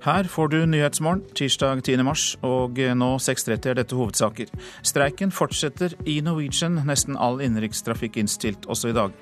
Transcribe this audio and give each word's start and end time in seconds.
Her 0.00 0.24
får 0.24 0.48
du 0.48 0.62
Nyhetsmorgen 0.66 1.26
tirsdag 1.36 1.82
10. 1.84 2.00
mars, 2.08 2.22
og 2.40 2.78
nå 2.96 3.08
6.30 3.20 3.66
er 3.68 3.76
dette 3.76 3.96
hovedsaker. 3.98 4.48
Streiken 4.80 5.28
fortsetter 5.28 5.92
i 6.08 6.22
Norwegian, 6.24 6.78
nesten 6.88 7.18
all 7.20 7.42
innenrikstrafikk 7.44 8.16
innstilt 8.22 8.64
også 8.64 8.94
i 8.94 8.96
dag. 8.96 9.12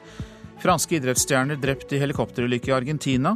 Franske 0.63 1.01
idrettsstjerner 1.01 1.59
drept 1.59 1.91
i 1.95 1.99
helikopterulykke 1.99 2.71
i 2.71 2.77
Argentina. 2.77 3.35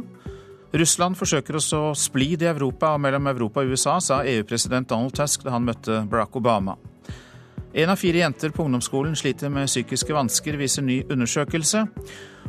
Russland 0.71 1.19
forsøker 1.19 1.59
å 1.59 1.63
så 1.63 1.81
splid 1.99 2.47
i 2.47 2.49
Europa 2.53 2.93
og 2.95 3.03
mellom 3.03 3.27
Europa 3.33 3.59
og 3.59 3.75
USA, 3.75 3.97
sa 3.99 4.23
EU-president 4.23 4.87
Donald 4.95 5.11
Tusk 5.19 5.43
da 5.43 5.57
han 5.57 5.67
møtte 5.67 5.99
Barack 6.07 6.39
Obama. 6.39 6.79
En 7.75 7.91
av 7.91 7.99
fire 7.99 8.23
jenter 8.23 8.55
på 8.55 8.63
ungdomsskolen 8.63 9.19
sliter 9.19 9.51
med 9.51 9.67
psykiske 9.67 10.15
vansker, 10.15 10.55
viser 10.55 10.87
ny 10.87 11.01
undersøkelse. 11.11 11.87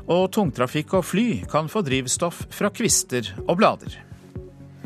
Og 0.06 0.26
tungtrafikk 0.36 1.00
og 1.00 1.06
fly 1.08 1.28
kan 1.50 1.66
få 1.72 1.82
drivstoff 1.82 2.44
fra 2.54 2.70
kvister 2.70 3.34
og 3.48 3.56
blader. 3.58 4.04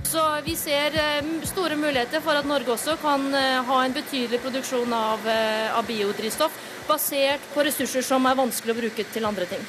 Så 0.03 0.41
vi 0.45 0.57
ser 0.57 0.95
eh, 0.97 1.25
store 1.45 1.77
muligheter 1.77 2.21
for 2.21 2.39
at 2.39 2.47
Norge 2.47 2.73
også 2.73 2.97
kan 3.03 3.27
eh, 3.35 3.59
ha 3.65 3.79
en 3.85 3.97
betydelig 3.97 4.41
produksjon 4.41 4.93
av, 4.95 5.27
eh, 5.29 5.75
av 5.79 5.87
biodrivstoff 5.87 6.55
basert 6.89 7.45
på 7.55 7.65
ressurser 7.67 8.07
som 8.07 8.27
er 8.27 8.39
vanskelig 8.39 8.77
å 8.77 8.81
bruke 8.81 9.07
til 9.13 9.29
andre 9.29 9.49
ting. 9.51 9.65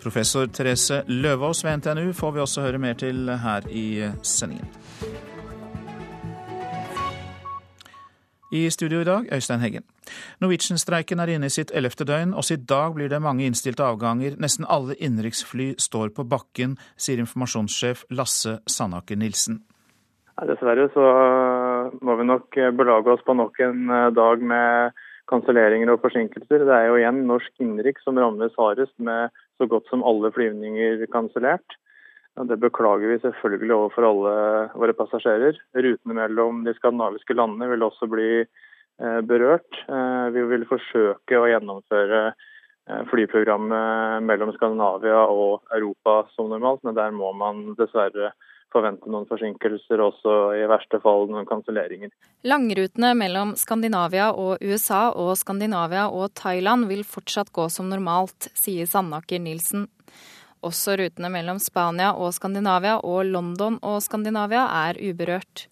Professor 0.00 0.46
Therese 0.48 1.02
Løvaas 1.08 1.64
ved 1.64 1.82
NTNU 1.82 2.14
får 2.16 2.36
vi 2.36 2.44
også 2.46 2.64
høre 2.64 2.80
mer 2.80 2.96
til 2.96 3.28
her 3.42 3.66
i 3.68 4.12
sendingen. 4.24 4.70
I 8.50 8.70
studio 8.70 9.00
i 9.00 9.04
dag, 9.06 9.28
Øystein 9.30 9.60
Heggen. 9.62 9.84
Norwegian-streiken 10.42 11.20
er 11.22 11.30
inne 11.30 11.46
i 11.46 11.54
sitt 11.54 11.70
ellevte 11.70 12.02
døgn. 12.02 12.32
Også 12.34 12.56
i 12.56 12.62
dag 12.72 12.96
blir 12.96 13.06
det 13.08 13.20
mange 13.22 13.44
innstilte 13.46 13.84
avganger. 13.86 14.34
Nesten 14.42 14.66
alle 14.66 14.96
innenriksfly 14.98 15.76
står 15.78 16.10
på 16.16 16.24
bakken, 16.26 16.74
sier 16.98 17.22
informasjonssjef 17.22 18.02
Lasse 18.10 18.56
Sandaker 18.66 19.20
Nilsen. 19.20 19.60
Dessverre 20.48 20.88
så 20.96 21.06
må 22.02 22.16
vi 22.18 22.26
nok 22.26 22.58
belage 22.74 23.14
oss 23.14 23.22
på 23.26 23.36
nok 23.38 23.60
en 23.62 23.90
eh, 23.92 24.08
dag 24.16 24.42
med 24.42 24.98
kanselleringer 25.30 25.92
og 25.92 26.02
forsinkelser. 26.02 26.64
Det 26.66 26.74
er 26.74 26.88
jo 26.88 26.98
igjen 26.98 27.22
norsk 27.28 27.62
innenriks 27.62 28.02
som 28.02 28.18
rammes 28.18 28.56
hardest, 28.58 28.96
med 28.98 29.30
så 29.60 29.68
godt 29.70 29.86
som 29.92 30.02
alle 30.02 30.32
flyvninger 30.34 31.06
kansellert. 31.14 31.78
Det 32.38 32.56
beklager 32.56 33.10
vi 33.10 33.18
selvfølgelig 33.20 33.74
overfor 33.74 34.06
alle 34.06 34.34
våre 34.78 34.94
passasjerer. 34.96 35.58
Rutene 35.74 36.16
mellom 36.16 36.62
de 36.64 36.74
skandinaviske 36.76 37.34
landene 37.36 37.68
vil 37.72 37.84
også 37.84 38.08
bli 38.10 38.30
eh, 38.40 39.20
berørt. 39.26 39.82
Eh, 39.88 40.28
vi 40.36 40.44
vil 40.52 40.68
forsøke 40.70 41.40
å 41.40 41.48
gjennomføre 41.50 42.22
eh, 42.30 43.02
flyprogrammet 43.10 44.24
mellom 44.28 44.54
Skandinavia 44.56 45.26
og 45.26 45.66
Europa 45.74 46.22
som 46.36 46.48
normalt, 46.54 46.84
men 46.86 46.96
der 46.96 47.12
må 47.12 47.32
man 47.36 47.74
dessverre 47.80 48.32
forvente 48.70 49.10
noen 49.10 49.26
forsinkelser, 49.26 49.98
også 49.98 50.34
i 50.54 50.66
verste 50.70 51.00
fall 51.02 51.26
noen 51.30 51.48
kanselleringer. 51.48 52.12
Langrutene 52.46 53.12
mellom 53.18 53.56
Skandinavia 53.58 54.30
og 54.30 54.62
USA 54.62 55.08
og 55.10 55.34
Skandinavia 55.40 56.06
og 56.14 56.30
Thailand 56.38 56.86
vil 56.90 57.02
fortsatt 57.02 57.50
gå 57.56 57.66
som 57.72 57.90
normalt, 57.90 58.50
sier 58.54 58.86
Sandaker 58.86 59.42
Nilsen. 59.42 59.88
Også 60.66 60.96
rutene 61.00 61.30
mellom 61.32 61.60
Spania 61.62 62.10
og 62.12 62.34
Skandinavia 62.36 62.98
og 63.06 63.24
London 63.30 63.78
og 63.86 64.00
Skandinavia 64.04 64.66
er 64.88 65.00
uberørt. 65.00 65.66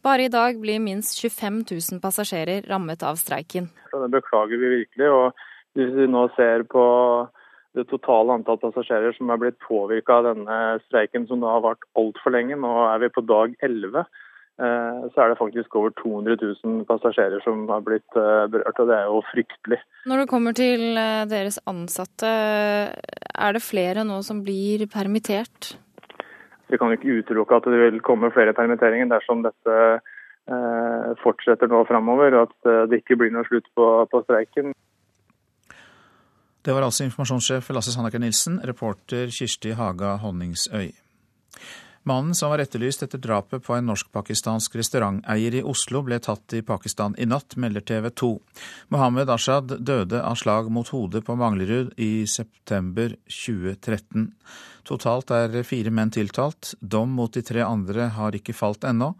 Bare 0.00 0.24
i 0.24 0.32
dag 0.32 0.56
blir 0.62 0.80
minst 0.80 1.18
25 1.20 1.60
000 1.68 2.00
passasjerer 2.00 2.64
rammet 2.70 3.04
av 3.04 3.20
streiken. 3.20 3.68
Det 3.92 4.08
beklager 4.14 4.56
vi 4.56 4.72
virkelig. 4.78 5.10
og 5.10 5.76
Hvis 5.76 5.92
vi 5.98 6.08
nå 6.08 6.24
ser 6.38 6.64
på 6.72 6.84
det 7.76 7.84
totale 7.92 8.34
antall 8.34 8.58
passasjerer 8.62 9.12
som 9.14 9.30
er 9.30 9.42
blitt 9.42 9.60
påvirka 9.62 10.18
av 10.18 10.32
denne 10.32 10.56
streiken 10.88 11.28
som 11.28 11.44
da 11.44 11.52
har 11.52 11.66
vart 11.68 11.84
altfor 12.00 12.32
lenge, 12.34 12.56
nå 12.56 12.72
er 12.88 13.04
vi 13.04 13.12
på 13.12 13.22
dag 13.28 13.54
11, 13.60 14.08
Eh, 14.08 14.29
så 14.60 15.22
er 15.22 15.32
det 15.32 15.38
faktisk 15.38 15.76
over 15.78 15.92
200 16.02 16.36
000 16.64 16.84
passasjerer 16.88 17.40
som 17.44 17.62
har 17.70 17.80
blitt 17.86 18.18
eh, 18.18 18.44
berørt, 18.52 18.80
og 18.82 18.90
det 18.90 18.96
er 18.96 19.06
jo 19.08 19.22
fryktelig. 19.30 19.78
Når 20.10 20.22
det 20.22 20.30
kommer 20.32 20.56
til 20.56 20.82
eh, 21.00 21.24
deres 21.30 21.56
ansatte, 21.70 22.28
er 22.28 23.56
det 23.56 23.64
flere 23.64 24.04
nå 24.04 24.20
som 24.26 24.42
blir 24.44 24.84
permittert? 24.92 25.74
Vi 26.68 26.78
kan 26.78 26.92
jo 26.92 26.98
ikke 26.98 27.16
utelukke 27.22 27.56
at 27.56 27.70
det 27.72 27.80
vil 27.80 28.02
komme 28.04 28.32
flere 28.34 28.54
permitteringer 28.54 29.08
dersom 29.10 29.44
dette 29.46 29.76
fortsetter 31.20 31.68
nå 31.70 31.84
framover, 31.86 32.34
og 32.34 32.48
at 32.48 32.88
det 32.90 33.02
ikke 33.02 33.18
blir 33.20 33.30
noe 33.30 33.46
slutt 33.46 33.68
på, 33.76 33.84
på 34.10 34.22
streiken. 34.24 34.72
Det 36.64 36.74
var 36.74 36.82
altså 36.82 37.04
informasjonssjef 37.06 37.70
Lasse 37.76 37.92
Sandaker 37.94 38.18
Nilsen, 38.18 38.58
reporter 38.66 39.30
Kirsti 39.30 39.76
Haga 39.78 40.16
Honningsøy. 40.24 40.90
Mannen 42.02 42.34
som 42.34 42.50
var 42.50 42.62
etterlyst 42.62 43.02
etter 43.04 43.20
drapet 43.20 43.64
på 43.66 43.74
en 43.76 43.90
norsk-pakistansk 43.90 44.78
restauranteier 44.80 45.58
i 45.58 45.62
Oslo, 45.62 46.00
ble 46.06 46.16
tatt 46.24 46.54
i 46.56 46.62
Pakistan 46.64 47.12
i 47.20 47.26
natt, 47.28 47.58
melder 47.60 47.84
TV 47.84 48.08
2. 48.22 48.30
Mohammed 48.94 49.30
Ashad 49.30 49.74
døde 49.84 50.22
av 50.24 50.38
slag 50.40 50.70
mot 50.72 50.88
hodet 50.94 51.26
på 51.26 51.36
Manglerud 51.36 51.92
i 52.00 52.24
september 52.24 53.12
2013. 53.28 54.30
Totalt 54.88 55.34
er 55.36 55.60
fire 55.68 55.92
menn 55.92 56.12
tiltalt. 56.14 56.72
Dom 56.80 57.12
mot 57.18 57.36
de 57.36 57.44
tre 57.44 57.66
andre 57.66 58.08
har 58.16 58.36
ikke 58.36 58.56
falt 58.56 58.88
ennå. 58.88 59.12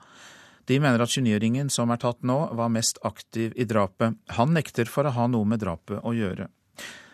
De 0.65 0.81
mener 0.81 1.05
at 1.05 1.12
29-åringen 1.12 1.69
som 1.69 1.93
er 1.93 2.01
tatt 2.01 2.25
nå, 2.25 2.39
var 2.57 2.73
mest 2.73 3.01
aktiv 3.05 3.53
i 3.61 3.69
drapet. 3.69 4.17
Han 4.39 4.57
nekter 4.57 4.89
for 4.89 5.05
å 5.05 5.12
ha 5.19 5.29
noe 5.29 5.45
med 5.45 5.61
drapet 5.61 6.01
å 6.01 6.15
gjøre. 6.17 6.49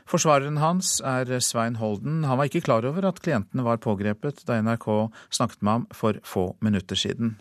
Forsvareren 0.06 0.60
hans 0.62 1.00
er 1.02 1.26
Svein 1.42 1.80
Holden. 1.80 2.22
Han 2.30 2.38
var 2.38 2.46
ikke 2.46 2.62
klar 2.68 2.86
over 2.86 3.08
at 3.08 3.18
klientene 3.24 3.64
var 3.66 3.82
pågrepet 3.82 4.44
da 4.46 4.60
NRK 4.62 4.86
snakket 5.34 5.62
med 5.62 5.72
ham 5.72 5.86
for 5.90 6.20
få 6.22 6.52
minutter 6.62 6.98
siden. 6.98 7.34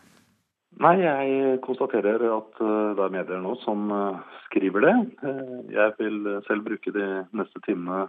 Nei, 0.81 0.95
jeg 0.99 1.59
konstaterer 1.63 2.25
at 2.35 2.57
eh, 2.59 2.95
det 2.97 3.03
er 3.05 3.13
medier 3.13 3.39
nå 3.39 3.53
som 3.61 3.85
eh, 3.95 4.17
skriver 4.49 4.83
det. 4.83 4.95
Eh, 5.23 5.53
jeg 5.71 5.93
vil 6.01 6.17
selv 6.49 6.65
bruke 6.65 6.91
de 6.91 7.05
neste 7.37 7.61
timene 7.63 8.01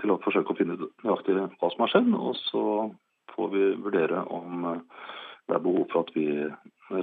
til 0.00 0.14
å 0.14 0.20
forsøke 0.24 0.54
å 0.54 0.56
finne 0.56 0.78
ut 0.78 1.04
nøyaktig 1.04 1.36
hva 1.36 1.70
som 1.74 1.84
har 1.84 1.92
skjedd. 1.92 2.08
Og 2.16 2.38
så 2.46 2.64
får 3.34 3.52
vi 3.52 3.66
vurdere 3.84 4.24
om 4.32 4.64
det 4.70 5.58
er 5.58 5.62
behov 5.66 5.84
for 5.92 6.06
at 6.06 6.14
vi 6.16 6.26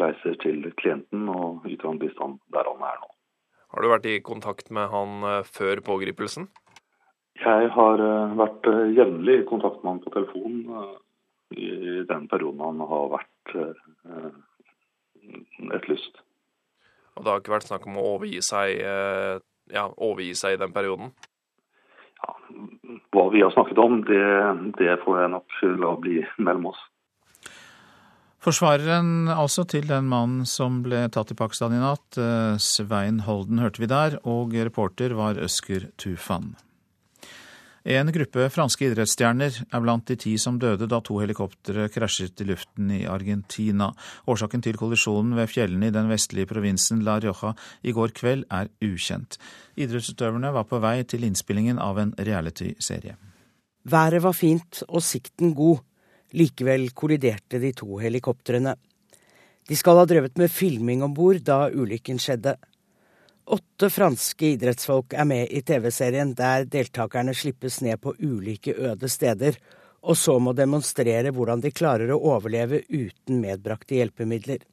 reiser 0.02 0.40
til 0.42 0.66
klienten 0.82 1.28
og 1.30 1.68
yter 1.70 1.92
han 1.92 2.02
bistand 2.02 2.42
der 2.56 2.72
han 2.72 2.88
er. 2.90 2.93
Har 3.84 3.90
du 3.90 3.98
vært 3.98 4.06
i 4.08 4.20
kontakt 4.24 4.70
med 4.72 4.88
han 4.94 5.26
eh, 5.28 5.42
før 5.44 5.82
pågripelsen? 5.84 6.46
Jeg 7.36 7.66
har 7.76 8.00
eh, 8.00 8.36
vært 8.40 8.70
eh, 8.72 8.94
jevnlig 8.96 9.34
i 9.42 9.48
kontakt 9.50 9.82
med 9.82 9.90
han 9.90 10.00
på 10.06 10.14
telefon 10.14 10.62
i 11.52 11.68
den 12.08 12.30
perioden 12.32 12.64
han 12.64 12.80
har 12.88 13.12
vært 13.12 13.52
etterlyst. 15.68 16.22
Og 17.18 17.26
det 17.26 17.34
har 17.34 17.44
ikke 17.44 17.56
vært 17.58 17.68
snakk 17.68 17.90
om 17.92 18.00
å 18.00 18.06
overgi 18.14 18.40
seg, 18.40 18.80
ja, 19.76 19.84
overgi 19.92 20.32
seg 20.40 20.56
i 20.56 20.62
den 20.64 20.72
perioden? 20.74 21.12
Ja, 22.24 22.38
Hva 23.12 23.28
vi 23.36 23.44
har 23.44 23.52
snakket 23.52 23.84
om, 23.84 24.00
det, 24.08 24.24
det 24.80 24.96
får 25.04 25.26
jeg 25.26 25.36
nok 25.36 25.60
la 25.84 25.94
bli 26.08 26.24
mellom 26.40 26.72
oss. 26.72 26.82
Forsvareren 28.44 29.30
altså 29.32 29.64
til 29.72 29.86
den 29.88 30.10
mannen 30.12 30.44
som 30.50 30.82
ble 30.84 31.06
tatt 31.16 31.30
i 31.32 31.38
Pakistan 31.40 31.78
i 31.78 31.80
natt, 31.80 32.18
eh, 32.20 32.58
Svein 32.60 33.22
Holden, 33.24 33.62
hørte 33.64 33.80
vi 33.80 33.88
der, 33.88 34.18
og 34.28 34.52
reporter 34.52 35.16
var 35.16 35.40
Øsker 35.40 35.88
Tufan. 35.96 36.52
En 37.84 38.12
gruppe 38.16 38.50
franske 38.52 38.90
idrettsstjerner 38.90 39.62
er 39.64 39.82
blant 39.84 40.06
de 40.08 40.16
ti 40.20 40.38
som 40.40 40.58
døde 40.60 40.88
da 40.88 41.00
to 41.04 41.18
helikoptre 41.20 41.90
krasjet 41.92 42.40
i 42.40 42.48
luften 42.48 42.92
i 42.96 43.02
Argentina. 43.08 43.90
Årsaken 44.28 44.64
til 44.64 44.80
kollisjonen 44.80 45.36
ved 45.36 45.52
fjellene 45.52 45.88
i 45.88 45.96
den 45.96 46.12
vestlige 46.12 46.48
provinsen 46.48 47.04
La 47.04 47.18
Rioja 47.20 47.54
i 47.84 47.92
går 47.96 48.16
kveld 48.16 48.44
er 48.52 48.72
ukjent. 48.84 49.40
Idrettsutøverne 49.76 50.52
var 50.56 50.68
på 50.68 50.80
vei 50.84 51.02
til 51.04 51.24
innspillingen 51.28 51.80
av 51.80 52.00
en 52.00 52.16
reality-serie. 52.20 53.16
Været 53.84 54.24
var 54.24 54.36
fint 54.36 54.84
og 54.88 55.04
sikten 55.04 55.52
god. 55.56 55.84
Likevel 56.34 56.90
kolliderte 56.98 57.60
de 57.62 57.72
to 57.78 58.00
helikoptrene. 58.02 58.76
De 59.70 59.76
skal 59.80 60.02
ha 60.02 60.06
drevet 60.10 60.38
med 60.38 60.52
filming 60.52 61.04
om 61.06 61.14
bord 61.14 61.44
da 61.46 61.68
ulykken 61.70 62.20
skjedde. 62.20 62.56
Åtte 63.54 63.90
franske 63.92 64.54
idrettsfolk 64.56 65.14
er 65.14 65.28
med 65.28 65.52
i 65.52 65.62
TV-serien 65.62 66.34
der 66.36 66.66
deltakerne 66.66 67.36
slippes 67.36 67.82
ned 67.84 68.00
på 68.02 68.16
ulike 68.20 68.74
øde 68.74 69.10
steder, 69.12 69.58
og 70.04 70.18
så 70.20 70.38
må 70.40 70.56
demonstrere 70.56 71.32
hvordan 71.32 71.64
de 71.64 71.72
klarer 71.72 72.12
å 72.12 72.22
overleve 72.34 72.82
uten 72.90 73.40
medbrakte 73.44 74.00
hjelpemidler. 74.00 74.64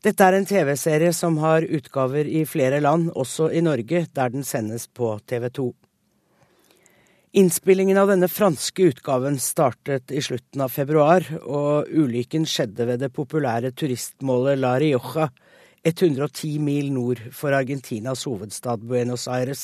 Dette 0.00 0.24
er 0.24 0.38
en 0.38 0.46
TV-serie 0.48 1.12
som 1.12 1.36
har 1.42 1.66
utgaver 1.66 2.24
i 2.24 2.46
flere 2.48 2.80
land, 2.80 3.10
også 3.12 3.50
i 3.52 3.60
Norge, 3.60 4.06
der 4.16 4.32
den 4.32 4.46
sendes 4.46 4.86
på 4.88 5.12
TV 5.28 5.50
2. 5.52 5.66
Innspillingen 7.32 7.98
av 7.98 8.08
denne 8.10 8.26
franske 8.26 8.88
utgaven 8.90 9.36
startet 9.38 10.10
i 10.10 10.18
slutten 10.18 10.64
av 10.64 10.72
februar, 10.74 11.22
og 11.46 11.86
ulykken 11.86 12.42
skjedde 12.42 12.88
ved 12.88 13.04
det 13.04 13.12
populære 13.14 13.70
turistmålet 13.70 14.58
La 14.58 14.72
Rioja, 14.82 15.28
110 15.86 16.56
mil 16.58 16.88
nord 16.90 17.22
for 17.30 17.54
Argentinas 17.54 18.26
hovedstad 18.26 18.82
Buenos 18.82 19.28
Aires. 19.30 19.62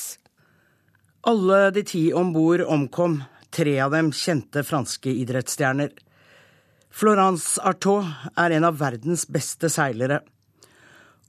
Alle 1.27 1.73
de 1.75 1.83
ti 1.83 2.05
om 2.15 2.31
bord 2.37 2.63
omkom, 2.63 3.19
tre 3.51 3.75
av 3.83 3.99
dem 3.99 4.13
kjente 4.15 4.63
franske 4.63 5.11
idrettsstjerner. 5.27 5.91
Florence 6.95 7.59
Artaud 7.67 8.07
er 8.39 8.55
en 8.61 8.71
av 8.71 8.79
verdens 8.79 9.27
beste 9.27 9.73
seilere. 9.75 10.23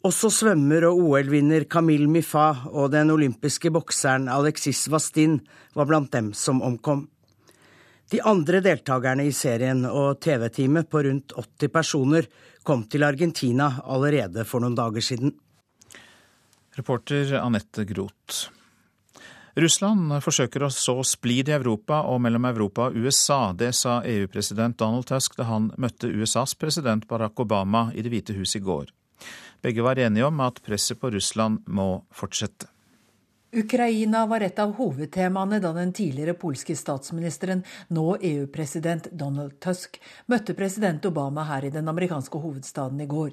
Også 0.07 0.29
svømmer 0.31 0.85
og 0.87 1.01
OL-vinner 1.03 1.65
Camille 1.67 2.07
Miffa 2.07 2.45
og 2.69 2.93
den 2.93 3.09
olympiske 3.11 3.71
bokseren 3.75 4.29
Alexis 4.31 4.85
Vastin 4.93 5.39
var 5.75 5.87
blant 5.89 6.13
dem 6.13 6.29
som 6.37 6.61
omkom. 6.63 7.07
De 8.07 8.21
andre 8.23 8.61
deltakerne 8.63 9.25
i 9.27 9.33
serien 9.35 9.81
og 9.89 10.21
TV-teamet 10.23 10.87
på 10.87 11.01
rundt 11.03 11.33
80 11.35 11.71
personer 11.73 12.29
kom 12.63 12.85
til 12.87 13.03
Argentina 13.03 13.67
allerede 13.83 14.45
for 14.47 14.63
noen 14.63 14.77
dager 14.77 15.03
siden. 15.03 15.33
Reporter 16.77 17.33
Anette 17.41 17.83
Groth. 17.89 18.53
Russland 19.57 20.13
forsøker 20.23 20.63
å 20.63 20.69
så 20.71 21.01
splid 21.03 21.49
i 21.49 21.55
Europa 21.57 22.03
og 22.07 22.21
mellom 22.23 22.45
Europa 22.47 22.87
og 22.87 22.95
USA. 23.01 23.49
Det 23.51 23.73
sa 23.75 23.97
EU-president 24.05 24.77
Donald 24.79 25.09
Tusk 25.09 25.35
da 25.35 25.49
han 25.49 25.71
møtte 25.75 26.13
USAs 26.13 26.55
president 26.55 27.09
Barack 27.09 27.41
Obama 27.43 27.89
i 27.91 28.05
Det 28.05 28.13
hvite 28.13 28.37
hus 28.37 28.55
i 28.55 28.63
går. 28.63 28.93
Begge 29.61 29.83
var 29.85 29.99
enige 29.99 30.25
om 30.25 30.39
at 30.45 30.61
presset 30.63 30.99
på 30.99 31.11
Russland 31.11 31.63
må 31.67 32.03
fortsette. 32.11 32.69
Ukraina 33.57 34.25
var 34.27 34.43
et 34.43 34.59
av 34.59 34.73
hovedtemaene 34.75 35.61
da 35.63 35.71
den 35.73 35.93
tidligere 35.95 36.35
polske 36.37 36.75
statsministeren, 36.75 37.63
nå 37.89 38.17
EU-president 38.19 39.07
Donald 39.11 39.55
Tusk, 39.63 39.97
møtte 40.27 40.53
president 40.53 41.05
Obama 41.07 41.45
her 41.47 41.65
i 41.65 41.71
den 41.73 41.87
amerikanske 41.87 42.41
hovedstaden 42.43 43.01
i 43.01 43.07
går. 43.07 43.31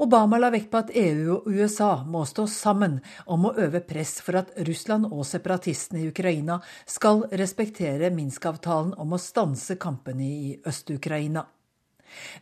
Obama 0.00 0.38
la 0.40 0.48
vekt 0.50 0.70
på 0.72 0.80
at 0.80 0.90
EU 0.96 1.36
og 1.36 1.46
USA 1.52 1.90
må 2.08 2.24
stå 2.26 2.46
sammen 2.48 2.98
om 3.26 3.46
å 3.46 3.54
øve 3.60 3.82
press 3.84 4.16
for 4.24 4.40
at 4.40 4.52
Russland 4.66 5.10
og 5.10 5.26
separatistene 5.28 6.02
i 6.02 6.08
Ukraina 6.08 6.58
skal 6.88 7.26
respektere 7.30 8.10
Minsk-avtalen 8.14 8.94
om 8.98 9.12
å 9.12 9.20
stanse 9.20 9.76
kampene 9.80 10.26
i 10.26 10.54
Øst-Ukraina. 10.66 11.44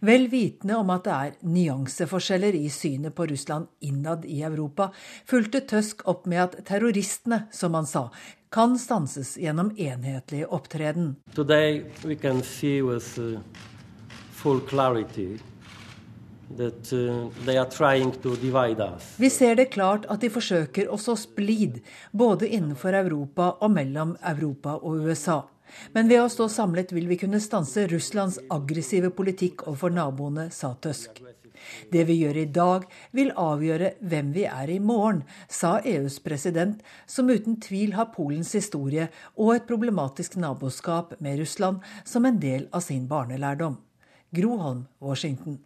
Vel 0.01 0.29
vitende 0.33 0.79
om 0.79 0.91
at 0.95 1.05
det 1.07 1.17
er 1.17 1.37
nyanseforskjeller 1.49 2.57
i 2.59 2.69
synet 2.73 3.15
på 3.17 3.27
Russland 3.31 3.69
innad 3.81 4.25
i 4.25 4.43
Europa, 4.47 4.91
fulgte 5.29 5.65
Tusk 5.69 6.07
opp 6.09 6.27
med 6.27 6.43
at 6.45 6.59
terroristene, 6.69 7.45
som 7.53 7.75
han 7.79 7.87
sa, 7.89 8.09
kan 8.51 8.79
stanses 8.79 9.37
gjennom 9.37 9.75
enhetlig 9.77 10.47
opptreden. 10.49 11.17
Today 11.35 11.85
we 12.05 12.17
can 12.17 12.43
see 12.43 12.83
with 12.83 13.19
uh, 13.19 13.41
full 14.33 14.61
clarity 14.61 15.39
That, 16.57 16.93
uh, 16.93 17.29
Vi 19.19 19.31
ser 19.31 19.55
det 19.55 19.65
klart 19.65 20.07
at 20.09 20.21
de 20.21 20.31
forsøker 20.33 20.89
å 20.89 20.97
så 20.97 21.13
splid, 21.21 21.83
både 22.13 22.49
innenfor 22.49 22.97
Europa 22.97 23.51
og 23.61 23.75
mellom 23.75 24.17
Europa 24.25 24.79
og 24.81 25.05
USA. 25.05 25.43
Men 25.95 26.09
ved 26.11 26.23
å 26.23 26.31
stå 26.33 26.49
samlet 26.53 26.93
vil 26.95 27.09
vi 27.11 27.19
kunne 27.21 27.41
stanse 27.43 27.87
Russlands 27.91 28.41
aggressive 28.51 29.11
politikk 29.15 29.67
overfor 29.67 29.95
naboene, 29.95 30.49
sa 30.55 30.75
Tusk. 30.75 31.23
Det 31.93 32.05
vi 32.09 32.19
gjør 32.21 32.37
i 32.39 32.49
dag, 32.55 32.85
vil 33.13 33.33
avgjøre 33.37 33.93
hvem 34.11 34.33
vi 34.37 34.45
er 34.49 34.71
i 34.71 34.79
morgen, 34.83 35.25
sa 35.51 35.79
EUs 35.85 36.21
president, 36.25 36.83
som 37.07 37.31
uten 37.31 37.59
tvil 37.61 37.97
har 37.99 38.13
Polens 38.15 38.55
historie 38.57 39.09
og 39.37 39.55
et 39.57 39.69
problematisk 39.69 40.39
naboskap 40.41 41.17
med 41.25 41.41
Russland 41.43 41.83
som 42.05 42.29
en 42.29 42.41
del 42.43 42.69
av 42.73 42.87
sin 42.87 43.09
barnelærdom. 43.11 43.79
Groholm, 44.35 44.87
Washington. 45.01 45.59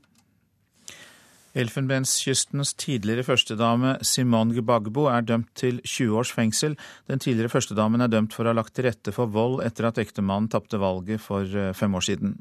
Elfenbenskystens 1.52 2.72
tidligere 2.80 3.26
førstedame 3.26 3.98
Simone 4.06 4.54
Gbagbo 4.56 5.04
er 5.12 5.24
dømt 5.28 5.50
til 5.58 5.82
20 5.84 6.14
års 6.16 6.32
fengsel. 6.32 6.78
Den 7.10 7.20
tidligere 7.20 7.52
førstedamen 7.52 8.00
er 8.00 8.12
dømt 8.12 8.32
for 8.32 8.46
å 8.46 8.52
ha 8.52 8.56
lagt 8.56 8.72
til 8.76 8.86
rette 8.88 9.12
for 9.12 9.28
vold 9.32 9.60
etter 9.64 9.90
at 9.90 10.00
ektemannen 10.00 10.48
tapte 10.52 10.80
valget 10.80 11.20
for 11.20 11.44
eh, 11.44 11.74
fem 11.76 11.92
år 11.98 12.06
siden. 12.08 12.38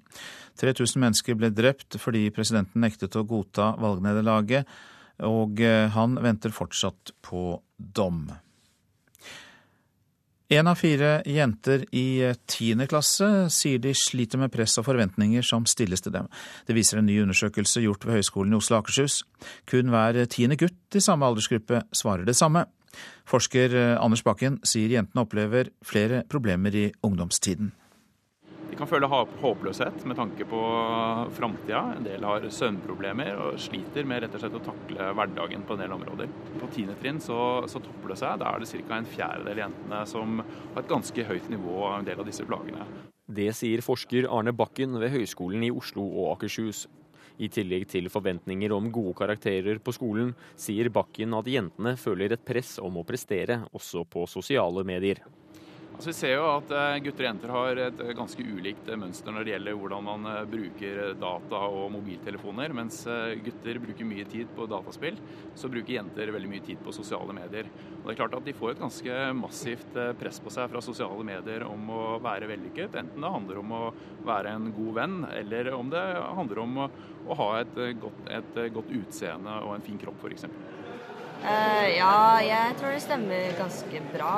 3000 0.61 1.03
mennesker 1.03 1.35
ble 1.39 1.51
drept 1.51 1.99
fordi 1.99 2.29
presidenten 2.31 2.85
nektet 2.85 3.17
å 3.19 3.25
godta 3.27 3.73
valgnederlaget, 3.81 4.69
og 5.27 5.59
eh, 5.59 5.89
han 5.91 6.15
venter 6.23 6.55
fortsatt 6.55 7.11
på 7.25 7.59
dom. 7.77 8.29
Én 10.51 10.67
av 10.67 10.75
fire 10.75 11.21
jenter 11.31 11.85
i 11.95 12.19
eh, 12.27 12.35
tiende 12.43 12.83
klasse 12.91 13.47
sier 13.55 13.79
de 13.79 13.93
sliter 13.95 14.41
med 14.41 14.51
press 14.51 14.73
og 14.81 14.83
forventninger 14.83 15.45
som 15.47 15.63
stilles 15.63 16.03
til 16.03 16.11
dem. 16.11 16.27
Det 16.67 16.75
viser 16.75 16.99
en 16.99 17.07
ny 17.07 17.21
undersøkelse 17.23 17.79
gjort 17.85 18.03
ved 18.03 18.17
Høgskolen 18.17 18.51
i 18.51 18.57
Oslo 18.59 18.75
og 18.75 18.81
Akershus. 18.81 19.21
Kun 19.71 19.93
hver 19.93 20.19
tiende 20.27 20.59
gutt 20.59 20.99
i 20.99 21.03
samme 21.03 21.29
aldersgruppe 21.29 21.85
svarer 21.95 22.27
det 22.27 22.35
samme. 22.35 22.65
Forsker 23.31 23.77
eh, 23.79 23.93
Anders 23.95 24.25
Bakken 24.27 24.59
sier 24.67 24.91
jentene 24.91 25.23
opplever 25.23 25.71
flere 25.87 26.25
problemer 26.27 26.75
i 26.75 26.89
ungdomstiden. 26.99 27.71
De 28.71 28.77
kan 28.79 28.87
føle 28.87 29.07
håpløshet 29.11 30.05
med 30.07 30.15
tanke 30.15 30.45
på 30.47 30.59
framtida. 31.35 31.81
En 31.97 32.05
del 32.05 32.23
har 32.23 32.45
søvnproblemer 32.55 33.35
og 33.35 33.57
sliter 33.59 34.07
med 34.07 34.23
rett 34.23 34.37
og 34.37 34.45
slett 34.45 34.55
å 34.55 34.63
takle 34.63 35.09
hverdagen 35.17 35.65
på 35.67 35.75
en 35.75 35.83
del 35.83 35.95
områder. 35.97 36.31
På 36.55 36.69
tiende 36.71 36.95
trinn 37.01 37.19
så, 37.19 37.67
så, 37.67 37.81
topper 37.83 38.13
det 38.13 38.17
seg. 38.21 38.39
Da 38.39 38.53
er 38.53 38.63
det 38.63 38.71
ca. 38.71 39.01
en 39.01 39.09
fjerdedel 39.11 39.59
jentene 39.65 39.99
som 40.07 40.39
har 40.45 40.79
et 40.79 40.93
ganske 40.93 41.27
høyt 41.33 41.51
nivå 41.51 41.75
av 41.89 41.97
en 41.97 42.07
del 42.07 42.23
av 42.23 42.31
disse 42.31 42.47
plagene. 42.47 42.87
Det 43.27 43.49
sier 43.59 43.83
forsker 43.83 44.29
Arne 44.31 44.55
Bakken 44.55 44.95
ved 45.03 45.11
Høgskolen 45.17 45.67
i 45.67 45.73
Oslo 45.75 46.07
og 46.07 46.37
Akershus. 46.37 46.85
I 47.43 47.51
tillegg 47.51 47.89
til 47.91 48.07
forventninger 48.13 48.71
om 48.71 48.87
gode 48.93 49.17
karakterer 49.19 49.83
på 49.83 49.91
skolen, 49.99 50.31
sier 50.55 50.87
Bakken 50.95 51.35
at 51.35 51.51
jentene 51.51 51.97
føler 51.99 52.37
et 52.37 52.47
press 52.47 52.77
om 52.79 52.99
å 53.01 53.07
prestere, 53.07 53.65
også 53.75 54.07
på 54.07 54.23
sosiale 54.31 54.87
medier. 54.87 55.23
Altså, 55.91 56.09
vi 56.09 56.17
ser 56.17 56.31
jo 56.33 56.45
at 56.49 56.71
eh, 56.73 56.99
gutter 57.05 57.21
og 57.21 57.27
jenter 57.27 57.51
har 57.53 57.79
et 57.83 57.99
eh, 58.01 58.13
ganske 58.17 58.41
ulikt 58.41 58.87
eh, 58.89 58.97
mønster 58.97 59.33
når 59.35 59.45
det 59.45 59.51
gjelder 59.51 59.75
hvordan 59.77 60.05
man 60.07 60.29
bruker 60.49 61.01
data 61.19 61.59
og 61.67 61.91
mobiltelefoner. 61.93 62.73
Mens 62.73 63.03
gutter 63.45 63.79
bruker 63.83 64.07
mye 64.07 64.25
tid 64.31 64.49
på 64.55 64.65
dataspill, 64.71 65.19
så 65.53 65.69
bruker 65.69 65.99
jenter 65.99 66.31
veldig 66.33 66.49
mye 66.49 66.63
tid 66.65 66.81
på 66.81 66.93
sosiale 66.95 67.35
medier. 67.37 67.69
Og 67.99 68.07
det 68.07 68.15
er 68.15 68.21
klart 68.21 68.37
at 68.39 68.47
De 68.47 68.55
får 68.57 68.73
et 68.73 68.81
ganske 68.81 69.19
massivt 69.37 69.99
press 70.17 70.41
på 70.41 70.55
seg 70.55 70.71
fra 70.71 70.81
sosiale 70.81 71.27
medier 71.27 71.67
om 71.67 71.93
å 71.93 72.01
være 72.23 72.49
vellykket. 72.49 72.97
Enten 73.03 73.21
det 73.21 73.33
handler 73.35 73.61
om 73.61 73.77
å 73.77 73.83
være 74.25 74.55
en 74.57 74.71
god 74.73 74.91
venn, 74.97 75.21
eller 75.35 75.71
om 75.77 75.93
det 75.93 76.01
handler 76.39 76.63
om 76.63 76.81
å, 76.87 76.89
ha 77.37 77.51
et 77.59 77.77
godt, 78.01 78.25
et 78.39 78.59
godt, 78.73 78.97
utseende 79.03 79.59
og 79.67 79.75
en 79.75 79.85
fin 79.85 80.01
kropp, 80.01 80.25
f.eks. 80.25 80.49
Uh, 81.45 81.87
ja, 81.93 82.17
jeg 82.41 82.75
tror 82.81 82.97
det 82.97 83.05
stemmer 83.05 83.57
ganske 83.61 84.05
bra. 84.09 84.35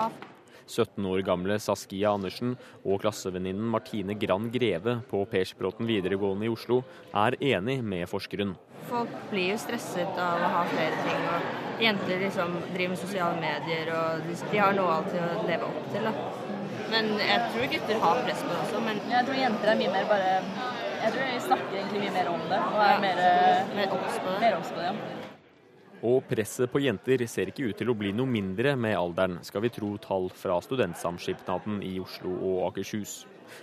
17 0.68 1.06
år 1.10 1.24
gamle 1.28 1.58
Saskia 1.62 2.14
Andersen 2.14 2.56
og 2.84 3.02
klassevenninnen 3.04 3.66
Martine 3.74 4.16
Grand 4.20 4.52
Greve 4.54 5.00
på 5.10 5.24
Persbråten 5.32 5.90
videregående 5.90 6.48
i 6.48 6.54
Oslo 6.54 6.82
er 7.14 7.38
enig 7.40 7.80
med 7.84 8.08
forskeren. 8.12 8.56
Folk 8.90 9.12
blir 9.32 9.54
jo 9.54 9.60
stresset 9.62 10.20
av 10.20 10.42
å 10.44 10.52
ha 10.58 10.64
flere 10.72 11.00
ting. 11.06 11.28
og 11.34 11.82
Jenter 11.84 12.20
liksom 12.22 12.58
driver 12.74 12.94
med 12.94 13.02
sosiale 13.02 13.40
medier 13.42 13.92
og 13.96 14.28
de 14.52 14.60
har 14.60 14.76
noe 14.78 15.00
alltid 15.00 15.20
å 15.24 15.48
leve 15.48 15.70
opp 15.72 15.90
til. 15.94 16.08
Da. 16.10 16.14
Men 16.94 17.10
jeg 17.18 17.50
tror 17.54 17.72
gutter 17.74 18.02
har 18.06 18.24
press 18.28 18.44
på 18.44 18.52
det 18.52 18.62
også. 18.68 18.86
Men 18.86 19.02
jeg 19.10 19.28
tror 19.28 19.42
jenter 19.42 19.74
er 19.74 19.82
mye 19.82 19.94
mer 19.98 20.10
bare 20.12 20.32
Jeg 21.04 21.12
tror 21.12 21.26
de 21.28 21.44
snakker 21.48 21.76
egentlig 21.76 22.06
mye 22.06 22.16
mer 22.16 22.32
om 22.32 22.48
det 22.48 22.64
og 22.64 22.80
er 22.80 22.94
ja, 22.94 23.04
mer, 23.04 23.22
mer 23.76 23.98
obs 23.98 24.20
på 24.24 24.32
det. 24.32 24.40
Mer 24.46 24.60
på 24.64 24.80
det 24.80 24.90
ja. 24.92 25.23
Og 26.04 26.26
presset 26.28 26.68
på 26.68 26.82
jenter 26.84 27.22
ser 27.32 27.48
ikke 27.48 27.70
ut 27.70 27.78
til 27.80 27.92
å 27.92 27.96
bli 27.96 28.12
noe 28.16 28.28
mindre 28.28 28.74
med 28.76 28.98
alderen, 29.00 29.38
skal 29.48 29.64
vi 29.64 29.72
tro 29.72 29.94
tall 30.04 30.28
fra 30.36 30.58
Studentsamskipnaden 30.64 31.80
i 31.88 31.96
Oslo 32.04 32.34
og 32.34 32.58
Akershus. 32.68 33.22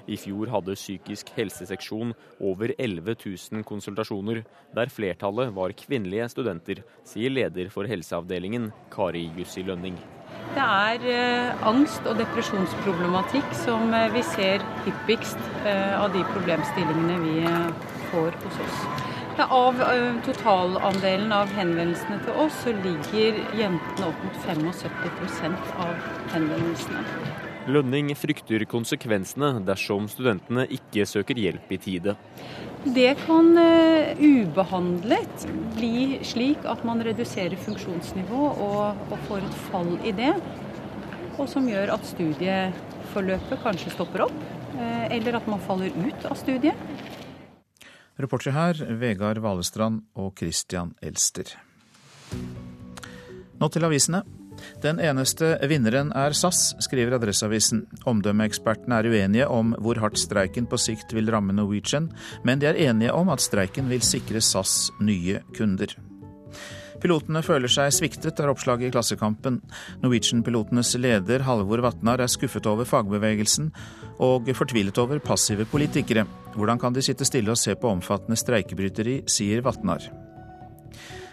I 0.09 0.17
fjor 0.21 0.49
hadde 0.53 0.77
psykisk 0.79 1.33
helseseksjon 1.37 2.15
over 2.47 2.73
11 2.79 3.17
000 3.27 3.67
konsultasjoner, 3.69 4.45
der 4.77 4.93
flertallet 4.93 5.53
var 5.57 5.75
kvinnelige 5.77 6.31
studenter, 6.33 6.81
sier 7.05 7.35
leder 7.35 7.69
for 7.75 7.91
helseavdelingen 7.91 8.71
Kari 8.95 9.27
Jussi 9.37 9.67
Lønning. 9.67 9.99
Det 10.55 10.65
er 10.65 11.05
eh, 11.13 11.69
angst- 11.69 12.09
og 12.09 12.17
depresjonsproblematikk 12.23 13.53
som 13.67 13.93
eh, 13.95 14.09
vi 14.17 14.25
ser 14.33 14.65
hyppigst 14.87 15.39
eh, 15.67 15.95
av 15.99 16.11
de 16.17 16.25
problemstillingene 16.33 17.21
vi 17.27 17.37
får 18.11 18.41
hos 18.47 18.61
oss. 18.67 19.10
Av 19.41 19.79
totalandelen 20.27 21.31
av 21.33 21.49
henvendelsene 21.57 22.19
til 22.27 22.41
oss, 22.43 22.59
så 22.61 22.75
ligger 22.77 23.39
jentene 23.57 24.11
opp 24.11 24.25
mot 24.27 24.43
75% 24.45 25.71
av 25.81 26.11
henvendelsene. 26.35 27.05
Lønning 27.71 28.11
frykter 28.17 28.65
konsekvensene 28.69 29.63
dersom 29.65 30.09
studentene 30.13 30.67
ikke 30.77 31.07
søker 31.09 31.41
hjelp 31.41 31.73
i 31.73 31.79
tide. 31.81 32.15
Det 32.85 33.11
kan 33.27 33.53
uh, 33.57 34.21
ubehandlet 34.21 35.47
bli 35.77 36.21
slik 36.25 36.65
at 36.69 36.85
man 36.89 37.01
reduserer 37.05 37.61
funksjonsnivå 37.61 38.47
og, 38.51 39.01
og 39.13 39.27
får 39.29 39.45
et 39.45 39.59
fall 39.69 39.93
i 40.05 40.15
det. 40.17 40.33
Og 41.37 41.47
som 41.53 41.69
gjør 41.69 41.95
at 41.97 42.09
studieforløpet 42.09 43.65
kanskje 43.65 43.93
stopper 43.97 44.27
opp, 44.29 44.41
uh, 44.77 45.07
eller 45.13 45.41
at 45.41 45.49
man 45.49 45.65
faller 45.65 45.93
ut 45.97 46.29
av 46.29 46.37
studiet. 46.41 47.09
Reportere 48.21 48.53
her 48.53 48.83
Vegard 49.01 49.41
Valestrand 49.41 50.03
og 50.19 50.35
Christian 50.39 50.93
Elster. 51.03 51.55
Nå 53.61 53.69
til 53.73 53.87
avisene. 53.89 54.23
Den 54.85 55.01
eneste 55.01 55.55
vinneren 55.71 56.13
er 56.17 56.37
SAS, 56.37 56.75
skriver 56.85 57.17
Adresseavisen. 57.17 57.87
Omdømmeekspertene 58.11 59.01
er 59.01 59.09
uenige 59.09 59.49
om 59.49 59.73
hvor 59.81 60.01
hardt 60.03 60.21
streiken 60.21 60.69
på 60.69 60.81
sikt 60.81 61.15
vil 61.17 61.33
ramme 61.33 61.57
Norwegian, 61.57 62.11
men 62.45 62.61
de 62.61 62.69
er 62.69 62.81
enige 62.91 63.17
om 63.17 63.33
at 63.33 63.45
streiken 63.45 63.89
vil 63.93 64.05
sikre 64.05 64.45
SAS 64.45 64.91
nye 65.01 65.41
kunder. 65.57 65.97
Pilotene 67.01 67.41
føler 67.45 67.73
seg 67.73 67.93
sviktet, 67.97 68.41
er 68.41 68.53
oppslaget 68.53 68.91
i 68.91 68.95
Klassekampen. 68.95 69.61
Norwegian-pilotenes 70.03 70.93
leder 71.01 71.47
Halvor 71.47 71.81
Vatnar 71.87 72.21
er 72.21 72.31
skuffet 72.31 72.69
over 72.69 72.89
fagbevegelsen 72.89 73.71
og 74.21 74.51
fortvilet 74.57 75.01
over 75.01 75.23
passive 75.25 75.65
politikere. 75.71 76.27
Hvordan 76.57 76.81
kan 76.81 76.97
de 76.97 77.05
sitte 77.05 77.25
stille 77.25 77.53
og 77.55 77.61
se 77.61 77.77
på 77.79 77.89
omfattende 77.89 78.37
streikebryteri, 78.37 79.23
sier 79.31 79.65
Vatnar. 79.65 80.11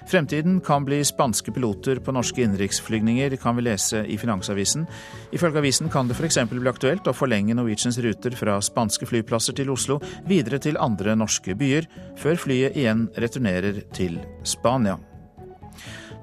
Fremtiden 0.08 0.62
kan 0.64 0.86
bli 0.88 1.02
spanske 1.04 1.52
piloter 1.52 2.00
på 2.00 2.14
norske 2.16 2.40
innenriksflygninger, 2.40 3.36
kan 3.42 3.58
vi 3.58 3.66
lese 3.66 4.06
i 4.08 4.16
Finansavisen. 4.18 4.86
Ifølge 5.36 5.60
avisen 5.60 5.92
kan 5.92 6.08
det 6.08 6.16
f.eks. 6.16 6.40
bli 6.48 6.64
aktuelt 6.72 7.12
å 7.12 7.16
forlenge 7.16 7.58
Norwegians 7.58 8.00
ruter 8.00 8.38
fra 8.40 8.56
spanske 8.64 9.10
flyplasser 9.10 9.58
til 9.60 9.74
Oslo, 9.76 10.00
videre 10.30 10.62
til 10.64 10.80
andre 10.80 11.18
norske 11.20 11.58
byer, 11.60 11.92
før 12.24 12.40
flyet 12.40 12.80
igjen 12.80 13.10
returnerer 13.20 13.84
til 13.92 14.16
Spania. 14.48 14.96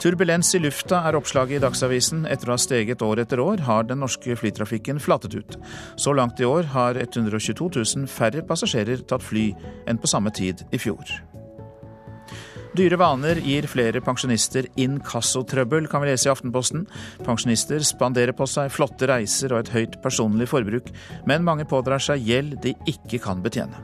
Turbulens 0.03 0.51
i 0.57 0.61
lufta 0.61 1.01
er 1.07 1.17
oppslaget 1.17 1.59
i 1.59 1.63
Dagsavisen. 1.63 2.25
Etter 2.31 2.51
å 2.51 2.57
ha 2.57 2.61
steget 2.61 3.03
år 3.05 3.23
etter 3.23 3.41
år, 3.43 3.63
har 3.69 3.87
den 3.89 4.03
norske 4.03 4.37
flytrafikken 4.37 5.01
flattet 5.03 5.37
ut. 5.39 5.57
Så 6.01 6.15
langt 6.17 6.41
i 6.43 6.49
år 6.49 6.69
har 6.75 6.99
122 7.01 7.71
000 7.79 8.11
færre 8.11 8.43
passasjerer 8.47 9.07
tatt 9.09 9.25
fly 9.25 9.53
enn 9.89 10.01
på 10.01 10.11
samme 10.11 10.35
tid 10.35 10.67
i 10.75 10.83
fjor. 10.83 11.15
Dyre 12.75 12.99
vaner 12.99 13.39
gir 13.39 13.69
flere 13.71 14.01
pensjonister 14.03 14.67
inkassotrøbbel, 14.83 15.87
kan 15.87 16.03
vi 16.03 16.09
lese 16.11 16.27
i 16.27 16.33
Aftenposten. 16.33 16.89
Pensjonister 17.23 17.85
spanderer 17.87 18.35
på 18.35 18.49
seg 18.51 18.73
flotte 18.75 19.07
reiser 19.07 19.55
og 19.55 19.63
et 19.63 19.71
høyt 19.77 20.01
personlig 20.03 20.51
forbruk, 20.51 20.91
men 21.31 21.47
mange 21.47 21.69
pådrar 21.71 22.03
seg 22.03 22.27
gjeld 22.27 22.59
de 22.67 22.75
ikke 22.91 23.23
kan 23.23 23.47
betjene. 23.47 23.79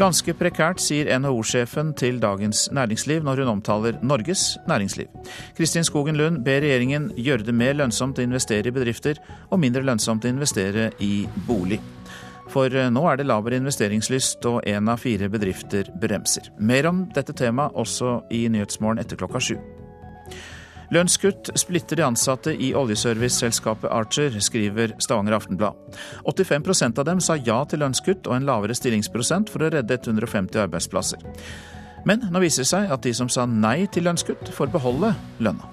Ganske 0.00 0.32
prekært, 0.34 0.80
sier 0.82 1.10
NHO-sjefen 1.20 1.92
til 1.98 2.16
Dagens 2.22 2.64
Næringsliv 2.74 3.22
når 3.26 3.42
hun 3.42 3.50
omtaler 3.56 3.98
Norges 4.02 4.56
næringsliv. 4.68 5.06
Kristin 5.56 5.84
Skogen 5.84 6.16
Lund 6.16 6.40
ber 6.46 6.64
regjeringen 6.64 7.10
gjøre 7.16 7.46
det 7.46 7.54
mer 7.54 7.76
lønnsomt 7.78 8.18
å 8.18 8.24
investere 8.24 8.70
i 8.70 8.74
bedrifter 8.74 9.20
og 9.50 9.60
mindre 9.62 9.84
lønnsomt 9.86 10.24
å 10.24 10.32
investere 10.32 10.90
i 11.04 11.26
bolig. 11.46 11.80
For 12.52 12.72
eh, 12.72 12.90
nå 12.92 13.04
er 13.08 13.20
det 13.20 13.28
laber 13.28 13.56
investeringslyst, 13.56 14.44
og 14.50 14.66
én 14.68 14.90
av 14.90 15.00
fire 15.00 15.30
bedrifter 15.32 15.88
bremser. 16.00 16.50
Mer 16.58 16.90
om 16.90 17.06
dette 17.14 17.36
temaet 17.36 17.78
også 17.78 18.20
i 18.34 18.44
Nyhetsmorgen 18.52 19.00
etter 19.02 19.20
klokka 19.20 19.40
sju. 19.40 19.56
Lønnskutt 20.92 21.48
splitter 21.56 21.96
de 21.96 22.04
ansatte 22.04 22.52
i 22.52 22.74
oljeserviceselskapet 22.76 23.88
Archer, 23.88 24.34
skriver 24.44 24.92
Stavanger 25.00 25.38
Aftenblad. 25.38 25.78
85% 26.28 27.00
av 27.00 27.06
dem 27.08 27.20
sa 27.24 27.38
ja 27.40 27.62
til 27.64 27.80
lønnskutt 27.80 28.28
og 28.28 28.36
en 28.36 28.48
lavere 28.48 28.76
stillingsprosent 28.76 29.48
for 29.48 29.64
å 29.64 29.70
redde 29.72 29.96
150 29.96 30.60
arbeidsplasser. 30.66 31.22
Men 32.04 32.26
nå 32.28 32.42
viser 32.42 32.66
det 32.66 32.72
seg 32.74 32.92
at 32.92 33.06
de 33.06 33.14
som 33.16 33.30
sa 33.32 33.46
nei 33.48 33.86
til 33.88 34.04
lønnskutt, 34.04 34.52
får 34.52 34.74
beholde 34.74 35.14
lønna. 35.40 35.70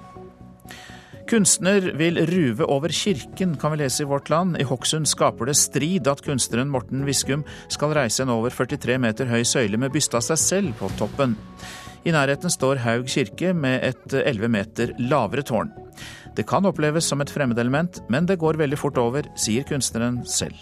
Kunstner 1.30 1.92
vil 1.94 2.16
ruve 2.26 2.66
over 2.66 2.90
kirken, 2.90 3.52
kan 3.60 3.74
vi 3.74 3.82
lese 3.82 4.02
i 4.02 4.08
Vårt 4.08 4.32
Land. 4.32 4.56
I 4.58 4.66
Hokksund 4.66 5.06
skaper 5.06 5.46
det 5.46 5.58
strid 5.60 6.08
at 6.10 6.24
kunstneren 6.26 6.72
Morten 6.72 7.04
Viskum 7.06 7.44
skal 7.70 7.92
reise 7.94 8.24
en 8.24 8.32
over 8.34 8.50
43 8.50 8.96
meter 8.98 9.28
høy 9.30 9.44
søyle 9.46 9.78
med 9.78 9.92
byste 9.94 10.18
av 10.18 10.26
seg 10.26 10.40
selv 10.42 10.74
på 10.80 10.90
toppen. 10.98 11.36
I 12.04 12.14
nærheten 12.14 12.52
står 12.52 12.80
Haug 12.80 13.08
kirke 13.12 13.52
med 13.52 13.84
et 13.84 14.14
11 14.16 14.48
meter 14.48 14.92
lavere 14.98 15.44
tårn. 15.44 15.72
Det 16.36 16.46
kan 16.48 16.64
oppleves 16.64 17.04
som 17.10 17.20
et 17.20 17.30
fremmedelement, 17.32 18.00
men 18.08 18.28
det 18.28 18.38
går 18.40 18.56
veldig 18.60 18.78
fort 18.78 19.00
over, 19.00 19.26
sier 19.36 19.66
kunstneren 19.68 20.22
selv. 20.24 20.56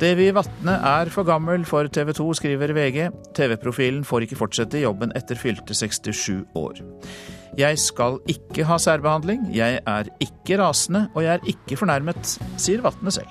Davy 0.00 0.30
Vatne 0.32 0.78
er 0.86 1.10
for 1.12 1.28
gammel 1.28 1.66
for 1.68 1.86
TV 1.92 2.14
2, 2.16 2.26
skriver 2.38 2.72
VG. 2.72 3.10
TV-profilen 3.36 4.00
får 4.08 4.24
ikke 4.24 4.38
fortsette 4.40 4.78
i 4.80 4.84
jobben 4.86 5.12
etter 5.18 5.36
fylte 5.36 5.76
67 5.76 6.56
år. 6.56 6.80
Jeg 7.58 7.78
skal 7.82 8.16
ikke 8.30 8.64
ha 8.64 8.78
særbehandling, 8.80 9.50
jeg 9.54 9.82
er 9.84 10.10
ikke 10.24 10.56
rasende, 10.62 11.08
og 11.14 11.26
jeg 11.26 11.34
er 11.36 11.52
ikke 11.52 11.76
fornærmet, 11.76 12.38
sier 12.56 12.80
Vatne 12.86 13.12
selv. 13.12 13.28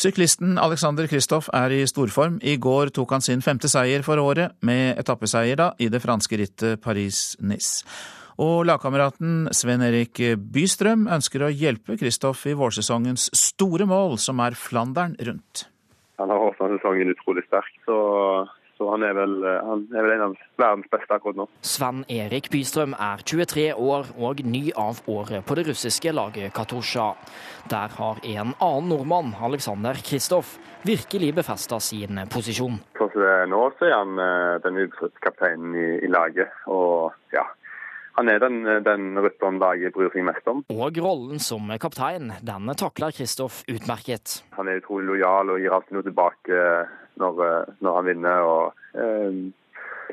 Syklisten 0.00 0.54
Alexander 0.56 1.04
Kristoff 1.10 1.50
er 1.52 1.74
i 1.76 1.82
storform. 1.84 2.38
I 2.40 2.54
går 2.56 2.88
tok 2.96 3.10
han 3.12 3.24
sin 3.24 3.42
femte 3.44 3.68
seier 3.68 4.00
for 4.06 4.16
året, 4.22 4.54
med 4.64 4.96
etappeseier 4.96 5.58
da 5.60 5.66
i 5.76 5.90
det 5.92 6.00
franske 6.00 6.38
rittet 6.40 6.80
Paris-Nice. 6.80 7.82
Og 8.40 8.64
lagkameraten 8.64 9.50
Sven 9.52 9.84
Erik 9.84 10.22
Bystrøm 10.54 11.04
ønsker 11.04 11.44
å 11.44 11.52
hjelpe 11.52 11.98
Kristoff 12.00 12.46
i 12.48 12.56
vårsesongens 12.56 13.28
store 13.36 13.84
mål, 13.90 14.16
som 14.16 14.40
er 14.40 14.56
Flandern 14.56 15.18
rundt. 15.20 15.66
Han 16.16 16.32
har 16.32 16.48
åpna 16.48 16.70
sesongen 16.72 17.12
utrolig 17.12 17.44
sterkt, 17.50 17.76
så 17.84 17.98
så 18.80 18.88
han 18.94 19.02
er, 19.04 19.12
vel, 19.12 19.34
eh, 19.44 19.58
han 19.60 19.82
er 19.92 20.06
vel 20.06 20.14
en 20.14 20.22
av 20.24 20.36
verdens 20.56 20.88
beste 20.88 21.12
akkurat 21.12 21.36
nå. 21.36 21.44
Sven 21.66 22.00
Erik 22.08 22.48
Bystrøm 22.52 22.94
er 22.96 23.20
23 23.28 23.66
år 23.76 24.08
og 24.16 24.40
ny 24.40 24.70
av 24.72 25.02
året 25.04 25.44
på 25.44 25.56
det 25.58 25.66
russiske 25.68 26.14
laget 26.16 26.54
Katusha. 26.56 27.10
Der 27.68 27.92
har 27.98 28.22
en 28.24 28.54
annen 28.56 28.88
nordmann, 28.88 29.34
Alexander 29.36 30.00
Kristoff, 30.00 30.56
virkelig 30.88 31.34
befesta 31.42 31.76
sin 31.84 32.22
posisjon. 32.32 32.80
Sånn 32.96 33.12
som 33.12 33.20
det 33.26 33.34
er 33.34 33.50
nå, 33.52 33.62
så 33.76 33.90
er 33.90 33.96
han 33.98 34.22
eh, 34.24 34.56
den 34.64 34.80
utfødte 34.86 35.26
kapteinen 35.28 35.76
i, 35.76 35.88
i, 36.00 36.08
laget. 36.08 36.56
Og 36.72 37.12
ja, 37.36 37.44
han 38.16 38.32
er 38.32 38.40
den, 38.40 38.62
den 38.86 39.20
rytteren 39.20 39.60
laget 39.60 39.92
bryr 39.92 40.08
seg 40.14 40.24
mest 40.30 40.48
om. 40.48 40.64
Og 40.72 41.02
rollen 41.04 41.44
som 41.44 41.68
kaptein, 41.84 42.32
den 42.40 42.72
takler 42.80 43.12
Kristoff 43.12 43.60
utmerket. 43.68 44.40
Han 44.56 44.72
er 44.72 44.80
utrolig 44.80 45.10
lojal 45.12 45.52
og 45.52 45.60
gir 45.60 45.76
alltid 45.76 45.98
noe 45.98 46.08
tilbake 46.08 46.64
når, 47.20 47.42
eh, 47.46 47.72
når 47.84 47.98
han 47.98 48.10
vinner. 48.10 48.50
og 48.50 48.98
eh, 48.98 49.40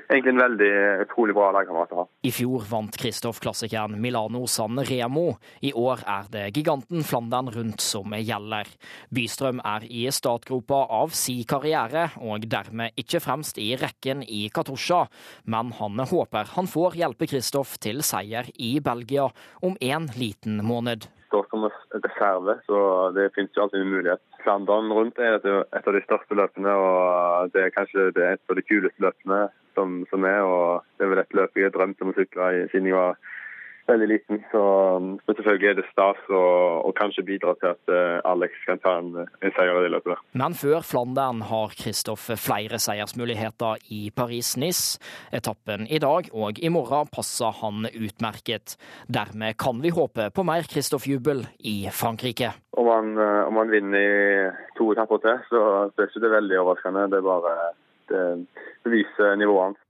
Egentlig 0.08 0.32
en 0.36 0.40
veldig 0.44 0.72
utrolig 1.04 1.34
bra 1.36 1.50
lagkamerat 1.56 1.92
å 1.92 1.98
ha. 2.00 2.06
I 2.28 2.32
fjor 2.32 2.64
vant 2.70 2.96
Kristoff 3.02 3.42
klassikeren 3.44 3.98
Milano 4.00 4.46
San 4.48 4.80
Remo. 4.88 5.26
I 5.60 5.74
år 5.76 6.04
er 6.08 6.30
det 6.32 6.44
giganten 6.56 7.04
Flandern 7.08 7.50
rundt 7.52 7.84
som 7.84 8.16
gjelder. 8.16 8.70
Bystrøm 9.12 9.60
er 9.68 9.88
i 9.90 10.06
startgropa 10.14 10.84
av 11.00 11.12
si 11.18 11.42
karriere, 11.50 12.12
og 12.24 12.48
dermed 12.48 12.96
ikke 13.00 13.20
fremst 13.26 13.60
i 13.60 13.74
rekken 13.80 14.24
i 14.24 14.46
Katusha. 14.54 15.04
Men 15.44 15.74
han 15.82 16.00
håper 16.00 16.56
han 16.56 16.72
får 16.72 17.00
hjelpe 17.02 17.28
Kristoff 17.28 17.76
til 17.84 18.00
seier 18.06 18.48
i 18.56 18.78
Belgia 18.80 19.28
om 19.66 19.76
en 19.82 20.08
liten 20.16 20.62
måned 20.64 21.10
står 21.28 21.46
som 21.52 21.68
reserve, 22.04 22.58
så 22.66 22.80
det 23.16 23.30
finnes 23.36 23.56
jo 23.56 23.66
alltid 23.66 23.82
en 23.84 23.94
mulighet. 23.94 24.24
Flandern 24.44 24.92
rundt 24.96 25.20
er 25.20 25.40
et 25.40 25.88
av 25.88 25.96
de 25.96 26.04
største 26.06 26.38
løpene, 26.40 26.74
og 26.74 27.54
det 27.54 27.66
er 27.66 27.76
kanskje 27.76 28.10
det 28.16 28.28
et 28.34 28.52
av 28.52 28.60
de 28.60 28.66
kuleste 28.66 29.04
løpene 29.04 29.42
som, 29.78 30.00
som 30.12 30.28
er. 30.28 30.42
og 30.44 30.86
Det 30.98 31.06
er 31.06 31.14
vel 31.14 31.24
et 31.24 31.38
løp 31.38 31.60
jeg 31.60 31.70
har 31.70 31.76
drømt 31.76 32.02
om 32.04 32.14
å 32.14 32.18
sykle 32.18 32.52
siden 32.72 32.90
jeg 32.92 32.98
var 32.98 33.20
veldig 33.88 34.08
liten. 34.12 34.42
Så 34.52 34.62
men 35.02 35.36
selvfølgelig 35.36 35.70
er 35.70 35.78
det 35.80 35.86
stas 35.92 36.20
å 36.32 36.92
kanskje 36.98 37.26
bidra 37.28 37.56
til 37.62 37.74
at 37.74 37.92
uh, 37.92 38.20
Alex 38.28 38.58
kan 38.68 38.82
ta 38.84 38.98
en, 39.02 39.14
en 39.24 39.56
seier 39.56 39.80
i 39.80 39.86
det 39.86 39.94
løpet. 39.96 40.14
der. 40.14 40.24
Men 40.42 40.58
før 40.58 40.84
Flandern 40.86 41.44
har 41.50 41.76
Kristoff 41.78 42.28
flere 42.42 42.80
seiersmuligheter 42.82 43.82
i 43.94 44.02
Paris-Nice. 44.16 45.00
Etappen 45.36 45.88
i 45.88 46.02
dag 46.04 46.30
og 46.34 46.60
i 46.60 46.72
morgen 46.74 47.12
passer 47.14 47.56
han 47.62 47.88
utmerket. 47.92 48.78
Dermed 49.08 49.58
kan 49.62 49.82
vi 49.84 49.94
håpe 49.96 50.30
på 50.36 50.48
mer 50.48 50.68
Kristoff-jubel 50.70 51.46
i 51.60 51.78
Frankrike. 51.94 52.54
Om 52.78 52.92
han, 52.94 53.12
uh, 53.18 53.48
om 53.48 53.60
han, 53.62 53.74
vinner 53.74 54.00
i 54.00 54.78
to 54.78 54.92
etapper 54.94 55.24
til, 55.24 55.44
så, 55.50 55.66
så 55.92 56.04
er 56.04 56.12
ikke 56.12 56.24
det 56.24 56.38
veldig 56.38 56.64
overraskende. 56.64 57.10
Det 57.12 57.20
er 57.20 57.28
bare 57.28 57.58
det 58.08 58.24
beviser 58.88 59.36
nivået 59.36 59.66
hans. 59.66 59.84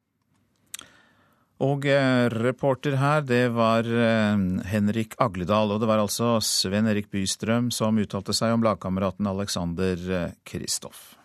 Og 1.64 1.88
eh, 1.90 2.28
reporter 2.30 3.00
her, 3.02 3.24
det 3.26 3.48
var 3.56 3.88
eh, 3.90 4.42
Henrik 4.70 5.16
Agledal. 5.18 5.74
Og 5.74 5.82
det 5.82 5.90
var 5.90 6.04
altså 6.04 6.36
Sven 6.44 6.90
Erik 6.90 7.10
Bystrøm 7.14 7.72
som 7.74 7.98
uttalte 7.98 8.36
seg 8.38 8.54
om 8.54 8.66
lagkameraten 8.66 9.30
Alexander 9.30 10.04
eh, 10.20 10.36
Kristoff. 10.46 11.16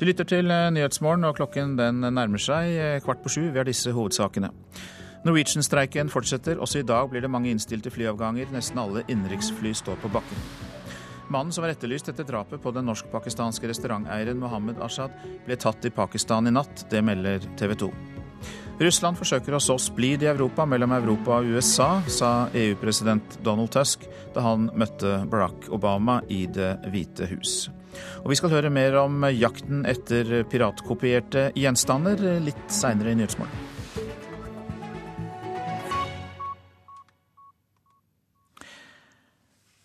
Du 0.00 0.06
lytter 0.08 0.24
til 0.24 0.48
Nyhetsmorgen, 0.48 1.26
og 1.28 1.36
klokken 1.36 1.74
den 1.76 2.00
nærmer 2.00 2.40
seg 2.40 3.02
kvart 3.04 3.20
på 3.20 3.34
sju. 3.34 3.42
Vi 3.50 3.60
har 3.60 3.68
disse 3.68 3.92
hovedsakene. 3.92 4.48
Norwegian-streiken 5.28 6.08
fortsetter. 6.08 6.56
Også 6.56 6.80
i 6.80 6.86
dag 6.88 7.10
blir 7.12 7.20
det 7.20 7.28
mange 7.28 7.50
innstilte 7.52 7.92
flyavganger. 7.92 8.48
Nesten 8.54 8.80
alle 8.80 9.04
innenriksfly 9.12 9.74
står 9.76 10.00
på 10.00 10.08
bakken. 10.14 10.40
Mannen 11.30 11.52
som 11.52 11.66
var 11.66 11.74
etterlyst 11.74 12.08
etter 12.08 12.24
drapet 12.26 12.64
på 12.64 12.72
den 12.72 12.88
norsk-pakistanske 12.88 13.68
restauranteieren 13.70 14.40
Mohammed 14.40 14.80
Ashad, 14.82 15.12
ble 15.44 15.60
tatt 15.60 15.84
i 15.84 15.92
Pakistan 15.94 16.48
i 16.48 16.56
natt. 16.56 16.88
Det 16.90 17.04
melder 17.04 17.44
TV 17.60 17.76
2. 17.84 17.92
Russland 18.80 19.18
forsøker 19.20 19.52
å 19.52 19.60
så 19.60 19.76
splid 19.76 20.22
i 20.24 20.30
Europa 20.30 20.64
mellom 20.64 20.94
Europa 20.96 21.40
og 21.40 21.50
USA, 21.52 21.90
sa 22.08 22.48
EU-president 22.56 23.36
Donald 23.44 23.72
Tusk 23.74 24.06
da 24.32 24.44
han 24.46 24.70
møtte 24.72 25.18
Barack 25.28 25.68
Obama 25.68 26.22
i 26.32 26.46
Det 26.48 26.78
hvite 26.88 27.28
hus. 27.34 27.68
Og 28.22 28.30
vi 28.32 28.38
skal 28.40 28.54
høre 28.54 28.72
mer 28.72 28.96
om 29.02 29.26
jakten 29.34 29.84
etter 29.88 30.46
piratkopierte 30.48 31.50
gjenstander 31.58 32.40
litt 32.40 32.72
seinere 32.72 33.12
i 33.12 33.20
Nyhetsmorgen. 33.20 33.68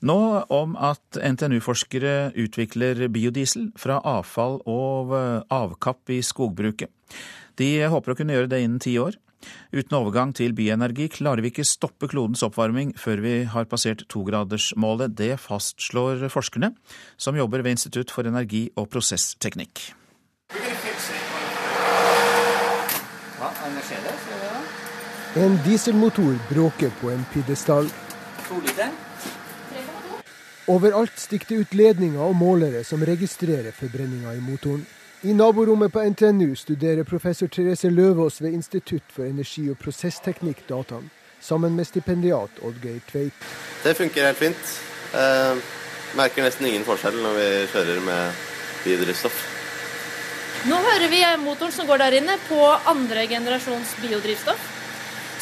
Nå 0.06 0.20
om 0.54 0.76
at 0.78 1.18
NTNU-forskere 1.18 2.36
utvikler 2.38 3.08
biodiesel 3.10 3.72
fra 3.80 3.98
avfall 4.06 4.60
og 4.70 5.16
avkapp 5.50 6.14
i 6.14 6.20
skogbruket. 6.22 6.92
De 7.60 7.70
håper 7.92 8.14
å 8.14 8.18
kunne 8.20 8.36
gjøre 8.36 8.52
det 8.52 8.64
innen 8.64 8.82
ti 8.84 8.98
år. 9.00 9.18
Uten 9.76 9.98
overgang 9.98 10.32
til 10.36 10.56
bienergi 10.58 11.08
klarer 11.12 11.44
vi 11.44 11.52
ikke 11.52 11.68
stoppe 11.68 12.10
klodens 12.10 12.44
oppvarming 12.46 12.96
før 13.00 13.22
vi 13.24 13.36
har 13.52 13.68
passert 13.70 14.06
togradersmålet. 14.12 15.14
Det 15.18 15.36
fastslår 15.42 16.26
forskerne, 16.34 16.72
som 17.18 17.38
jobber 17.38 17.64
ved 17.66 17.78
Institutt 17.78 18.14
for 18.14 18.28
energi 18.28 18.68
og 18.76 18.90
prosessteknikk. 18.94 19.92
En 25.36 25.58
dieselmotor 25.66 26.38
bråker 26.50 26.94
på 27.02 27.12
en 27.12 27.26
pidestall. 27.34 27.90
Overalt 30.72 31.20
stikker 31.22 31.52
det 31.52 31.58
ut 31.62 31.74
ledninger 31.78 32.22
og 32.24 32.38
målere 32.40 32.86
som 32.88 33.04
registrerer 33.06 33.76
forbrenninga 33.76 34.34
i 34.34 34.42
motoren. 34.42 34.86
I 35.26 35.34
naborommet 35.34 35.94
på 35.94 36.02
NTNU 36.02 36.56
studerer 36.56 37.04
professor 37.04 37.48
Therese 37.48 37.90
Løvaas 37.90 38.42
ved 38.42 38.54
Institutt 38.54 39.08
for 39.10 39.26
energi- 39.26 39.72
og 39.74 39.80
prosessteknikk 39.82 40.60
dataen, 40.70 41.08
sammen 41.42 41.74
med 41.74 41.88
stipendiat 41.90 42.60
Oddgeir 42.62 43.00
Tveit. 43.10 43.48
Det 43.82 43.96
funker 43.98 44.28
helt 44.28 44.38
fint. 44.38 44.76
Eh, 45.18 45.64
merker 46.14 46.46
nesten 46.46 46.70
ingen 46.70 46.86
forskjell 46.86 47.18
når 47.24 47.38
vi 47.40 47.50
kjører 47.74 48.06
med 48.06 48.46
biodrivstoff. 48.84 49.42
Nå 50.70 50.78
hører 50.92 51.10
vi 51.10 51.26
motoren 51.42 51.74
som 51.74 51.90
går 51.90 52.06
der 52.06 52.20
inne 52.22 52.38
på 52.46 52.62
andre 52.94 53.26
generasjons 53.26 53.98
biodrivstoff. 54.04 54.74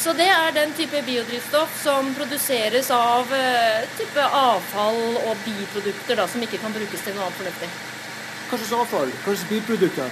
Så 0.00 0.16
det 0.16 0.30
er 0.32 0.54
den 0.56 0.72
type 0.78 1.02
biodrivstoff 1.04 1.76
som 1.82 2.08
produseres 2.16 2.88
av 2.90 3.28
uh, 3.28 3.84
type 4.00 4.30
avfall 4.32 5.02
og 5.26 5.44
biprodukter 5.44 6.16
da, 6.16 6.24
som 6.24 6.40
ikke 6.40 6.62
kan 6.64 6.72
brukes 6.72 7.04
til 7.04 7.12
noe 7.18 7.28
annet 7.28 7.42
fornuftig. 7.42 7.93
Hva 8.48 8.58
slags 8.58 8.74
avfall? 8.80 9.10
Hva 9.22 9.30
slags 9.32 9.50
biprodukter? 9.50 10.08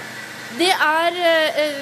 Det 0.57 0.71
er 0.71 1.11
uh, 1.19 1.77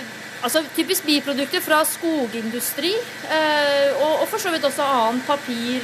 altså, 0.45 0.59
typisk 0.75 1.01
biprodukter 1.07 1.61
fra 1.63 1.79
skogindustri, 1.87 2.93
uh, 3.27 3.89
og, 4.01 4.13
og, 4.21 4.27
for 4.31 4.39
så 4.43 4.49
vidt 4.53 4.67
også 4.67 4.83
annen 4.85 5.21
papir 5.27 5.81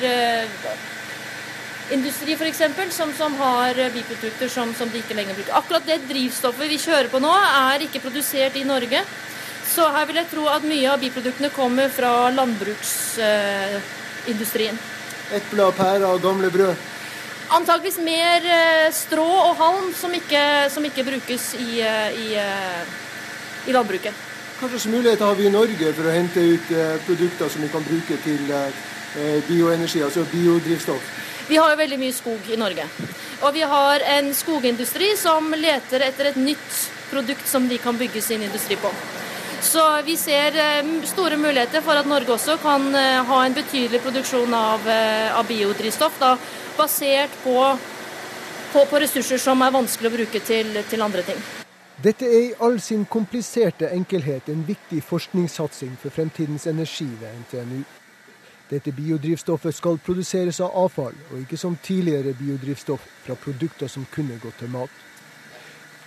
industri 1.91 2.31
f.eks., 2.35 2.61
som, 2.95 3.13
som 3.15 3.35
har 3.39 3.73
biprodukter 3.93 4.47
som, 4.51 4.73
som 4.75 4.89
de 4.91 4.97
ikke 4.99 5.15
lenger 5.15 5.35
bruker. 5.37 5.53
Akkurat 5.55 5.85
det 5.87 6.09
drivstoffet 6.09 6.69
vi 6.71 6.77
kjører 6.83 7.07
på 7.11 7.19
nå, 7.23 7.33
er 7.71 7.81
ikke 7.85 8.03
produsert 8.03 8.55
i 8.59 8.63
Norge. 8.67 8.99
Så 9.67 9.83
her 9.93 10.05
vil 10.09 10.19
jeg 10.21 10.31
tro 10.31 10.43
at 10.49 10.63
mye 10.65 10.91
av 10.91 10.99
biproduktene 11.01 11.49
kommer 11.55 11.89
fra 11.93 12.29
landbruksindustrien. 12.33 14.77
Epler, 15.37 15.71
pærer 15.75 16.05
og 16.07 16.21
gamle 16.23 16.49
brød? 16.51 16.75
Antakeligvis 17.47 17.97
mer 18.03 18.43
eh, 18.43 18.89
strå 18.91 19.23
og 19.23 19.53
halm 19.55 19.91
som 19.95 20.11
ikke, 20.11 20.67
som 20.71 20.83
ikke 20.83 21.05
brukes 21.07 21.53
i, 21.55 21.79
eh, 21.79 22.17
i, 22.19 22.25
eh, 22.35 23.69
i, 23.69 23.75
landbruket. 23.75 24.25
Hva 24.59 24.67
slags 24.67 24.87
muligheter 24.91 25.23
har 25.23 25.37
vi 25.37 25.47
i 25.47 25.53
Norge 25.53 25.93
for 25.95 26.09
å 26.09 26.15
hente 26.15 26.43
ut 26.43 26.71
produkter 27.05 27.51
som 27.53 27.61
vi 27.61 27.69
kan 27.69 27.85
bruke 27.85 28.17
til 28.23 28.49
bioenergi, 29.47 30.01
altså 30.01 30.23
biodrivstoff? 30.31 31.11
Vi 31.47 31.59
har 31.61 31.69
jo 31.69 31.77
veldig 31.77 31.99
mye 32.01 32.15
skog 32.15 32.49
i 32.49 32.57
Norge. 32.57 32.87
Og 33.45 33.53
vi 33.53 33.61
har 33.61 34.01
en 34.17 34.31
skogindustri 34.33 35.11
som 35.15 35.53
leter 35.53 36.07
etter 36.07 36.31
et 36.31 36.41
nytt 36.41 36.81
produkt 37.11 37.45
som 37.47 37.69
de 37.69 37.77
kan 37.77 38.01
bygge 38.01 38.21
sin 38.25 38.41
industri 38.41 38.79
på. 38.81 38.89
Så 39.61 39.85
vi 40.05 40.17
ser 40.17 40.57
store 41.05 41.37
muligheter 41.37 41.85
for 41.85 42.01
at 42.01 42.09
Norge 42.09 42.33
også 42.33 42.57
kan 42.57 42.89
ha 43.29 43.43
en 43.45 43.53
betydelig 43.53 44.01
produksjon 44.01 44.57
av, 44.57 44.89
av 45.37 45.45
biodrivstoff, 45.47 46.17
da, 46.17 46.33
basert 46.77 47.33
på, 47.43 47.55
på, 48.73 48.85
på, 48.85 48.99
ressurser 49.03 49.41
som 49.41 49.61
er 49.61 49.73
vanskelig 49.73 50.11
å 50.11 50.15
bruke 50.17 50.41
til, 50.45 50.77
til 50.89 51.05
andre 51.05 51.25
ting. 51.27 51.39
Dette 52.03 52.27
er 52.29 52.43
i 52.45 52.55
all 52.61 52.77
sin 52.83 53.07
kompliserte 53.09 53.89
enkelhet 53.89 54.51
en 54.53 54.61
viktig 54.67 55.01
forskningssatsing 55.03 55.95
for 55.97 56.13
fremtidens 56.13 56.67
energi 56.69 57.09
ved 57.19 57.39
NTNU. 57.41 57.81
Dette 58.69 58.91
biodrivstoffet 58.91 59.75
skal 59.75 59.97
produseres 60.03 60.59
av 60.59 60.75
avfall, 60.75 61.15
og 61.31 61.39
ikke 61.39 61.57
som 61.57 61.77
tidligere 61.83 62.35
biodrivstoff 62.35 63.05
fra 63.25 63.35
produkter 63.39 63.89
som 63.89 64.05
kunne 64.11 64.37
gått 64.43 64.59
til 64.59 64.69
mat. 64.69 64.91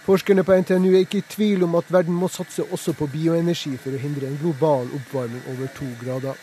Forskerne 0.04 0.44
på 0.44 0.56
NTNU 0.60 0.92
er 0.92 1.02
ikke 1.04 1.20
i 1.20 1.28
tvil 1.28 1.64
om 1.64 1.74
at 1.80 1.90
verden 1.92 2.14
må 2.16 2.28
satse 2.28 2.64
også 2.72 2.94
på 2.96 3.08
bioenergi 3.12 3.74
for 3.80 3.96
å 3.96 4.00
hindre 4.00 4.28
en 4.28 4.38
global 4.40 4.88
oppvarming 4.96 5.42
over 5.52 5.72
to 5.76 5.88
grader. 6.00 6.36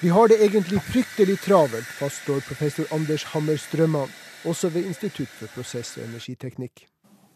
Vi 0.00 0.08
har 0.08 0.28
det 0.28 0.36
egentlig 0.38 0.78
fryktelig 0.82 1.40
travelt, 1.42 1.86
fastslår 1.98 2.44
professor 2.46 2.86
Anders 2.94 3.24
Hammer 3.32 3.56
Strømman, 3.58 4.12
også 4.46 4.68
ved 4.70 4.86
Institutt 4.86 5.32
for 5.40 5.50
prosess- 5.56 5.96
og 5.98 6.04
energiteknikk. 6.04 6.84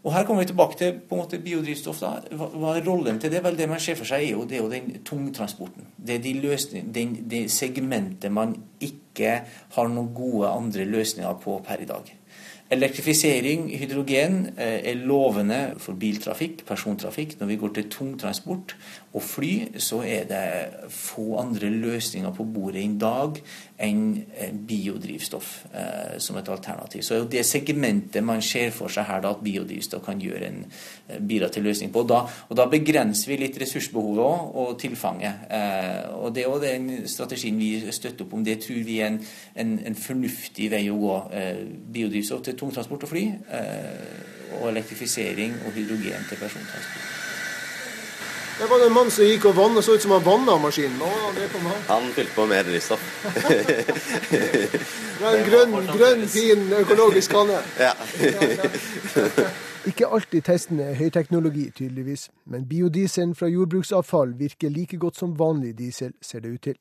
Og 0.04 0.12
Her 0.14 0.24
kommer 0.26 0.42
vi 0.42 0.46
tilbake 0.46 0.78
til 0.78 1.00
på 1.08 1.14
en 1.14 1.20
måte 1.22 1.40
biodrivstoff. 1.42 1.98
da. 2.00 2.20
Hva, 2.30 2.76
er 2.76 2.86
rollen 2.86 3.18
til 3.18 3.30
det? 3.30 3.42
Vel, 3.44 3.58
Det 3.58 3.68
man 3.68 3.80
ser 3.80 3.94
for 3.94 4.04
seg, 4.04 4.22
er 4.22 4.30
jo, 4.30 4.44
det 4.44 4.56
er 4.58 4.62
jo 4.62 4.70
den 4.70 5.02
tungtransporten. 5.04 5.86
Det 6.06 6.14
er 6.14 6.22
de 6.22 6.32
løsning, 6.40 6.94
det 7.30 7.50
segmentet 7.50 8.32
man 8.32 8.54
ikke 8.80 9.42
har 9.74 9.88
noen 9.88 10.14
gode 10.14 10.48
andre 10.48 10.84
løsninger 10.84 11.34
på 11.42 11.62
per 11.66 11.82
i 11.82 11.84
dag. 11.84 12.14
Elektrifisering, 12.72 13.66
hydrogen, 13.78 14.46
eh, 14.56 14.90
er 14.90 14.94
lovende 14.94 15.74
for 15.76 15.92
biltrafikk, 15.92 16.64
persontrafikk. 16.64 17.34
Når 17.40 17.46
vi 17.46 17.56
går 17.56 17.68
til 17.68 17.88
tungtransport 17.90 18.76
og 19.12 19.22
fly, 19.22 19.68
så 19.76 20.00
er 20.00 20.24
det 20.24 20.88
få 20.88 21.36
andre 21.36 21.68
løsninger 21.68 22.32
på 22.32 22.44
bordet 22.44 22.80
i 22.80 22.98
dag 23.00 23.36
enn 23.78 24.24
eh, 24.38 24.54
biodrivstoff 24.54 25.66
eh, 25.74 26.16
som 26.18 26.36
et 26.36 26.48
alternativ. 26.48 27.02
Så 27.02 27.14
er 27.14 27.18
jo 27.18 27.28
det 27.28 27.44
segmentet 27.44 28.24
man 28.24 28.40
ser 28.40 28.70
for 28.70 28.88
seg 28.88 29.04
her, 29.04 29.20
da, 29.20 29.34
at 29.36 29.44
biodrivstoff 29.44 30.06
kan 30.06 30.20
gjøre 30.22 30.48
en, 30.48 30.64
bidra 31.28 31.50
til 31.52 31.68
løsning 31.68 31.92
på. 31.92 32.06
Og 32.06 32.08
da, 32.08 32.22
og 32.48 32.56
da 32.56 32.66
begrenser 32.72 33.34
vi 33.34 33.40
litt 33.42 33.60
ressursbehovet 33.60 34.24
også, 34.24 34.48
og 34.62 34.78
tilfanget. 34.80 35.44
og 36.14 36.34
Det 36.34 36.42
er 36.42 36.48
også 36.48 36.64
den 36.64 37.08
strategien 37.08 37.58
vi 37.58 37.92
støtter 37.92 38.24
opp 38.24 38.32
om. 38.32 38.44
Det 38.44 38.62
tror 38.64 38.80
vi 38.86 39.00
er 39.00 39.12
en, 39.12 39.20
en, 39.56 39.78
en 39.90 39.98
fornuftig 39.98 40.70
vei 40.72 40.86
å 40.88 40.96
gå. 40.96 41.16
biodrivstoff 41.92 42.46
til 42.46 42.61
tungtransport 42.62 43.08
og 43.08 43.12
fly, 43.12 43.26
eh, 43.58 44.54
og 44.60 44.70
elektrifisering 44.70 45.58
og 45.66 45.76
hydrogen 45.76 46.30
til 46.30 46.40
persontransport. 46.46 47.18
Det 48.58 48.70
var 48.70 48.86
en 48.86 48.92
mann 48.92 49.10
som 49.10 49.24
gikk 49.26 49.46
og 49.48 49.56
vannet, 49.56 49.84
så 49.84 49.96
ut 49.96 50.02
som 50.04 50.12
han 50.14 50.24
vanna 50.24 50.54
maskinen. 50.60 51.00
Han 51.88 52.04
fylte 52.14 52.34
på 52.36 52.44
mer 52.46 52.62
drivstoff. 52.62 53.02
en 55.32 55.44
grønn, 55.48 55.74
grønn, 55.88 56.28
fin 56.28 56.68
økologisk 56.78 57.32
kanne. 57.32 57.58
Ja. 57.80 57.92
Ikke 59.90 60.06
alltid 60.06 60.46
testene 60.46 60.92
er 60.92 60.94
høyteknologi, 60.94 61.70
tydeligvis, 61.74 62.28
men 62.46 62.68
biodieselen 62.70 63.34
fra 63.34 63.50
jordbruksavfall 63.50 64.36
virker 64.38 64.70
like 64.70 64.96
godt 64.96 65.18
som 65.18 65.34
vanlig 65.38 65.74
diesel, 65.78 66.12
ser 66.22 66.44
det 66.44 66.54
ut 66.54 66.62
til. 66.62 66.78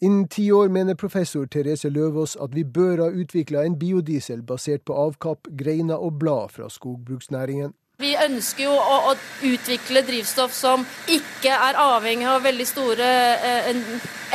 Innen 0.00 0.28
ti 0.28 0.52
år 0.52 0.68
mener 0.68 0.94
professor 0.94 1.46
Therese 1.50 1.90
Løvaas 1.90 2.36
at 2.38 2.52
vi 2.54 2.62
bør 2.62 3.00
ha 3.02 3.08
utvikla 3.10 3.64
en 3.66 3.74
biodiesel 3.80 4.44
basert 4.46 4.84
på 4.86 4.94
avkapp, 4.94 5.48
greiner 5.58 5.98
og 5.98 6.20
blad 6.20 6.52
fra 6.54 6.68
skogbruksnæringen. 6.70 7.72
Vi 7.98 8.12
ønsker 8.14 8.62
jo 8.68 8.76
å, 8.78 8.98
å, 9.10 9.14
utvikle 9.42 10.04
drivstoff 10.06 10.54
som 10.54 10.84
ikke 11.10 11.50
er 11.50 11.80
avhengig 11.82 12.28
av 12.30 12.44
veldig 12.46 12.66
store 12.70 13.08
eh, 13.42 13.72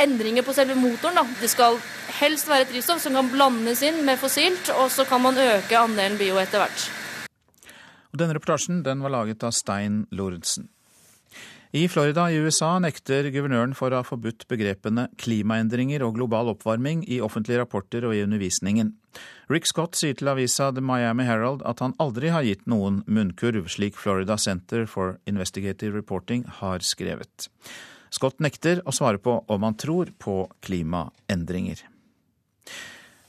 endringer 0.04 0.44
på 0.44 0.52
selve 0.52 0.76
motoren. 0.76 1.16
Da. 1.16 1.24
Det 1.40 1.48
skal 1.48 1.80
helst 2.18 2.50
være 2.50 2.66
et 2.66 2.74
drivstoff 2.74 3.00
som 3.00 3.16
kan 3.16 3.32
blandes 3.32 3.80
inn 3.88 4.04
med 4.04 4.20
fossilt, 4.20 4.68
og 4.76 4.92
så 4.92 5.08
kan 5.08 5.24
man 5.24 5.40
øke 5.40 5.80
andelen 5.80 6.20
bio 6.20 6.36
etter 6.44 6.60
hvert. 6.60 6.86
Denne 8.12 8.36
reportasjen 8.36 8.84
den 8.84 9.00
var 9.00 9.16
laget 9.16 9.48
av 9.48 9.56
Stein 9.56 10.02
Lorentzen. 10.12 10.68
I 11.74 11.88
Florida 11.88 12.28
i 12.30 12.36
USA 12.38 12.76
nekter 12.78 13.26
guvernøren 13.34 13.72
for 13.74 13.90
å 13.90 13.98
ha 13.98 14.06
forbudt 14.06 14.44
begrepene 14.46 15.08
klimaendringer 15.18 16.04
og 16.06 16.12
global 16.14 16.52
oppvarming 16.52 17.00
i 17.10 17.16
offentlige 17.18 17.58
rapporter 17.64 18.06
og 18.06 18.14
i 18.14 18.20
undervisningen. 18.22 18.92
Rick 19.50 19.66
Scott 19.66 19.98
sier 19.98 20.14
til 20.14 20.30
avisa 20.30 20.68
The 20.70 20.84
Miami 20.86 21.26
Herald 21.26 21.64
at 21.66 21.82
han 21.82 21.96
aldri 21.98 22.30
har 22.30 22.46
gitt 22.46 22.62
noen 22.70 23.00
munnkurv, 23.10 23.66
slik 23.66 23.98
Florida 23.98 24.38
Center 24.38 24.86
for 24.86 25.18
Investigative 25.26 25.98
Reporting 25.98 26.46
har 26.60 26.86
skrevet. 26.86 27.48
Scott 28.14 28.38
nekter 28.38 28.78
å 28.86 28.94
svare 28.94 29.18
på 29.18 29.40
om 29.42 29.66
han 29.66 29.74
tror 29.74 30.14
på 30.22 30.44
klimaendringer. 30.62 31.82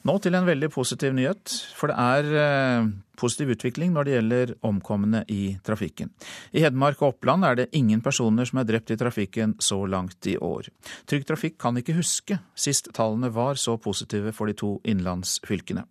Nå 0.05 0.19
til 0.21 0.35
en 0.37 0.45
veldig 0.45 0.67
positiv 0.69 1.15
nyhet, 1.17 1.49
for 1.73 1.89
det 1.89 1.95
er 1.97 2.27
eh, 2.37 2.89
positiv 3.17 3.55
utvikling 3.55 3.95
når 3.95 4.05
det 4.05 4.13
gjelder 4.13 4.53
omkomne 4.69 5.23
i 5.33 5.55
trafikken. 5.65 6.11
I 6.53 6.61
Hedmark 6.61 7.01
og 7.01 7.15
Oppland 7.15 7.47
er 7.47 7.57
det 7.57 7.71
ingen 7.73 8.03
personer 8.05 8.45
som 8.45 8.61
er 8.61 8.69
drept 8.69 8.93
i 8.93 8.99
trafikken 9.01 9.55
så 9.57 9.81
langt 9.89 10.29
i 10.29 10.37
år. 10.37 10.69
Trygg 11.09 11.25
Trafikk 11.25 11.57
kan 11.61 11.81
ikke 11.81 11.97
huske 11.97 12.37
sist 12.53 12.91
tallene 12.93 13.33
var 13.33 13.57
så 13.57 13.79
positive 13.81 14.35
for 14.35 14.45
de 14.45 14.53
to 14.61 14.75
innlandsfylkene. 14.85 15.87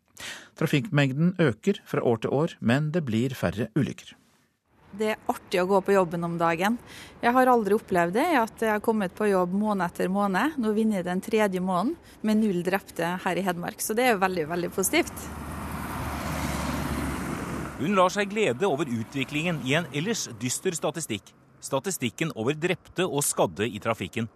Trafikkmengden 0.55 1.35
øker 1.43 1.83
fra 1.83 2.07
år 2.07 2.23
til 2.23 2.39
år, 2.39 2.55
men 2.61 2.93
det 2.95 3.03
blir 3.09 3.35
færre 3.35 3.73
ulykker. 3.75 4.15
Det 4.95 5.09
er 5.11 5.31
artig 5.31 5.59
å 5.59 5.67
gå 5.67 5.81
på 5.83 5.95
jobben 5.97 6.23
om 6.27 6.37
dagen. 6.39 6.77
Jeg 7.23 7.35
har 7.35 7.51
aldri 7.51 7.75
opplevd 7.75 8.15
det, 8.15 8.27
at 8.39 8.63
jeg 8.63 8.71
har 8.71 8.83
kommet 8.85 9.15
på 9.17 9.27
jobb 9.27 9.55
måned 9.59 9.89
etter 9.89 10.13
måned. 10.13 10.55
Nå 10.63 10.71
vinner 10.77 11.01
jeg 11.01 11.09
den 11.09 11.23
tredje 11.25 11.63
måneden 11.63 11.97
med 12.23 12.39
null 12.39 12.61
drepte 12.67 13.17
her 13.25 13.41
i 13.41 13.43
Hedmark, 13.43 13.83
så 13.83 13.97
det 13.99 14.07
er 14.13 14.21
veldig, 14.23 14.47
veldig 14.53 14.71
positivt. 14.77 15.27
Hun 17.81 17.99
lar 17.99 18.13
seg 18.15 18.31
glede 18.31 18.71
over 18.71 18.87
utviklingen 18.87 19.59
i 19.67 19.75
en 19.81 19.91
ellers 19.91 20.29
dyster 20.39 20.77
statistikk. 20.79 21.35
Statistikken 21.65 22.31
over 22.39 22.55
drepte 22.55 23.07
og 23.09 23.25
skadde 23.27 23.67
i 23.67 23.83
trafikken. 23.83 24.31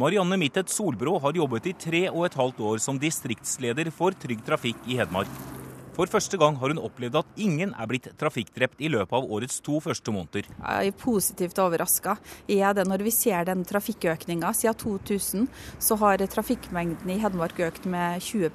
Marianne 0.00 0.34
Mittet 0.40 0.72
Solbrå 0.74 1.20
har 1.22 1.38
jobbet 1.38 1.68
i 1.70 1.76
tre 1.78 2.08
og 2.10 2.24
et 2.26 2.38
halvt 2.40 2.64
år 2.66 2.82
som 2.82 2.98
distriktsleder 2.98 3.94
for 3.94 4.16
Trygg 4.18 4.42
Trafikk 4.42 4.90
i 4.90 4.98
Hedmark. 4.98 5.62
For 5.94 6.10
første 6.10 6.38
gang 6.40 6.56
har 6.58 6.72
hun 6.72 6.80
opplevd 6.82 7.20
at 7.20 7.36
ingen 7.38 7.70
er 7.78 7.86
blitt 7.86 8.08
trafikkdrept 8.18 8.80
i 8.82 8.88
løpet 8.90 9.14
av 9.14 9.28
årets 9.30 9.60
to 9.62 9.78
første 9.82 10.10
måneder. 10.10 10.48
Jeg 10.50 10.90
er 10.90 10.96
positivt 10.98 11.60
overraska. 11.62 12.16
Når 12.48 13.04
vi 13.06 13.12
ser 13.14 13.46
den 13.46 13.62
trafikkøkninga 13.68 14.50
siden 14.58 14.74
2000, 14.80 15.46
så 15.78 15.98
har 16.02 16.24
trafikkmengden 16.34 17.14
i 17.14 17.20
Hedmark 17.22 17.62
økt 17.68 17.86
med 17.86 18.18
20 18.26 18.50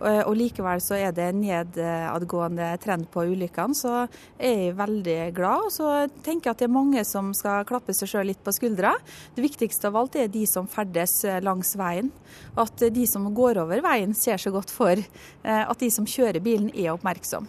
og 0.00 0.32
likevel 0.36 0.82
så 0.84 0.98
er 0.98 1.14
det 1.16 1.30
nedadgående 1.38 2.68
trend 2.82 3.08
på 3.12 3.24
ulykkene, 3.30 3.76
så 3.76 3.92
er 4.36 4.66
jeg 4.66 4.76
veldig 4.78 5.18
glad. 5.36 5.68
Og 5.68 5.74
så 5.74 5.92
tenker 6.26 6.50
jeg 6.50 6.56
at 6.56 6.64
det 6.64 6.68
er 6.68 6.74
mange 6.76 7.04
som 7.08 7.32
skal 7.36 7.66
klappe 7.68 7.94
seg 7.96 8.10
sjøl 8.12 8.30
litt 8.30 8.42
på 8.44 8.54
skuldra. 8.54 8.94
Det 9.36 9.44
viktigste 9.44 9.90
av 9.90 10.00
alt 10.02 10.18
er 10.20 10.32
de 10.32 10.44
som 10.50 10.68
ferdes 10.70 11.22
langs 11.44 11.74
veien. 11.78 12.12
At 12.60 12.80
de 12.80 13.06
som 13.08 13.28
går 13.34 13.62
over 13.64 13.82
veien 13.84 14.14
ser 14.16 14.40
seg 14.40 14.56
godt 14.56 14.72
for. 14.74 14.96
Eh, 14.96 15.62
at 15.66 15.80
de 15.80 15.90
som 15.92 16.06
kjører 16.08 16.42
bilen 16.44 16.70
er 16.74 16.92
oppmerksom. 16.94 17.48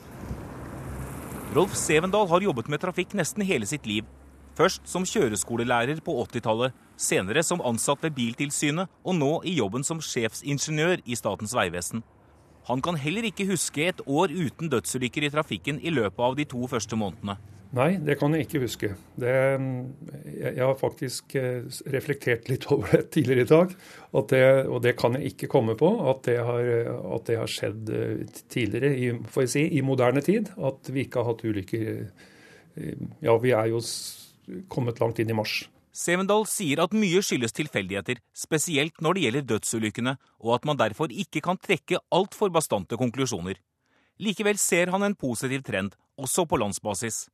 Rolf 1.55 1.75
Sevendal 1.79 2.27
har 2.29 2.43
jobbet 2.43 2.67
med 2.69 2.81
trafikk 2.83 3.15
nesten 3.17 3.45
hele 3.47 3.67
sitt 3.69 3.87
liv. 3.87 4.05
Først 4.57 4.87
som 4.89 5.05
kjøreskolelærer 5.05 5.99
på 6.01 6.15
80-tallet, 6.23 6.73
senere 6.97 7.43
som 7.45 7.61
ansatt 7.61 8.01
ved 8.03 8.15
Biltilsynet, 8.17 8.89
og 9.05 9.15
nå 9.15 9.31
i 9.45 9.53
jobben 9.59 9.85
som 9.85 10.01
sjefsingeniør 10.01 11.03
i 11.05 11.17
Statens 11.17 11.53
vegvesen. 11.53 12.01
Han 12.67 12.81
kan 12.83 12.97
heller 12.99 13.27
ikke 13.29 13.47
huske 13.47 13.85
et 13.87 14.01
år 14.03 14.33
uten 14.33 14.71
dødsulykker 14.71 15.23
i 15.23 15.31
trafikken 15.31 15.79
i 15.79 15.93
løpet 15.93 16.19
av 16.19 16.35
de 16.35 16.45
to 16.51 16.67
første 16.67 16.99
månedene. 16.99 17.37
Nei, 17.75 17.97
det 17.99 18.15
kan 18.19 18.31
jeg 18.31 18.45
ikke 18.45 18.61
huske. 18.63 18.89
Det, 19.19 19.31
jeg 20.37 20.61
har 20.61 20.75
faktisk 20.79 21.35
eh, 21.35 21.65
reflektert 21.91 22.47
litt 22.51 22.67
over 22.73 22.93
det 22.95 23.09
tidligere 23.15 23.43
i 23.43 23.49
dag. 23.49 23.73
Det, 24.31 24.43
og 24.71 24.79
det 24.83 24.95
kan 24.99 25.17
jeg 25.17 25.33
ikke 25.33 25.51
komme 25.51 25.75
på 25.79 25.89
at 26.11 26.23
det 26.29 26.37
har, 26.47 26.69
at 27.17 27.27
det 27.27 27.39
har 27.41 27.51
skjedd 27.51 27.91
eh, 27.91 28.43
tidligere 28.51 28.93
i, 28.95 29.11
får 29.31 29.47
jeg 29.47 29.53
si, 29.55 29.65
i 29.79 29.83
moderne 29.83 30.23
tid. 30.23 30.53
At 30.55 30.91
vi 30.91 31.03
ikke 31.05 31.23
har 31.23 31.33
hatt 31.33 31.43
ulykker. 31.47 31.89
Eh, 32.79 33.07
ja, 33.27 33.35
vi 33.43 33.55
er 33.55 33.73
jo 33.73 33.83
kommet 34.71 35.03
langt 35.03 35.19
inn 35.23 35.35
i 35.35 35.37
mars. 35.37 35.65
Sevendal 35.97 36.43
sier 36.45 36.77
at 36.83 36.93
mye 36.93 37.23
skyldes 37.25 37.55
tilfeldigheter, 37.57 38.19
spesielt 38.35 38.99
når 39.01 39.17
det 39.17 39.21
gjelder 39.23 39.45
dødsulykkene, 39.51 40.13
og 40.45 40.51
at 40.59 40.67
man 40.69 40.77
derfor 40.77 41.09
ikke 41.09 41.41
kan 41.41 41.57
trekke 41.57 41.97
altfor 42.13 42.51
bastante 42.53 42.99
konklusjoner. 43.01 43.57
Likevel 44.21 44.59
ser 44.61 44.91
han 44.93 45.05
en 45.07 45.17
positiv 45.17 45.63
trend, 45.65 45.95
også 46.21 46.45
på 46.45 46.59
landsbasis. 46.61 47.25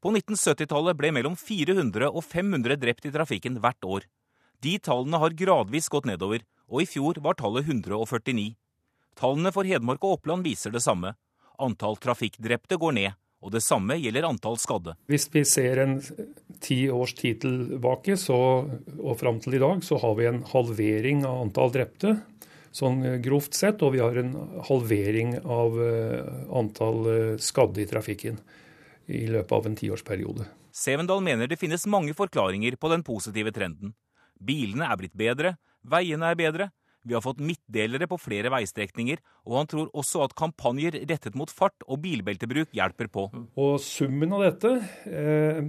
På 0.00 0.12
1970-tallet 0.14 0.96
ble 0.96 1.10
mellom 1.12 1.36
400 1.36 2.08
og 2.08 2.24
500 2.24 2.78
drept 2.80 3.08
i 3.08 3.12
trafikken 3.12 3.60
hvert 3.60 3.84
år. 3.84 4.08
De 4.64 4.78
tallene 4.80 5.20
har 5.20 5.36
gradvis 5.36 5.90
gått 5.92 6.08
nedover, 6.08 6.44
og 6.68 6.84
i 6.84 6.88
fjor 6.88 7.20
var 7.24 7.36
tallet 7.36 7.68
149. 7.68 8.54
Tallene 9.18 9.52
for 9.52 9.68
Hedmark 9.68 10.04
og 10.06 10.16
Oppland 10.16 10.48
viser 10.48 10.72
det 10.72 10.84
samme. 10.84 11.12
Antall 11.60 11.98
trafikkdrepte 12.00 12.78
går 12.80 12.96
ned, 12.96 13.16
og 13.38 13.52
det 13.54 13.62
samme 13.62 13.96
gjelder 14.00 14.26
antall 14.26 14.58
skadde. 14.58 14.96
Hvis 15.10 15.28
vi 15.30 15.44
ser 15.46 15.82
en 15.84 15.98
ti 16.62 16.80
års 16.90 17.14
tid 17.18 17.44
tilbake 17.44 18.16
så, 18.18 18.38
og 18.98 19.18
fram 19.20 19.38
til 19.42 19.58
i 19.58 19.62
dag, 19.62 19.82
så 19.86 20.00
har 20.02 20.16
vi 20.18 20.26
en 20.26 20.42
halvering 20.50 21.22
av 21.28 21.44
antall 21.46 21.72
drepte. 21.74 22.16
Sånn 22.74 23.00
grovt 23.24 23.56
sett, 23.56 23.82
og 23.82 23.94
vi 23.94 24.02
har 24.02 24.18
en 24.20 24.34
halvering 24.68 25.38
av 25.40 25.78
uh, 25.78 26.18
antall 26.58 27.06
uh, 27.06 27.38
skadde 27.40 27.82
i 27.82 27.88
trafikken 27.88 28.36
i 29.08 29.24
løpet 29.30 29.54
av 29.56 29.70
en 29.70 29.78
tiårsperiode. 29.78 30.44
Sevendal 30.74 31.22
mener 31.24 31.48
det 31.48 31.58
finnes 31.58 31.86
mange 31.90 32.12
forklaringer 32.14 32.76
på 32.76 32.90
den 32.92 33.06
positive 33.06 33.54
trenden. 33.54 33.94
Bilene 34.38 34.90
er 34.90 35.00
blitt 35.00 35.16
bedre, 35.18 35.56
veiene 35.82 36.28
er 36.28 36.38
bedre, 36.38 36.68
vi 37.06 37.14
har 37.16 37.22
fått 37.24 37.40
midtdelere 37.44 38.08
på 38.10 38.18
flere 38.20 38.50
veistrekninger, 38.52 39.20
og 39.48 39.54
han 39.60 39.70
tror 39.70 39.90
også 39.96 40.24
at 40.26 40.34
kampanjer 40.38 40.98
rettet 41.08 41.36
mot 41.38 41.50
fart 41.52 41.86
og 41.86 42.02
bilbeltebruk 42.04 42.74
hjelper 42.76 43.10
på. 43.12 43.28
Og 43.60 43.78
Summen 43.82 44.34
av 44.36 44.44
dette 44.44 44.74
eh, 45.06 45.62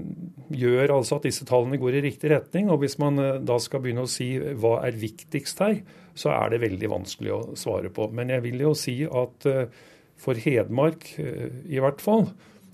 gjør 0.56 0.96
altså 0.98 1.20
at 1.20 1.30
disse 1.30 1.48
tallene 1.48 1.80
går 1.82 2.00
i 2.00 2.04
riktig 2.10 2.34
retning. 2.34 2.72
og 2.74 2.84
Hvis 2.84 3.00
man 3.02 3.22
eh, 3.22 3.40
da 3.40 3.60
skal 3.62 3.84
begynne 3.84 4.08
å 4.08 4.12
si 4.12 4.34
hva 4.40 4.80
er 4.88 5.00
viktigst 5.00 5.64
her, 5.64 5.80
så 6.20 6.34
er 6.36 6.54
det 6.54 6.64
veldig 6.66 6.92
vanskelig 6.92 7.34
å 7.36 7.42
svare 7.60 7.92
på. 7.94 8.10
Men 8.12 8.34
jeg 8.34 8.46
vil 8.50 8.68
jo 8.68 8.76
si 8.78 9.00
at 9.08 9.50
eh, 9.50 9.82
for 10.20 10.40
Hedmark 10.40 11.08
eh, 11.22 11.50
i 11.72 11.80
hvert 11.82 12.04
fall, 12.04 12.28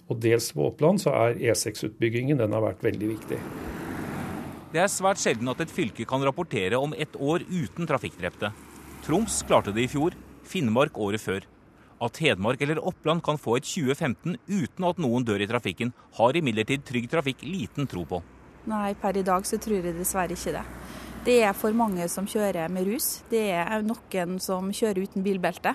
og 0.05 0.21
dels 0.21 0.51
på 0.53 0.67
Oppland, 0.69 1.01
så 1.01 1.13
er 1.17 1.39
E6-utbyggingen 1.51 2.41
den 2.41 2.53
har 2.53 2.65
vært 2.65 2.85
veldig 2.85 3.15
viktig. 3.15 3.39
Det 4.75 4.81
er 4.83 4.91
svært 4.91 5.21
sjelden 5.21 5.47
at 5.47 5.61
et 5.63 5.71
fylke 5.71 6.03
kan 6.03 6.19
rapportere 6.27 6.75
om 6.75 6.91
ett 6.99 7.13
år 7.15 7.45
uten 7.47 7.87
trafikkdrepte. 7.87 8.49
Troms 9.05 9.37
klarte 9.47 9.71
det 9.71 9.85
i 9.85 9.87
fjor, 9.87 10.11
Finnmark 10.43 10.97
året 10.99 11.23
før. 11.23 11.45
At 12.03 12.19
Hedmark 12.19 12.59
eller 12.59 12.81
Oppland 12.83 13.23
kan 13.23 13.39
få 13.39 13.55
et 13.55 13.63
2015 13.69 14.35
uten 14.35 14.87
at 14.89 14.99
noen 14.99 15.23
dør 15.23 15.39
i 15.39 15.47
trafikken, 15.47 15.93
har 16.19 16.35
imidlertid 16.35 16.83
Trygg 16.83 17.07
Trafikk 17.07 17.45
liten 17.47 17.87
tro 17.87 18.03
på. 18.03 18.19
Nei, 18.67 18.91
per 18.99 19.15
i 19.15 19.23
dag 19.23 19.47
så 19.47 19.61
tror 19.63 19.77
jeg 19.79 19.95
dessverre 19.95 20.35
ikke 20.35 20.57
det. 20.57 20.65
Det 21.25 21.39
er 21.41 21.55
for 21.57 21.73
mange 21.73 22.05
som 22.11 22.27
kjører 22.29 22.69
med 22.69 22.85
rus. 22.85 23.23
Det 23.31 23.47
er 23.57 23.81
noen 23.81 24.35
som 24.43 24.67
kjører 24.69 25.07
uten 25.07 25.23
bilbelte. 25.25 25.71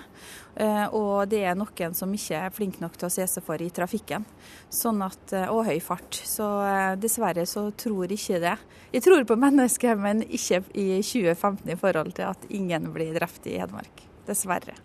Eh, 0.55 0.85
og 0.95 1.27
det 1.27 1.41
er 1.43 1.57
noen 1.59 1.95
som 1.97 2.13
ikke 2.15 2.37
er 2.39 2.53
flink 2.55 2.77
nok 2.79 2.95
til 2.95 3.09
å 3.09 3.11
se 3.11 3.25
seg 3.27 3.43
for 3.43 3.59
i 3.59 3.67
trafikken. 3.67 4.23
Sånn 4.71 5.03
at, 5.03 5.33
eh, 5.35 5.51
og 5.51 5.65
høy 5.67 5.81
fart. 5.83 6.15
Så 6.15 6.47
eh, 6.63 6.93
dessverre 7.03 7.43
så 7.43 7.65
tror 7.75 8.15
ikke 8.15 8.39
det. 8.39 8.55
Jeg 8.95 9.03
tror 9.03 9.27
på 9.27 9.39
mennesket, 9.43 9.99
men 9.99 10.23
ikke 10.23 10.61
i 10.71 10.87
2015 11.03 11.67
i 11.75 11.79
forhold 11.83 12.15
til 12.15 12.31
at 12.31 12.47
ingen 12.47 12.87
blir 12.95 13.11
drept 13.19 13.51
i 13.51 13.59
Hedmark. 13.59 14.05
Dessverre. 14.29 14.77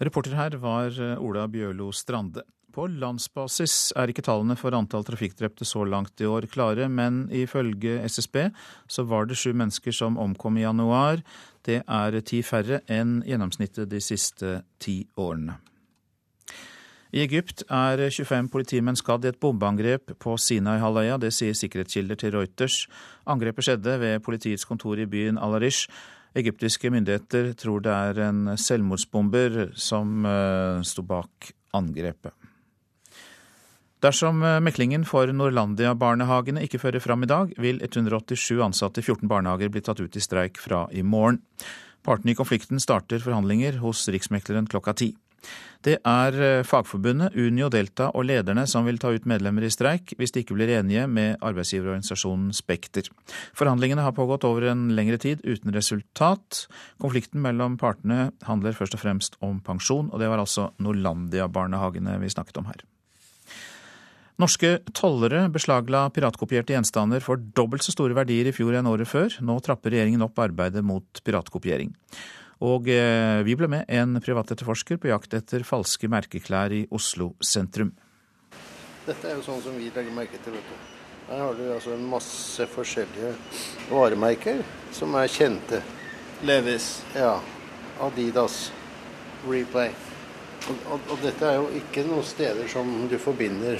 Reporter 0.00 0.40
her 0.40 0.56
var 0.64 0.96
Ola 1.20 1.44
Bjørlo 1.44 1.92
Strande. 1.92 2.48
På 2.74 2.88
landsbasis 2.90 3.92
er 3.94 4.10
ikke 4.10 4.24
tallene 4.26 4.56
for 4.58 4.74
antall 4.74 5.04
trafikkdrepte 5.06 5.66
så 5.68 5.84
langt 5.86 6.18
i 6.18 6.26
år 6.26 6.48
klare, 6.50 6.88
men 6.90 7.28
ifølge 7.30 8.00
SSB 8.02 8.48
så 8.90 9.04
var 9.06 9.28
det 9.30 9.38
sju 9.38 9.52
mennesker 9.54 9.94
som 9.94 10.18
omkom 10.18 10.58
i 10.58 10.64
januar. 10.64 11.22
Det 11.62 11.84
er 11.86 12.18
ti 12.26 12.40
færre 12.42 12.80
enn 12.90 13.20
gjennomsnittet 13.28 13.92
de 13.92 14.00
siste 14.02 14.56
ti 14.82 15.04
årene. 15.14 15.60
I 17.14 17.22
Egypt 17.22 17.62
er 17.70 18.00
25 18.10 18.48
politimenn 18.50 18.98
skadd 18.98 19.22
i 19.22 19.30
et 19.30 19.38
bombeangrep 19.38 20.16
på 20.18 20.34
Sinai-halvøya. 20.34 21.20
Det 21.22 21.30
sier 21.30 21.54
sikkerhetskilder 21.54 22.18
til 22.18 22.34
Reuters. 22.34 22.88
Angrepet 23.30 23.68
skjedde 23.68 23.94
ved 24.02 24.24
politiets 24.26 24.66
kontor 24.66 24.98
i 24.98 25.06
byen 25.06 25.38
Al-Arish. 25.38 25.86
Egyptiske 26.34 26.90
myndigheter 26.90 27.52
tror 27.54 27.86
det 27.86 27.94
er 27.94 28.18
en 28.26 28.56
selvmordsbomber 28.58 29.76
som 29.78 30.26
uh, 30.26 30.82
sto 30.82 31.06
bak 31.06 31.54
angrepet. 31.78 32.34
Dersom 34.04 34.42
eh, 34.44 34.60
meklingen 34.60 35.06
for 35.08 35.30
Norlandia-barnehagene 35.32 36.60
ikke 36.66 36.82
fører 36.82 37.00
fram 37.00 37.24
i 37.24 37.30
dag, 37.30 37.54
vil 37.56 37.80
187 37.80 38.60
ansatte 38.60 39.00
i 39.00 39.06
14 39.06 39.30
barnehager 39.30 39.72
bli 39.72 39.80
tatt 39.84 40.02
ut 40.02 40.18
i 40.18 40.20
streik 40.20 40.60
fra 40.60 40.84
i 40.92 41.00
morgen. 41.00 41.40
Partene 42.04 42.34
i 42.34 42.36
konflikten 42.36 42.82
starter 42.82 43.22
forhandlinger 43.24 43.78
hos 43.80 44.04
Riksmekleren 44.12 44.68
klokka 44.68 44.92
ti. 45.00 45.14
Det 45.84 45.96
er 46.04 46.36
eh, 46.36 46.66
Fagforbundet, 46.68 47.32
Unio, 47.32 47.70
Delta 47.72 48.10
og 48.12 48.28
lederne 48.28 48.66
som 48.68 48.84
vil 48.84 49.00
ta 49.00 49.08
ut 49.12 49.24
medlemmer 49.28 49.64
i 49.64 49.72
streik 49.72 50.12
hvis 50.20 50.36
de 50.36 50.44
ikke 50.44 50.56
blir 50.58 50.74
enige 50.76 51.08
med 51.08 51.40
arbeidsgiverorganisasjonen 51.40 52.52
Spekter. 52.56 53.08
Forhandlingene 53.56 54.04
har 54.04 54.16
pågått 54.16 54.44
over 54.44 54.68
en 54.68 54.90
lengre 54.96 55.16
tid 55.20 55.44
uten 55.48 55.72
resultat. 55.72 56.66
Konflikten 57.00 57.40
mellom 57.44 57.80
partene 57.80 58.34
handler 58.44 58.76
først 58.76 59.00
og 59.00 59.04
fremst 59.04 59.40
om 59.40 59.64
pensjon, 59.64 60.12
og 60.12 60.20
det 60.20 60.28
var 60.28 60.44
altså 60.44 60.74
Norlandia-barnehagene 60.76 62.20
vi 62.20 62.36
snakket 62.36 62.60
om 62.60 62.68
her. 62.72 62.84
Norske 64.34 64.80
tollere 64.90 65.44
beslagla 65.54 66.08
piratkopierte 66.10 66.74
gjenstander 66.74 67.22
for 67.22 67.38
dobbelt 67.54 67.84
så 67.86 67.92
store 67.94 68.16
verdier 68.18 68.48
i 68.50 68.52
fjor 68.54 68.74
enn 68.74 68.88
året 68.90 69.06
før. 69.06 69.36
Nå 69.46 69.60
trapper 69.62 69.94
regjeringen 69.94 70.24
opp 70.26 70.40
arbeidet 70.42 70.82
mot 70.82 71.20
piratkopiering. 71.22 71.92
Og 72.66 72.88
eh, 72.90 73.44
vi 73.46 73.54
ble 73.54 73.68
med 73.70 73.84
en 73.94 74.18
privatetterforsker 74.22 74.98
på 74.98 75.12
jakt 75.12 75.36
etter 75.38 75.62
falske 75.66 76.10
merkeklær 76.10 76.74
i 76.74 76.80
Oslo 76.90 77.36
sentrum. 77.38 77.92
Dette 79.04 79.28
er 79.28 79.36
jo 79.38 79.44
sånn 79.46 79.62
som 79.62 79.76
vi 79.78 79.92
legger 79.94 80.16
merke 80.16 80.40
til. 80.42 80.56
vet 80.56 80.66
du. 80.66 80.90
Her 81.28 81.40
har 81.40 81.54
du 81.54 81.62
altså 81.72 81.92
en 81.94 82.08
masse 82.10 82.66
forskjellige 82.72 83.30
varemerker 83.90 84.64
som 84.92 85.14
er 85.20 85.30
kjente. 85.30 85.78
Levis. 86.42 87.04
Ja. 87.14 87.36
Adidas. 88.02 88.72
Replay. 89.46 89.94
Og, 90.64 90.82
og, 90.90 91.06
og 91.12 91.22
dette 91.22 91.46
er 91.46 91.60
jo 91.60 91.70
ikke 91.78 92.02
noen 92.08 92.26
steder 92.26 92.66
som 92.72 92.90
du 93.06 93.14
forbinder 93.20 93.78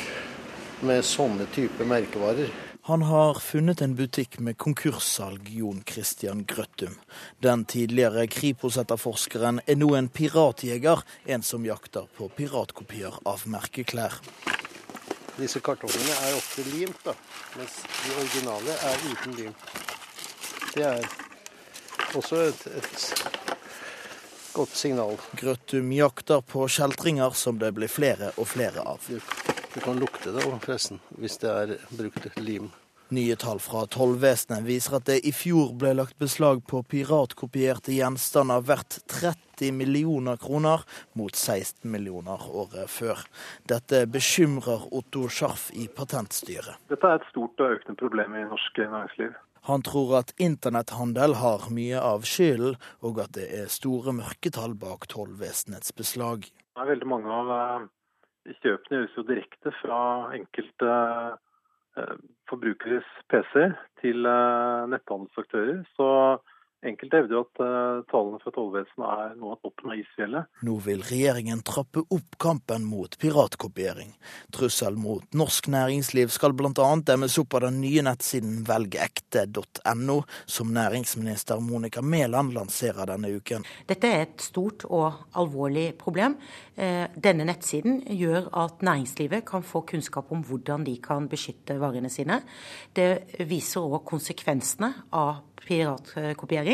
med 0.84 1.04
sånne 1.04 1.46
type 1.54 1.84
merkevarer. 1.88 2.52
Han 2.84 3.02
har 3.08 3.38
funnet 3.40 3.80
en 3.80 3.94
butikk 3.96 4.36
med 4.44 4.58
konkurssalg, 4.60 5.48
Jon 5.48 5.80
Christian 5.88 6.42
Grøttum. 6.44 6.98
Den 7.40 7.64
tidligere 7.64 8.26
Kripos-etterforskeren 8.28 9.62
er 9.64 9.78
nå 9.80 9.94
en 9.96 10.10
piratjeger, 10.12 11.00
en 11.24 11.42
som 11.42 11.64
jakter 11.64 12.04
på 12.18 12.28
piratkopier 12.36 13.16
av 13.24 13.46
merkeklær. 13.48 14.18
Disse 15.38 15.64
kartongene 15.64 16.18
er 16.28 16.36
ofte 16.36 16.66
limt, 16.74 17.00
da, 17.06 17.16
mens 17.56 17.80
de 17.88 18.12
originale 18.20 18.76
er 18.92 19.08
uten 19.08 19.38
lim. 19.40 19.56
Det 20.74 20.84
er 20.90 21.08
også 22.14 22.44
et, 22.50 22.68
et 22.68 23.34
godt 24.52 24.76
signal. 24.76 25.16
Grøttum 25.40 25.88
jakter 25.96 26.44
på 26.44 26.68
kjeltringer 26.68 27.32
som 27.32 27.58
det 27.64 27.72
blir 27.80 27.88
flere 27.88 28.34
og 28.36 28.52
flere 28.52 28.84
av. 28.84 29.08
Du 29.74 29.80
kan 29.82 29.98
lukte 29.98 30.30
det 30.30 30.44
òg, 30.46 30.60
forresten, 30.62 31.00
hvis 31.18 31.40
det 31.42 31.50
er 31.50 31.70
brukt 31.98 32.36
lim. 32.38 32.68
Nye 33.14 33.34
tall 33.36 33.58
fra 33.58 33.80
tollvesenet 33.90 34.62
viser 34.64 34.96
at 35.00 35.08
det 35.08 35.16
i 35.26 35.32
fjor 35.34 35.72
ble 35.78 35.90
lagt 35.98 36.14
beslag 36.22 36.62
på 36.70 36.84
piratkopierte 36.88 37.92
gjenstander 37.92 38.62
verdt 38.64 39.00
30 39.10 39.74
millioner 39.74 40.38
kroner, 40.40 40.84
mot 41.18 41.34
16 41.34 41.90
millioner 41.90 42.46
året 42.48 42.86
før. 42.90 43.24
Dette 43.66 44.04
bekymrer 44.06 44.86
Otto 44.94 45.26
Scharf 45.26 45.66
i 45.74 45.88
Patentstyret. 45.90 46.78
Dette 46.94 47.10
er 47.10 47.18
et 47.18 47.26
stort 47.32 47.58
og 47.58 47.74
økende 47.74 47.98
problem 47.98 48.38
i 48.38 48.46
norsk 48.46 48.78
næringsliv. 48.78 49.34
Han 49.66 49.82
tror 49.82 50.16
at 50.20 50.30
internetthandel 50.38 51.34
har 51.42 51.66
mye 51.74 51.98
av 51.98 52.22
skylden, 52.30 52.78
og 53.02 53.18
at 53.26 53.34
det 53.34 53.50
er 53.58 53.74
store 53.74 54.14
mørketall 54.14 54.78
bak 54.78 55.10
tollvesenets 55.10 55.90
beslag. 55.98 56.46
Det 56.46 56.82
er 56.86 56.90
veldig 56.94 57.10
mange 57.10 57.38
av 57.42 57.52
eh, 57.58 57.86
kjøpene 58.44 58.98
gjøres 58.98 59.16
jo 59.16 59.24
direkte 59.28 59.72
fra 59.80 59.98
enkelte 60.36 60.94
eh, 61.98 62.16
forbrukeres 62.50 63.08
PC 63.32 63.54
til 64.02 64.28
eh, 64.28 64.84
netthandelsaktører. 64.92 65.84
Så 65.96 66.08
Enkelte 66.84 67.16
hevder 67.22 67.40
at 67.40 67.60
uh, 67.64 68.02
tallene 68.12 68.40
fra 68.42 68.52
tollvesenet 68.52 69.04
er 69.08 69.36
noe 69.40 69.54
av 69.54 69.60
toppen 69.64 69.92
av 69.94 70.00
isfjellet. 70.00 70.50
Nå 70.66 70.74
vil 70.84 71.04
regjeringen 71.06 71.62
trappe 71.64 72.02
opp 72.12 72.36
kampen 72.42 72.84
mot 72.84 73.16
piratkopiering. 73.20 74.10
Trussel 74.52 74.98
mot 75.00 75.24
norsk 75.32 75.70
næringsliv 75.72 76.32
skal 76.34 76.52
bl.a. 76.56 76.88
demmes 77.06 77.38
opp 77.40 77.56
av 77.56 77.64
den 77.66 77.80
nye 77.80 78.04
nettsiden 78.04 78.60
velgekte.no, 78.68 80.18
som 80.44 80.74
næringsminister 80.76 81.62
Monica 81.64 82.02
Mæland 82.04 82.52
lanserer 82.56 83.08
denne 83.14 83.32
uken. 83.32 83.64
Dette 83.88 84.10
er 84.10 84.26
et 84.26 84.44
stort 84.44 84.84
og 84.90 85.24
alvorlig 85.40 85.86
problem. 86.00 86.36
Eh, 86.76 87.06
denne 87.16 87.48
nettsiden 87.48 88.02
gjør 88.12 88.50
at 88.64 88.84
næringslivet 88.84 89.46
kan 89.48 89.64
få 89.64 89.84
kunnskap 89.88 90.32
om 90.34 90.44
hvordan 90.44 90.84
de 90.84 90.98
kan 91.02 91.30
beskytte 91.32 91.78
varene 91.80 92.12
sine. 92.12 92.42
Det 92.92 93.40
viser 93.48 93.84
òg 93.84 94.02
konsekvensene 94.08 94.92
av 95.16 95.40
piratkopiering. 95.64 96.73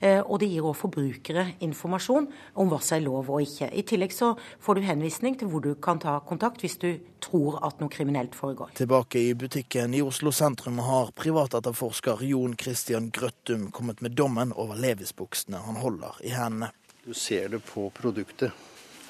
Eh, 0.00 0.20
og 0.20 0.40
det 0.42 0.48
gir 0.50 0.66
òg 0.66 0.76
forbrukere 0.76 1.46
informasjon 1.64 2.28
om 2.60 2.70
hva 2.70 2.80
som 2.84 2.98
er 2.98 3.04
lov 3.06 3.30
og 3.32 3.44
ikke. 3.44 3.70
I 3.72 3.84
tillegg 3.86 4.14
så 4.14 4.34
får 4.62 4.76
du 4.78 4.86
henvisning 4.86 5.38
til 5.40 5.50
hvor 5.52 5.64
du 5.64 5.72
kan 5.82 6.00
ta 6.02 6.18
kontakt 6.26 6.64
hvis 6.64 6.76
du 6.82 6.90
tror 7.24 7.58
at 7.66 7.80
noe 7.80 7.92
kriminelt 7.92 8.36
foregår. 8.36 8.74
Tilbake 8.76 9.22
i 9.30 9.34
butikken 9.38 9.96
i 9.96 10.02
Oslo 10.04 10.32
sentrum 10.34 10.82
har 10.84 11.12
privatetterforsker 11.16 12.24
Jon 12.28 12.56
Christian 12.60 13.10
Grøttum 13.14 13.70
kommet 13.74 14.02
med 14.04 14.16
dommen 14.18 14.52
over 14.56 14.78
Levis-buksene 14.80 15.64
han 15.66 15.80
holder 15.80 16.20
i 16.26 16.34
hendene. 16.36 16.72
Du 17.06 17.14
ser 17.14 17.48
det 17.52 17.62
på 17.64 17.88
produktet. 17.94 18.52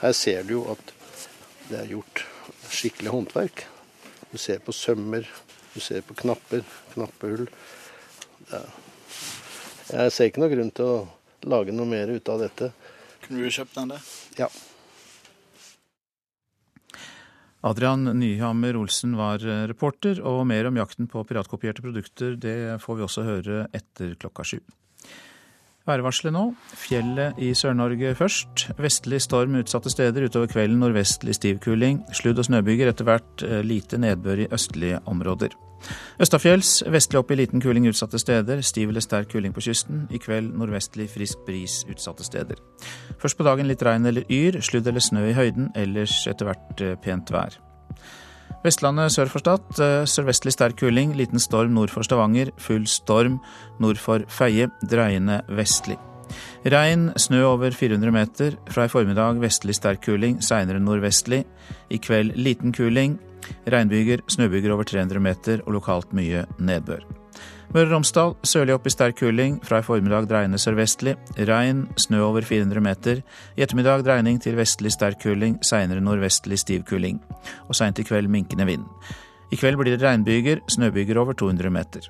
Her 0.03 0.13
ser 0.13 0.45
du 0.45 0.59
jo 0.59 0.65
at 0.75 0.93
det 1.71 1.81
er 1.81 1.93
gjort 1.95 2.27
skikkelig 2.71 3.15
håndverk. 3.15 3.65
Du 4.31 4.37
ser 4.39 4.61
på 4.63 4.75
sømmer, 4.77 5.27
du 5.73 5.81
ser 5.81 6.05
på 6.05 6.15
knapper, 6.19 6.63
knappehull. 6.93 7.49
Ja, 8.51 8.61
jeg 9.91 10.13
ser 10.15 10.31
ikke 10.31 10.43
noe 10.43 10.53
grunn 10.53 10.73
til 10.75 10.89
å 10.89 10.97
lage 11.47 11.75
noe 11.75 11.89
mer 11.89 12.11
ut 12.11 12.33
av 12.33 12.43
dette. 12.43 12.71
Kunne 13.27 13.43
du 13.45 13.53
kjøpt 13.53 13.77
den, 13.79 13.95
det? 13.95 14.01
Ja. 14.39 14.51
Adrian 17.67 18.05
Nyhammer 18.19 18.77
Olsen 18.79 19.17
var 19.19 19.43
eh, 19.43 19.65
reporter, 19.67 20.21
og 20.23 20.45
mer 20.47 20.69
om 20.69 20.77
jakten 20.79 21.09
på 21.11 21.25
piratkopierte 21.27 21.83
produkter 21.83 22.37
det 22.39 22.59
får 22.83 22.99
vi 22.99 23.07
også 23.07 23.25
høre 23.27 23.63
etter 23.75 24.15
klokka 24.21 24.47
sju. 24.47 24.61
Værvarselet 25.87 26.35
nå. 26.35 26.49
Fjellet 26.75 27.39
i 27.39 27.53
Sør-Norge 27.55 28.15
først. 28.19 28.67
Vestlig 28.83 29.21
storm 29.23 29.55
utsatte 29.61 29.93
steder. 29.93 30.27
Utover 30.27 30.51
kvelden 30.51 30.81
nordvestlig 30.83 31.37
stiv 31.39 31.61
kuling. 31.63 32.01
Sludd- 32.11 32.43
og 32.43 32.49
snøbyger. 32.49 32.91
Etter 32.91 33.07
hvert 33.07 33.45
eh, 33.47 33.63
lite 33.63 34.01
nedbør 34.03 34.43
i 34.43 34.49
østlige 34.53 34.99
områder. 35.07 35.55
Østafjells 36.23 36.81
vestlig 36.91 37.21
opp 37.21 37.31
i 37.31 37.39
liten 37.39 37.63
kuling 37.63 37.87
utsatte 37.87 38.19
steder. 38.19 38.63
Stiv 38.67 38.91
eller 38.91 39.05
sterk 39.05 39.31
kuling 39.31 39.55
på 39.55 39.63
kysten. 39.69 40.09
I 40.11 40.19
kveld 40.23 40.57
nordvestlig 40.59 41.07
frisk 41.13 41.45
bris 41.47 41.85
utsatte 41.87 42.27
steder. 42.27 42.59
Først 43.23 43.39
på 43.39 43.47
dagen 43.47 43.71
litt 43.71 43.85
regn 43.87 44.11
eller 44.11 44.27
yr. 44.27 44.59
Sludd 44.67 44.91
eller 44.91 45.05
snø 45.05 45.29
i 45.31 45.37
høyden. 45.39 45.71
Ellers 45.79 46.25
etter 46.27 46.51
hvert 46.51 46.83
eh, 46.83 46.99
pent 47.05 47.31
vær. 47.31 47.61
Vestlandet 48.65 49.13
sør 49.15 49.31
for 49.31 49.43
Stad. 49.43 49.67
Eh, 49.79 50.05
sørvestlig 50.09 50.55
sterk 50.55 50.79
kuling. 50.81 51.15
Liten 51.17 51.43
storm 51.43 51.75
nord 51.77 51.93
for 51.93 52.07
Stavanger. 52.07 52.53
Full 52.59 52.87
storm 52.87 53.41
nord 53.83 54.01
for 54.01 54.25
Feie. 54.29 54.71
Dreiende 54.83 55.43
vestlig. 55.49 55.99
Regn, 56.67 57.13
snø 57.17 57.45
over 57.47 57.71
400 57.71 58.13
meter. 58.13 58.57
Fra 58.73 58.87
i 58.87 58.91
formiddag 58.91 59.39
vestlig 59.43 59.77
sterk 59.79 60.03
kuling, 60.07 60.41
seinere 60.43 60.83
nordvestlig. 60.83 61.45
I 61.91 62.01
kveld 62.03 62.35
liten 62.37 62.75
kuling. 62.75 63.19
Regnbyger, 63.71 64.25
snøbyger 64.27 64.75
over 64.75 64.89
300 64.89 65.23
meter 65.23 65.63
og 65.67 65.79
lokalt 65.79 66.13
mye 66.17 66.47
nedbør. 66.59 67.07
Møre 67.77 67.91
og 67.91 67.93
Romsdal 67.93 68.31
sørlig 68.41 68.73
opp 68.73 68.87
i 68.89 68.91
sterk 68.95 69.19
kuling. 69.19 69.59
Fra 69.61 69.83
i 69.83 69.85
formiddag 69.85 70.25
dreiende 70.31 70.57
sørvestlig. 70.57 71.13
Regn, 71.45 71.83
snø 72.01 72.23
over 72.25 72.41
400 72.41 72.81
meter. 72.81 73.19
I 73.53 73.65
ettermiddag 73.67 74.01
dreining 74.07 74.39
til 74.41 74.55
vestlig 74.57 74.95
sterk 74.95 75.19
kuling, 75.21 75.59
seinere 75.61 76.01
nordvestlig 76.01 76.57
stiv 76.63 76.87
kuling. 76.89 77.19
Og 77.69 77.77
seint 77.77 78.01
i 78.01 78.07
kveld 78.09 78.31
minkende 78.33 78.65
vind. 78.65 78.87
I 79.53 79.59
kveld 79.61 79.77
blir 79.77 79.93
det 79.93 80.01
regnbyger, 80.01 80.63
snøbyger 80.73 81.21
over 81.21 81.37
200 81.37 81.69
meter. 81.75 82.09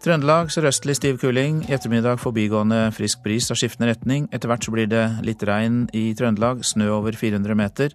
Trøndelag 0.00 0.48
sørøstlig 0.56 0.96
stiv 0.96 1.20
kuling. 1.20 1.60
I 1.68 1.76
ettermiddag 1.76 2.16
forbigående 2.22 2.86
frisk 2.96 3.20
bris 3.26 3.50
av 3.52 3.60
skiftende 3.60 3.90
retning. 3.92 4.30
Etter 4.32 4.48
hvert 4.48 4.64
så 4.64 4.72
blir 4.72 4.88
det 4.88 5.04
litt 5.26 5.44
regn 5.44 5.84
i 5.92 6.14
Trøndelag, 6.16 6.64
snø 6.64 6.88
over 6.96 7.12
400 7.12 7.60
meter. 7.60 7.92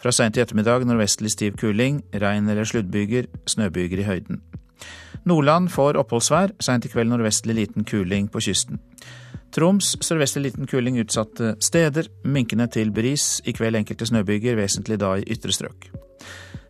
Fra 0.00 0.08
seint 0.08 0.40
i 0.40 0.46
ettermiddag 0.46 0.88
nordvestlig 0.88 1.36
stiv 1.36 1.60
kuling, 1.60 2.00
regn 2.16 2.48
eller 2.48 2.64
sluddbyger, 2.64 3.28
snøbyger 3.44 4.00
i 4.00 4.08
høyden. 4.08 4.40
Nordland 5.28 5.70
får 5.70 5.98
oppholdsvær, 6.00 6.54
seint 6.62 6.86
i 6.86 6.90
kveld 6.92 7.10
nordvestlig 7.12 7.56
liten 7.58 7.84
kuling 7.84 8.28
på 8.32 8.42
kysten. 8.44 8.80
Troms 9.52 9.96
sørvestlig 10.04 10.44
liten 10.50 10.68
kuling 10.70 11.00
utsatte 11.02 11.56
steder, 11.60 12.06
minkende 12.24 12.68
til 12.70 12.92
bris, 12.94 13.40
i 13.44 13.52
kveld 13.52 13.76
enkelte 13.80 14.06
snøbyger, 14.06 14.56
vesentlig 14.60 15.00
da 15.02 15.16
i 15.18 15.26
ytre 15.26 15.52
strøk. 15.52 15.90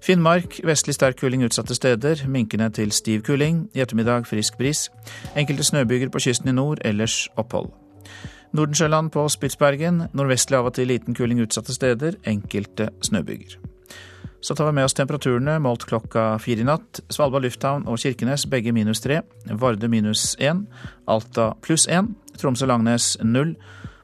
Finnmark 0.01 0.61
vestlig 0.65 0.97
sterk 0.97 1.21
kuling 1.21 1.45
utsatte 1.45 1.77
steder, 1.77 2.25
minkende 2.27 2.71
til 2.73 2.93
stiv 2.93 3.23
kuling, 3.23 3.67
i 3.77 3.85
ettermiddag 3.85 4.25
frisk 4.27 4.57
bris. 4.59 4.89
Enkelte 5.37 5.65
snøbyger 5.69 6.09
på 6.09 6.25
kysten 6.25 6.49
i 6.49 6.57
nord, 6.57 6.81
ellers 6.85 7.29
opphold. 7.37 7.69
Nordensjøland 8.53 9.11
på 9.15 9.29
Spitsbergen. 9.29 10.09
Nordvestlig 10.15 10.59
av 10.59 10.71
og 10.71 10.75
til 10.75 10.91
liten 10.91 11.15
kuling 11.15 11.43
utsatte 11.45 11.77
steder. 11.77 12.19
Enkelte 12.27 12.91
snøbyger. 13.07 13.61
Så 14.41 14.55
tar 14.55 14.67
vi 14.67 14.73
med 14.73 14.85
oss 14.85 14.97
temperaturene 14.97 15.59
målt 15.61 15.85
klokka 15.85 16.39
fire 16.41 16.65
i 16.65 16.67
natt. 16.67 17.03
Svalbard 17.13 17.45
lufthavn 17.45 17.85
og 17.89 18.01
Kirkenes 18.01 18.47
begge 18.49 18.73
minus 18.73 19.03
tre. 19.05 19.21
Vardø 19.45 19.89
minus 19.93 20.33
én. 20.41 20.65
Alta 21.07 21.53
pluss 21.61 21.87
én. 21.89 22.15
Tromsø-Langnes 22.41 23.19
null. 23.25 23.55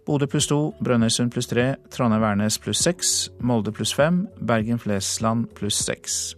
Bodø 0.06 0.28
pluss 0.30 0.48
to. 0.50 0.60
Brønnøysund 0.84 1.32
pluss 1.32 1.48
tre. 1.50 1.74
Trondheim-Værnes 1.90 2.60
pluss 2.62 2.84
seks. 2.84 3.14
Molde 3.40 3.72
pluss 3.72 3.94
fem. 3.96 4.26
Bergen-Flesland 4.38 5.48
pluss 5.56 5.80
seks. 5.88 6.36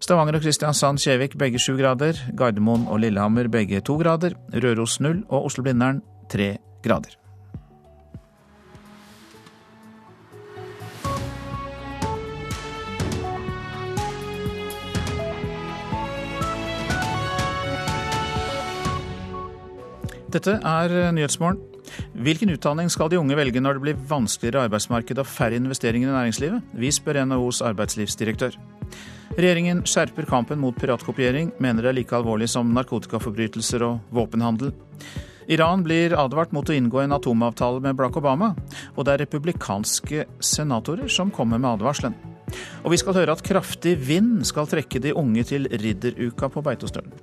Stavanger 0.00 0.38
og 0.38 0.46
Kristiansand-Kjevik 0.46 1.34
begge 1.38 1.60
sju 1.60 1.74
grader. 1.80 2.18
Gardermoen 2.38 2.86
og 2.88 3.02
Lillehammer 3.02 3.50
begge 3.52 3.82
to 3.82 3.98
grader. 4.00 4.38
Røros 4.54 5.00
null. 5.02 5.24
Og 5.28 5.50
Oslo-Blindern 5.50 6.04
tre 6.30 6.54
grader 6.86 7.19
Dette 20.30 20.60
er 20.62 20.92
Nyhetsmorgen. 21.10 21.58
Hvilken 22.14 22.52
utdanning 22.54 22.90
skal 22.92 23.08
de 23.10 23.18
unge 23.18 23.34
velge 23.34 23.58
når 23.62 23.78
det 23.78 23.82
blir 23.82 24.02
vanskeligere 24.10 24.68
arbeidsmarked 24.68 25.18
og 25.18 25.26
færre 25.26 25.58
investeringer 25.58 26.10
i 26.10 26.14
næringslivet? 26.14 26.68
Vi 26.78 26.92
spør 26.94 27.24
NHOs 27.26 27.62
arbeidslivsdirektør. 27.66 28.54
Regjeringen 29.34 29.82
skjerper 29.86 30.28
kampen 30.30 30.60
mot 30.62 30.76
piratkopiering, 30.78 31.50
mener 31.58 31.82
det 31.82 31.90
er 31.90 31.98
like 31.98 32.14
alvorlig 32.14 32.46
som 32.50 32.70
narkotikaforbrytelser 32.76 33.82
og 33.86 34.14
våpenhandel. 34.14 34.70
Iran 35.50 35.82
blir 35.82 36.14
advart 36.14 36.54
mot 36.54 36.68
å 36.70 36.78
inngå 36.78 37.02
en 37.02 37.16
atomavtale 37.16 37.82
med 37.82 37.98
Barack 37.98 38.20
Obama, 38.22 38.52
og 38.94 39.06
det 39.06 39.16
er 39.16 39.24
republikanske 39.24 40.28
senatorer 40.38 41.10
som 41.10 41.34
kommer 41.34 41.58
med 41.58 41.72
advarselen. 41.74 42.14
Og 42.84 42.94
vi 42.94 43.02
skal 43.02 43.18
høre 43.18 43.34
at 43.34 43.42
kraftig 43.46 43.96
vind 43.98 44.44
skal 44.46 44.70
trekke 44.70 45.02
de 45.02 45.14
unge 45.14 45.42
til 45.50 45.66
ridderuka 45.70 46.50
på 46.54 46.62
Beitostølen. 46.66 47.14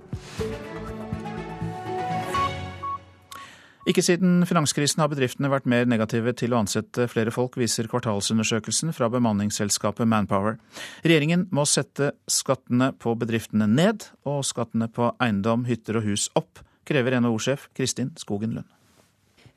Ikke 3.88 4.04
siden 4.04 4.41
finanskrisen 4.43 5.00
har 5.00 5.08
bedriftene 5.08 5.47
vært 5.47 5.67
mer 5.71 5.88
negative 5.88 6.34
til 6.36 6.52
å 6.52 6.60
ansette 6.60 7.06
flere 7.08 7.32
folk, 7.32 7.56
viser 7.56 7.88
kvartalsundersøkelsen 7.88 8.91
fra 8.91 9.08
bemanningsselskapet 9.13 10.10
Manpower. 10.12 10.58
Regjeringen 11.08 11.47
må 11.56 11.63
sette 11.63 12.12
skattene 12.28 12.91
på 13.00 13.15
bedriftene 13.15 13.69
ned 13.71 14.10
og 14.28 14.43
skattene 14.47 14.91
på 14.91 15.13
eiendom, 15.23 15.63
hytter 15.71 16.02
og 16.02 16.10
hus 16.12 16.28
opp, 16.36 16.60
krever 16.88 17.15
NHO-sjef 17.21 17.69
Kristin 17.80 18.12
Skogen 18.19 18.60
Lund 18.60 18.77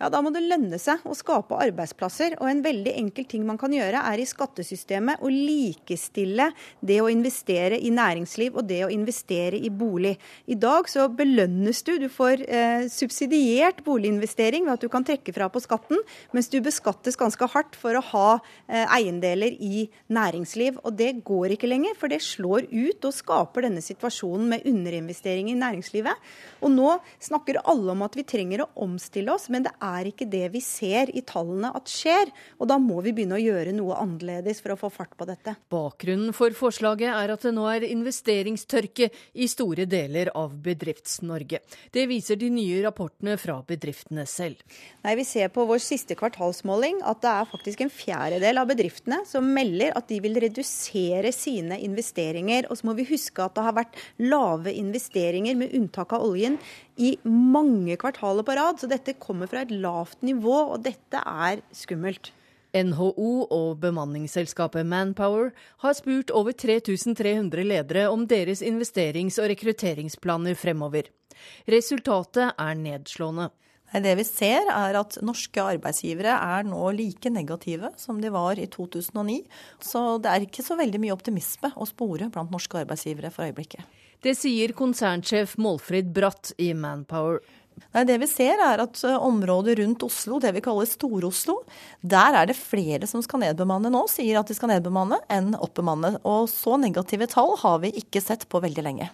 ja, 0.00 0.08
da 0.08 0.22
må 0.24 0.30
det 0.32 0.40
lønne 0.46 0.78
seg 0.80 1.02
å 1.04 1.12
skape 1.12 1.58
arbeidsplasser. 1.60 2.38
Og 2.40 2.48
en 2.48 2.62
veldig 2.64 2.94
enkel 3.02 3.26
ting 3.28 3.42
man 3.44 3.58
kan 3.60 3.72
gjøre, 3.74 4.00
er 4.00 4.22
i 4.22 4.24
skattesystemet 4.28 5.20
å 5.20 5.28
likestille 5.28 6.46
det 6.80 6.96
å 7.04 7.10
investere 7.12 7.76
i 7.76 7.90
næringsliv 7.92 8.56
og 8.56 8.64
det 8.70 8.80
å 8.86 8.90
investere 8.92 9.60
i 9.60 9.68
bolig. 9.68 10.14
I 10.48 10.56
dag 10.56 10.88
så 10.88 11.04
belønnes 11.12 11.82
du. 11.84 11.92
Du 12.00 12.08
får 12.12 12.46
eh, 12.48 12.86
subsidiert 12.88 13.82
boliginvestering 13.84 14.64
ved 14.64 14.78
at 14.78 14.86
du 14.86 14.88
kan 14.92 15.04
trekke 15.04 15.34
fra 15.36 15.50
på 15.52 15.60
skatten, 15.60 16.00
mens 16.32 16.48
du 16.48 16.56
beskattes 16.64 17.20
ganske 17.20 17.50
hardt 17.52 17.76
for 17.76 18.00
å 18.00 18.04
ha 18.14 18.30
eh, 18.38 18.86
eiendeler 18.96 19.52
i 19.60 19.84
næringsliv. 20.08 20.80
Og 20.80 20.96
det 20.96 21.12
går 21.28 21.58
ikke 21.58 21.68
lenger, 21.68 21.98
for 22.00 22.08
det 22.08 22.22
slår 22.24 22.70
ut 22.72 23.04
og 23.04 23.16
skaper 23.18 23.68
denne 23.68 23.84
situasjonen 23.84 24.48
med 24.54 24.64
underinvestering 24.64 25.52
i 25.52 25.60
næringslivet. 25.60 26.32
Og 26.64 26.72
nå 26.72 26.96
snakker 27.20 27.60
alle 27.68 27.92
om 27.92 28.08
at 28.08 28.16
vi 28.16 28.24
trenger 28.24 28.64
å 28.64 28.72
omstille 28.88 29.36
oss, 29.36 29.50
men 29.52 29.68
det 29.68 29.76
er 29.76 29.89
er 29.90 30.10
ikke 30.10 30.28
det 30.30 30.46
vi 30.54 30.62
ser 30.64 31.10
i 31.16 31.22
tallene 31.26 31.72
at 31.76 31.90
skjer. 31.90 32.30
Og 32.58 32.70
da 32.70 32.78
må 32.80 33.00
vi 33.04 33.14
begynne 33.16 33.38
å 33.38 33.42
gjøre 33.42 33.74
noe 33.76 33.98
annerledes 34.00 34.62
for 34.62 34.74
å 34.74 34.78
få 34.80 34.92
fart 34.94 35.16
på 35.18 35.26
dette. 35.28 35.56
Bakgrunnen 35.72 36.34
for 36.36 36.54
forslaget 36.56 37.10
er 37.12 37.34
at 37.34 37.46
det 37.46 37.54
nå 37.56 37.66
er 37.70 37.86
investeringstørke 37.88 39.10
i 39.10 39.48
store 39.50 39.86
deler 39.90 40.32
av 40.38 40.54
Bedrifts-Norge. 40.64 41.62
Det 41.92 42.06
viser 42.10 42.38
de 42.40 42.50
nye 42.52 42.82
rapportene 42.84 43.36
fra 43.40 43.60
bedriftene 43.66 44.26
selv. 44.28 44.60
Nei, 45.04 45.16
Vi 45.20 45.26
ser 45.28 45.50
på 45.52 45.66
vår 45.68 45.82
siste 45.84 46.16
kvartalsmåling 46.16 47.02
at 47.04 47.20
det 47.20 47.30
er 47.30 47.48
faktisk 47.50 47.82
en 47.84 47.92
fjerdedel 47.92 48.60
av 48.62 48.68
bedriftene 48.70 49.20
som 49.28 49.48
melder 49.52 49.92
at 49.98 50.08
de 50.08 50.20
vil 50.24 50.38
redusere 50.40 51.32
sine 51.34 51.78
investeringer. 51.84 52.68
Og 52.70 52.80
så 52.80 52.88
må 52.88 52.96
vi 52.98 53.08
huske 53.10 53.44
at 53.44 53.56
det 53.56 53.66
har 53.66 53.76
vært 53.76 53.98
lave 54.22 54.72
investeringer, 54.76 55.56
med 55.60 55.74
unntak 55.76 56.14
av 56.16 56.24
oljen, 56.24 56.58
i 57.00 57.14
mange 57.24 57.96
kvartaler 58.00 58.44
på 58.44 58.56
rad. 58.58 58.80
Så 58.80 58.88
dette 58.90 59.16
kommer 59.20 59.50
fra 59.50 59.64
et 59.64 59.72
lavt 59.80 60.20
nivå, 60.26 60.56
og 60.74 60.84
dette 60.86 61.22
er 61.26 61.64
skummelt. 61.74 62.32
NHO 62.70 63.48
og 63.50 63.80
bemanningsselskapet 63.82 64.86
Manpower 64.86 65.48
har 65.82 65.96
spurt 65.98 66.30
over 66.30 66.54
3300 66.54 67.64
ledere 67.66 68.04
om 68.12 68.28
deres 68.30 68.62
investerings- 68.62 69.40
og 69.42 69.50
rekrutteringsplaner 69.50 70.54
fremover. 70.54 71.10
Resultatet 71.66 72.52
er 72.54 72.78
nedslående. 72.78 73.48
Det 73.90 74.12
vi 74.20 74.22
ser 74.22 74.68
er 74.70 74.94
at 75.00 75.16
norske 75.26 75.62
arbeidsgivere 75.72 76.30
er 76.30 76.68
nå 76.68 76.92
like 76.94 77.30
negative 77.32 77.90
som 77.98 78.20
de 78.22 78.30
var 78.30 78.60
i 78.62 78.68
2009. 78.70 79.40
Så 79.82 80.20
det 80.22 80.30
er 80.30 80.46
ikke 80.46 80.62
så 80.62 80.76
veldig 80.78 81.00
mye 81.02 81.16
optimisme 81.16 81.72
å 81.74 81.88
spore 81.90 82.30
blant 82.30 82.54
norske 82.54 82.84
arbeidsgivere 82.84 83.32
for 83.34 83.48
øyeblikket. 83.48 83.82
Det 84.20 84.36
sier 84.36 84.76
konsernsjef 84.76 85.56
Målfrid 85.58 86.12
Bratt 86.14 86.52
i 86.60 86.70
Manpower. 86.76 87.40
Nei, 87.94 88.04
det 88.06 88.20
vi 88.22 88.28
ser 88.30 88.60
er 88.62 88.82
at 88.84 89.00
eh, 89.06 89.16
området 89.16 89.78
rundt 89.80 90.04
Oslo, 90.06 90.38
det 90.42 90.52
vi 90.54 90.62
kaller 90.64 90.86
Stor-Oslo, 90.86 91.56
der 92.02 92.36
er 92.38 92.50
det 92.50 92.58
flere 92.58 93.08
som 93.10 93.24
skal 93.24 93.42
nedbemanne 93.42 93.90
nå, 93.90 94.04
sier 94.10 94.38
at 94.38 94.50
de 94.50 94.54
skal 94.54 94.70
nedbemanne, 94.74 95.18
enn 95.32 95.56
oppbemanne. 95.58 96.16
Og 96.28 96.46
så 96.52 96.78
negative 96.78 97.26
tall 97.30 97.56
har 97.62 97.82
vi 97.82 97.94
ikke 98.02 98.22
sett 98.22 98.46
på 98.50 98.62
veldig 98.62 98.86
lenge. 98.86 99.10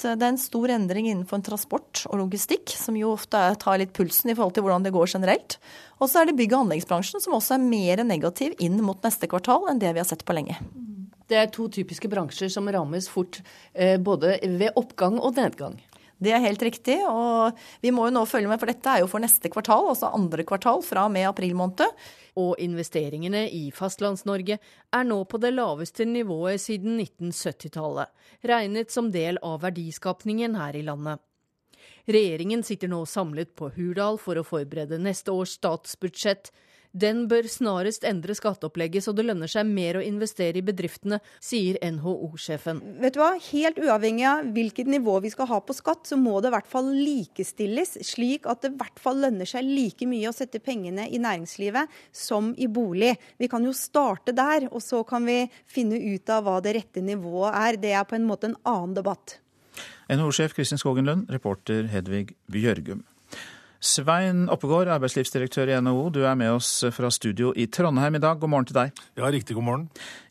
Det 0.00 0.14
er 0.14 0.30
en 0.30 0.38
stor 0.40 0.70
endring 0.72 1.10
innenfor 1.10 1.42
transport 1.44 2.04
og 2.08 2.22
logistikk, 2.22 2.72
som 2.72 2.96
jo 2.96 3.12
ofte 3.12 3.40
tar 3.60 3.80
litt 3.82 3.92
pulsen 3.96 4.32
i 4.32 4.36
forhold 4.36 4.54
til 4.56 4.64
hvordan 4.64 4.86
det 4.86 4.94
går 4.94 5.10
generelt. 5.12 5.58
Og 6.00 6.08
så 6.08 6.22
er 6.22 6.30
det 6.30 6.38
bygg- 6.38 6.54
og 6.54 6.64
anleggsbransjen 6.64 7.20
som 7.20 7.36
også 7.36 7.56
er 7.56 7.66
mer 7.66 8.04
negativ 8.06 8.54
inn 8.64 8.80
mot 8.84 9.00
neste 9.04 9.28
kvartal 9.28 9.68
enn 9.68 9.82
det 9.82 9.92
vi 9.92 10.00
har 10.00 10.08
sett 10.08 10.24
på 10.24 10.36
lenge. 10.36 10.56
Det 11.30 11.38
er 11.38 11.52
to 11.52 11.68
typiske 11.70 12.08
bransjer 12.10 12.50
som 12.50 12.66
rammes 12.72 13.06
fort, 13.12 13.42
eh, 13.74 13.98
både 14.00 14.38
ved 14.58 14.72
oppgang 14.74 15.20
og 15.20 15.36
nedgang. 15.36 15.76
Det 16.20 16.34
er 16.36 16.42
helt 16.44 16.60
riktig, 16.60 16.98
og 17.08 17.56
vi 17.80 17.92
må 17.96 18.04
jo 18.06 18.12
nå 18.12 18.26
følge 18.28 18.50
med, 18.50 18.60
for 18.60 18.68
dette 18.68 18.92
er 18.92 19.00
jo 19.00 19.08
for 19.08 19.24
neste 19.24 19.48
kvartal, 19.52 19.86
altså 19.88 20.10
andre 20.12 20.44
kvartal 20.44 20.82
fra 20.84 21.06
og 21.08 21.14
med 21.14 21.24
april 21.30 21.54
måned. 21.56 21.96
Og 22.40 22.60
investeringene 22.60 23.46
i 23.56 23.62
Fastlands-Norge 23.74 24.58
er 24.60 25.08
nå 25.08 25.18
på 25.24 25.40
det 25.40 25.54
laveste 25.54 26.04
nivået 26.04 26.60
siden 26.60 27.00
1970-tallet, 27.00 28.12
regnet 28.52 28.92
som 28.92 29.08
del 29.14 29.40
av 29.40 29.62
verdiskapningen 29.64 30.60
her 30.60 30.76
i 30.76 30.84
landet. 30.84 31.24
Regjeringen 32.10 32.62
sitter 32.66 32.90
nå 32.92 33.00
samlet 33.08 33.54
på 33.56 33.70
Hurdal 33.74 34.20
for 34.20 34.36
å 34.36 34.44
forberede 34.44 35.00
neste 35.00 35.32
års 35.32 35.56
statsbudsjett, 35.56 36.52
den 36.92 37.26
bør 37.30 37.46
snarest 37.50 38.04
endre 38.08 38.34
skatteopplegget 38.34 39.04
så 39.04 39.14
det 39.14 39.26
lønner 39.28 39.50
seg 39.50 39.68
mer 39.68 39.98
å 40.00 40.04
investere 40.04 40.58
i 40.58 40.64
bedriftene, 40.64 41.20
sier 41.42 41.78
NHO-sjefen. 41.84 42.80
Vet 43.02 43.16
du 43.16 43.20
hva? 43.22 43.32
Helt 43.50 43.78
uavhengig 43.80 44.26
av 44.26 44.50
hvilket 44.54 44.90
nivå 44.90 45.18
vi 45.24 45.32
skal 45.32 45.48
ha 45.52 45.60
på 45.62 45.76
skatt, 45.76 46.06
så 46.08 46.18
må 46.20 46.40
det 46.40 46.50
i 46.50 46.54
hvert 46.56 46.70
fall 46.70 46.90
likestilles, 46.94 47.96
slik 48.06 48.48
at 48.50 48.64
det 48.64 48.72
i 48.72 48.80
hvert 48.80 49.02
fall 49.02 49.22
lønner 49.24 49.48
seg 49.48 49.66
like 49.66 50.08
mye 50.10 50.30
å 50.30 50.34
sette 50.36 50.62
pengene 50.64 51.06
i 51.08 51.20
næringslivet 51.22 52.00
som 52.14 52.52
i 52.58 52.68
bolig. 52.70 53.14
Vi 53.38 53.50
kan 53.50 53.64
jo 53.66 53.74
starte 53.76 54.34
der, 54.36 54.68
og 54.70 54.82
så 54.84 55.04
kan 55.06 55.28
vi 55.28 55.44
finne 55.70 56.00
ut 56.00 56.32
av 56.32 56.46
hva 56.46 56.58
det 56.64 56.74
rette 56.78 57.04
nivået 57.04 57.54
er. 57.54 57.80
Det 57.80 57.94
er 57.94 58.08
på 58.08 58.18
en 58.18 58.26
måte 58.28 58.50
en 58.50 58.58
annen 58.66 58.98
debatt. 58.98 59.38
NHO-sjef 60.10 60.56
Kristin 60.56 60.80
Skogen 60.80 61.06
Lund, 61.06 61.30
reporter 61.30 61.86
Hedvig 61.90 62.34
Bjørgum. 62.50 63.04
Svein 63.80 64.42
Oppegård, 64.52 64.90
arbeidslivsdirektør 64.92 65.70
i 65.72 65.76
NHO, 65.80 66.10
du 66.12 66.18
er 66.28 66.34
med 66.36 66.52
oss 66.52 66.82
fra 66.92 67.08
studio 67.08 67.54
i 67.56 67.64
Trondheim 67.72 68.18
i 68.18 68.20
dag. 68.20 68.36
God 68.36 68.52
morgen 68.52 68.68
til 68.68 68.76
deg. 68.76 68.98
Ja, 69.16 69.30
riktig 69.32 69.56
god 69.56 69.64
morgen. 69.64 69.86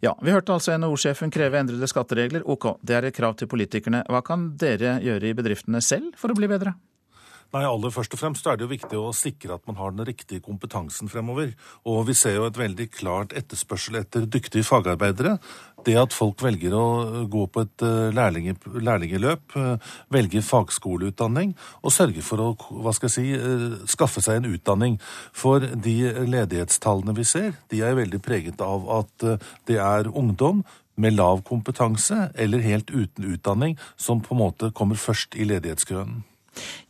Ja, 0.06 0.14
Vi 0.22 0.30
hørte 0.30 0.54
altså 0.54 0.76
NHO-sjefen 0.78 1.34
kreve 1.34 1.58
endrede 1.58 1.90
skatteregler. 1.90 2.46
Ok, 2.46 2.76
det 2.86 3.00
er 3.00 3.10
et 3.10 3.18
krav 3.18 3.34
til 3.42 3.50
politikerne. 3.50 4.04
Hva 4.06 4.22
kan 4.22 4.52
dere 4.62 5.00
gjøre 5.02 5.32
i 5.32 5.34
bedriftene 5.34 5.82
selv 5.82 6.14
for 6.16 6.30
å 6.30 6.38
bli 6.38 6.46
bedre? 6.52 6.76
Nei, 7.50 7.64
aller 7.66 7.90
først 7.90 8.14
og 8.14 8.20
fremst 8.22 8.46
er 8.46 8.60
det 8.60 8.68
jo 8.68 8.70
viktig 8.70 8.98
å 9.00 9.10
sikre 9.16 9.56
at 9.56 9.64
man 9.66 9.78
har 9.80 9.94
den 9.96 10.06
riktige 10.06 10.44
kompetansen 10.46 11.10
fremover. 11.10 11.56
Og 11.90 12.04
vi 12.06 12.14
ser 12.14 12.36
jo 12.36 12.46
et 12.46 12.60
veldig 12.60 12.86
klart 12.94 13.34
etterspørsel 13.34 13.98
etter 14.04 14.28
dyktige 14.30 14.68
fagarbeidere. 14.68 15.40
Det 15.82 15.96
at 15.98 16.14
folk 16.14 16.44
velger 16.46 16.76
å 16.78 17.26
gå 17.32 17.48
på 17.50 17.64
et 17.66 17.86
eh, 17.88 18.12
lærlinge, 18.14 18.54
lærlingeløp, 18.78 19.56
velge 19.56 20.14
velger 20.14 20.46
fagskoleutdanning 20.46 21.56
og 21.82 21.96
sørger 21.96 22.26
for 22.28 22.44
å 22.44 22.50
hva 22.84 22.94
skal 22.94 23.10
jeg 23.10 23.16
si, 23.16 23.34
eh, 23.34 23.82
skaffe 23.90 24.22
seg 24.22 24.44
en 24.44 24.52
utdanning. 24.54 25.00
For 25.34 25.66
de 25.66 25.98
ledighetstallene 26.30 27.18
vi 27.18 27.26
ser, 27.26 27.56
de 27.74 27.82
er 27.82 27.98
veldig 27.98 28.22
preget 28.22 28.62
av 28.62 28.86
at 29.00 29.30
det 29.66 29.82
er 29.82 30.14
ungdom 30.14 30.62
med 31.00 31.18
lav 31.18 31.42
kompetanse 31.48 32.28
eller 32.38 32.62
helt 32.62 32.92
uten 32.94 33.32
utdanning 33.34 33.80
som 33.98 34.22
på 34.22 34.36
en 34.36 34.46
måte 34.46 34.76
kommer 34.76 35.00
først 35.00 35.34
i 35.40 35.50
ledighetskøen. 35.50 36.20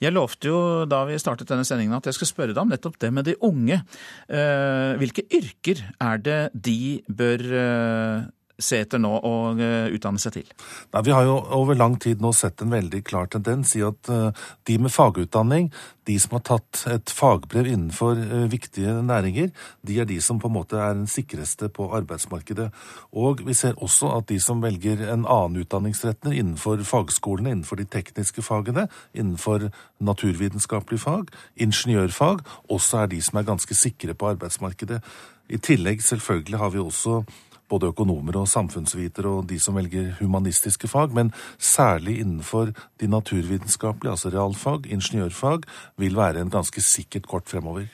Jeg 0.04 0.15
lovte 0.15 0.52
jo 0.52 0.60
da 0.89 1.04
vi 1.10 1.19
startet 1.22 1.50
denne 1.50 1.67
sendingen 1.67 1.98
at 1.98 2.10
jeg 2.10 2.17
skulle 2.17 2.32
spørre 2.32 2.56
deg 2.56 2.63
om 2.63 2.74
nettopp 2.74 3.00
det 3.02 3.12
med 3.15 3.30
de 3.30 3.38
unge. 3.45 3.82
Eh, 4.28 4.91
hvilke 5.02 5.26
yrker 5.28 5.84
er 6.00 6.22
det 6.26 6.41
de 6.54 6.80
bør 7.08 7.45
eh, 7.63 8.28
se 8.60 8.82
etter 8.84 9.02
nå 9.02 9.12
og 9.26 9.62
eh, 9.63 9.88
utdanne 9.95 10.22
seg 10.22 10.36
til? 10.36 10.50
Nei, 10.93 11.04
vi 11.08 11.13
har 11.15 11.26
jo 11.28 11.38
over 11.56 11.78
lang 11.78 11.98
tid 12.02 12.22
nå 12.24 12.32
sett 12.36 12.62
en 12.62 12.74
veldig 12.74 13.02
klar 13.08 13.30
tendens 13.32 13.76
i 13.80 13.84
at 13.86 14.12
uh, 14.12 14.30
de 14.67 14.78
med 14.82 14.93
fagutdanning, 14.93 15.69
de 16.10 16.17
som 16.19 16.36
har 16.38 16.43
tatt 16.48 16.84
et 16.89 17.13
fagbrev 17.13 17.69
innenfor 17.69 18.19
uh, 18.19 18.45
viktige 18.52 18.98
næringer, 19.06 19.52
de 19.86 20.00
er 20.02 20.10
de 20.10 20.19
som 20.24 20.41
på 20.41 20.50
en 20.50 20.58
måte 20.58 20.80
er 20.80 20.98
den 20.98 21.08
sikreste 21.10 21.72
på 21.74 21.89
arbeidsmarkedet. 21.98 22.69
Og 23.15 23.44
vi 23.48 23.56
ser 23.58 23.79
også 23.79 24.12
at 24.17 24.29
de 24.31 24.40
som 24.44 24.63
velger 24.63 25.06
en 25.08 25.25
annen 25.25 25.63
utdanningsretning 25.63 26.38
innenfor 26.38 26.84
fagskolene, 26.88 27.54
innenfor 27.56 27.79
de 27.79 27.88
tekniske 27.90 28.44
fagene, 28.46 28.88
innenfor 29.13 29.69
naturvitenskapelige 30.04 31.04
fag, 31.04 31.34
ingeniørfag, 31.60 32.44
også 32.69 33.04
er 33.04 33.13
de 33.13 33.21
som 33.23 33.40
er 33.40 33.48
ganske 33.50 33.75
sikre 33.77 34.15
på 34.15 34.34
arbeidsmarkedet. 34.34 35.02
I 35.50 35.58
tillegg 35.58 36.04
selvfølgelig 36.06 36.60
har 36.62 36.73
vi 36.73 36.81
også 36.84 37.23
både 37.70 37.92
økonomer 37.94 38.40
og 38.42 38.50
samfunnsvitere 38.50 39.30
og 39.30 39.50
de 39.50 39.60
som 39.62 39.78
velger 39.78 40.15
humanistiske 40.20 40.90
fag, 40.92 41.13
men 41.15 41.34
særlig 41.58 42.20
innenfor 42.24 42.74
de 43.02 43.10
naturvitenskapelige, 43.12 44.15
altså 44.15 44.34
realfag, 44.34 44.90
ingeniørfag, 44.90 45.67
vil 46.02 46.17
være 46.17 46.44
en 46.44 46.54
ganske 46.54 46.84
sikkert 46.84 47.30
kort 47.30 47.50
fremover. 47.52 47.88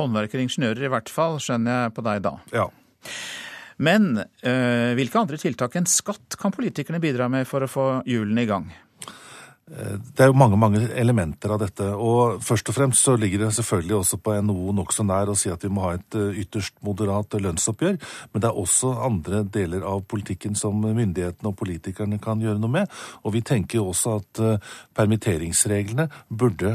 Håndverkere 0.00 0.42
og 0.42 0.48
ingeniører 0.48 0.88
i 0.88 0.92
hvert 0.92 1.12
fall, 1.12 1.38
skjønner 1.42 1.84
jeg 1.84 1.94
på 1.96 2.04
deg 2.06 2.22
da. 2.26 2.36
Ja. 2.54 2.68
Men 3.80 4.12
øh, 4.20 4.92
hvilke 4.98 5.22
andre 5.22 5.40
tiltak 5.40 5.76
enn 5.78 5.88
skatt 5.88 6.36
kan 6.40 6.52
politikerne 6.52 7.00
bidra 7.00 7.30
med 7.32 7.48
for 7.48 7.64
å 7.64 7.70
få 7.70 7.88
hjulene 8.08 8.44
i 8.44 8.50
gang? 8.50 8.68
Eh, 9.70 9.98
det 10.16 10.24
er 10.24 10.30
jo 10.30 10.38
mange 10.38 10.58
mange 10.58 10.80
elementer 10.98 11.52
av 11.54 11.60
dette. 11.62 11.86
og 11.94 12.42
Først 12.42 12.68
og 12.68 12.74
fremst 12.74 13.04
så 13.06 13.14
ligger 13.16 13.44
det 13.44 13.54
selvfølgelig 13.54 13.96
også 14.00 14.18
på 14.18 14.34
NHO 14.42 14.74
nokså 14.74 15.06
nær 15.06 15.30
å 15.30 15.36
si 15.38 15.50
at 15.50 15.62
vi 15.62 15.70
må 15.70 15.84
ha 15.84 15.94
et 15.94 16.18
eh, 16.18 16.42
ytterst 16.42 16.74
moderat 16.82 17.36
lønnsoppgjør. 17.38 17.98
Men 18.32 18.42
det 18.42 18.50
er 18.50 18.58
også 18.58 18.92
andre 19.06 19.44
deler 19.44 19.86
av 19.86 20.02
politikken 20.10 20.58
som 20.58 20.80
myndighetene 20.82 21.52
og 21.52 21.58
politikerne 21.60 22.18
kan 22.22 22.42
gjøre 22.42 22.58
noe 22.58 22.74
med. 22.80 22.90
Og 23.22 23.36
vi 23.36 23.44
tenker 23.46 23.78
jo 23.78 23.90
også 23.92 24.16
at 24.18 24.40
permitteringsreglene 24.96 26.08
burde 26.28 26.72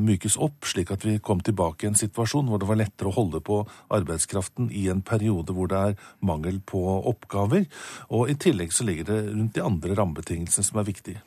mykes 0.00 0.36
opp, 0.42 0.66
slik 0.68 0.90
at 0.94 1.04
vi 1.06 1.16
kom 1.24 1.40
tilbake 1.44 1.86
i 1.86 1.90
en 1.90 1.98
situasjon 1.98 2.48
hvor 2.50 2.60
det 2.60 2.68
var 2.68 2.80
lettere 2.80 3.10
å 3.10 3.16
holde 3.16 3.40
på 3.44 3.62
arbeidskraften 3.94 4.70
i 4.74 4.86
en 4.92 5.04
periode 5.06 5.54
hvor 5.56 5.70
det 5.70 5.82
er 5.90 6.00
mangel 6.24 6.60
på 6.60 6.82
oppgaver. 7.10 7.68
Og 8.10 8.32
i 8.32 8.38
tillegg 8.40 8.74
så 8.74 8.86
ligger 8.86 9.10
det 9.10 9.22
rundt 9.30 9.54
de 9.56 9.64
andre 9.64 9.96
rammebetingelsene 10.00 10.70
som 10.70 10.82
er 10.82 10.90
viktige. 10.90 11.22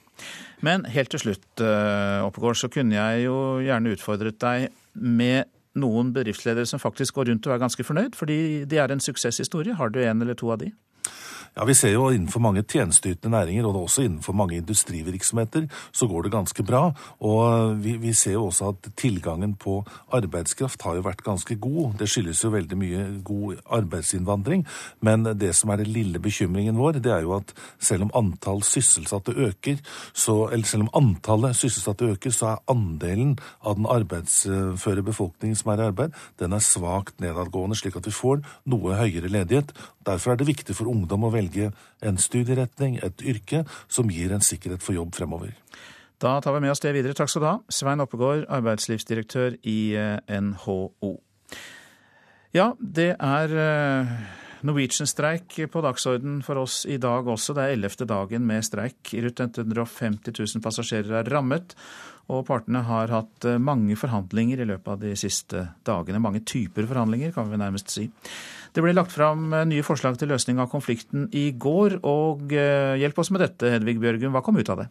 Men 0.66 0.88
helt 0.90 1.12
til 1.14 1.22
slutt, 1.22 1.46
eh, 1.62 2.26
Oppegård, 2.26 2.58
så 2.58 2.70
kunne 2.74 2.98
jeg 2.98 3.28
jo 3.28 3.38
gjerne 3.62 3.94
utfordret 3.94 4.40
deg 4.42 4.72
med 4.94 5.46
noen 5.78 6.10
bedriftsledere 6.16 6.66
som 6.66 6.82
faktisk 6.82 7.20
går 7.20 7.30
rundt 7.32 7.48
og 7.48 7.54
er 7.54 7.62
ganske 7.62 7.86
fornøyd, 7.86 8.18
fordi 8.18 8.66
de 8.66 8.80
er 8.82 8.92
en 8.92 9.04
suksesshistorie. 9.04 9.78
Har 9.78 9.94
du 9.94 10.02
en 10.02 10.22
eller 10.26 10.38
to 10.38 10.50
av 10.54 10.64
de? 10.64 10.72
Ja, 11.58 11.66
Vi 11.66 11.74
ser 11.74 11.96
jo 11.96 12.12
innenfor 12.14 12.40
mange 12.40 12.62
tjenesteytende 12.62 13.34
næringer, 13.34 13.66
og 13.66 13.88
også 13.88 14.04
innenfor 14.06 14.34
mange 14.34 14.60
industrivirksomheter, 14.60 15.66
så 15.92 16.08
går 16.08 16.28
det 16.28 16.32
ganske 16.32 16.64
bra. 16.64 16.92
Og 17.20 17.80
vi, 17.84 17.96
vi, 17.98 18.14
ser 18.14 18.36
jo 18.36 18.46
også 18.46 18.70
at 18.70 18.90
tilgangen 18.98 19.56
på 19.56 19.80
arbeidskraft 20.14 20.82
har 20.86 21.00
jo 21.00 21.06
vært 21.08 21.24
ganske 21.26 21.56
god. 21.56 21.96
Det 21.98 22.10
skyldes 22.10 22.44
jo 22.44 22.52
veldig 22.54 22.78
mye 22.78 23.06
god 23.26 23.56
arbeidsinnvandring. 23.74 24.68
Men 25.02 25.26
det 25.34 25.56
som 25.56 25.74
er 25.74 25.82
den 25.82 25.90
lille 25.96 26.22
bekymringen 26.22 26.78
vår, 26.78 27.02
det 27.02 27.12
er 27.16 27.26
jo 27.26 27.34
at 27.40 27.56
selv 27.80 28.06
om 28.06 28.14
antall 28.14 28.62
sysselsatte 28.62 29.34
øker, 29.34 29.82
så, 30.14 30.52
eller 30.54 30.66
selv 30.66 30.86
om 30.86 30.94
antallet 30.94 31.58
sysselsatte 31.58 32.12
øker, 32.14 32.38
så 32.38 32.52
er 32.54 32.64
andelen 32.70 33.34
av 33.66 33.80
den 33.82 33.90
arbeidsføre 33.90 35.02
befolkningen 35.10 35.58
som 35.58 35.74
er 35.74 35.82
i 35.82 35.90
arbeid, 35.90 36.14
den 36.38 36.54
er 36.54 36.62
svakt 36.62 37.18
nedadgående, 37.24 37.82
slik 37.82 37.98
at 37.98 38.06
vi 38.06 38.14
får 38.14 38.46
noe 38.70 39.02
høyere 39.02 39.34
ledighet. 39.40 39.74
Derfor 40.08 40.34
er 40.34 40.40
det 40.40 40.48
viktig 40.48 40.76
for 40.78 40.90
ungdom 40.92 41.28
å 41.28 41.34
velge 41.34 41.72
en 42.06 42.20
studieretning, 42.22 42.98
et 43.04 43.22
yrke, 43.22 43.66
som 43.92 44.10
gir 44.12 44.32
en 44.32 44.46
sikkerhet 44.46 44.84
for 44.84 44.96
jobb 44.96 45.14
fremover. 45.18 45.54
Da 46.18 46.40
tar 46.42 46.56
vi 46.56 46.64
med 46.64 46.74
oss 46.74 46.82
det 46.82 46.96
videre. 46.96 47.14
Takk 47.18 47.30
skal 47.30 47.44
du 47.44 47.50
ha, 47.50 47.58
Svein 47.70 48.02
Oppegård, 48.02 48.48
arbeidslivsdirektør 48.50 49.60
i 49.70 49.80
eh, 50.00 50.40
NHO. 50.42 51.14
Ja, 52.56 52.72
det 52.80 53.12
er 53.14 53.54
eh, 53.62 54.16
Norwegian-streik 54.66 55.60
på 55.70 55.84
dagsorden 55.86 56.40
for 56.46 56.64
oss 56.64 56.82
i 56.90 56.98
dag 57.02 57.28
også. 57.30 57.54
Det 57.54 57.66
er 57.68 57.76
ellevte 57.76 58.08
dagen 58.10 58.48
med 58.50 58.66
streik. 58.66 59.14
Rundt 59.14 59.60
150 59.62 60.34
000 60.34 60.64
passasjerer 60.66 61.20
er 61.20 61.30
rammet, 61.36 61.76
og 62.34 62.48
partene 62.48 62.82
har 62.88 63.14
hatt 63.14 63.46
eh, 63.46 63.62
mange 63.62 64.00
forhandlinger 64.00 64.64
i 64.64 64.70
løpet 64.72 64.96
av 64.96 65.04
de 65.04 65.14
siste 65.20 65.68
dagene. 65.86 66.24
Mange 66.24 66.42
typer 66.48 66.90
forhandlinger, 66.90 67.36
kan 67.36 67.52
vi 67.52 67.62
nærmest 67.62 67.94
si. 67.94 68.08
Det 68.76 68.84
ble 68.84 68.94
lagt 68.96 69.14
fram 69.14 69.52
eh, 69.54 69.66
nye 69.70 69.86
forslag 69.86 70.20
til 70.20 70.32
løsning 70.34 70.62
av 70.64 70.72
konflikten 70.72 71.28
i 71.36 71.50
går, 71.56 72.00
og 72.08 72.54
eh, 72.56 72.98
hjelp 73.02 73.22
oss 73.24 73.32
med 73.34 73.46
dette, 73.46 73.72
Hedvig 73.76 74.00
Bjørgum. 74.04 74.34
Hva 74.36 74.44
kom 74.46 74.60
ut 74.60 74.72
av 74.74 74.84
det? 74.84 74.90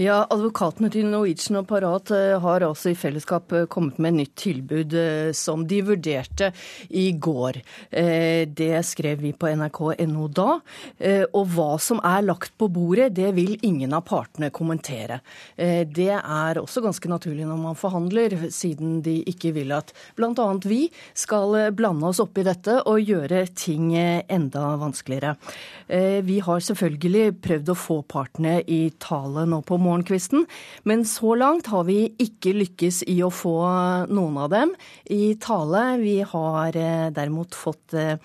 Ja, 0.00 0.22
Advokatene 0.32 0.88
til 0.88 1.10
Norwegian 1.12 1.58
og 1.58 1.66
Parat 1.68 2.08
eh, 2.16 2.38
har 2.40 2.64
altså 2.64 2.88
i 2.88 2.96
fellesskap 2.96 3.52
eh, 3.52 3.66
kommet 3.68 3.98
med 4.00 4.14
et 4.14 4.16
nytt 4.16 4.32
tilbud 4.40 4.94
eh, 4.96 5.32
som 5.36 5.66
de 5.68 5.82
vurderte 5.84 6.48
i 6.96 7.10
går. 7.12 7.58
Det 7.90 8.80
skrev 8.86 9.20
vi 9.20 9.32
på 9.36 9.50
nrk.no 9.50 10.28
da. 10.32 10.46
Og 11.36 11.50
hva 11.52 11.68
som 11.82 12.00
er 12.06 12.22
lagt 12.24 12.54
på 12.60 12.68
bordet, 12.72 13.10
det 13.16 13.32
vil 13.36 13.58
ingen 13.66 13.92
av 13.96 14.04
partene 14.08 14.50
kommentere. 14.54 15.18
Det 15.56 16.08
er 16.16 16.60
også 16.60 16.82
ganske 16.84 17.10
naturlig 17.10 17.48
når 17.48 17.60
man 17.60 17.78
forhandler, 17.78 18.36
siden 18.54 19.00
de 19.04 19.18
ikke 19.30 19.52
vil 19.56 19.74
at 19.76 19.92
bl.a. 20.16 20.46
vi 20.64 20.84
skal 21.18 21.72
blande 21.76 22.08
oss 22.08 22.22
opp 22.22 22.38
i 22.40 22.46
dette 22.46 22.78
og 22.90 23.02
gjøre 23.02 23.42
ting 23.58 23.92
enda 23.96 24.64
vanskeligere. 24.80 25.34
Vi 26.26 26.40
har 26.46 26.66
selvfølgelig 26.70 27.26
prøvd 27.42 27.74
å 27.74 27.78
få 27.78 28.00
partene 28.08 28.60
i 28.64 28.82
tale 29.02 29.46
nå 29.50 29.62
på 29.66 29.80
morgenkvisten. 29.90 30.46
Men 30.88 31.04
så 31.08 31.34
langt 31.38 31.68
har 31.72 31.84
vi 31.88 32.04
ikke 32.22 32.54
lykkes 32.56 33.02
i 33.10 33.18
å 33.26 33.32
få 33.34 33.56
noen 34.10 34.40
av 34.46 34.48
dem 34.54 34.74
i 35.10 35.34
tale. 35.42 35.84
Vi 36.00 36.16
har 36.32 36.78
eh, 36.78 37.10
derimot 37.14 37.58
fått 37.58 37.98
eh, 37.98 38.16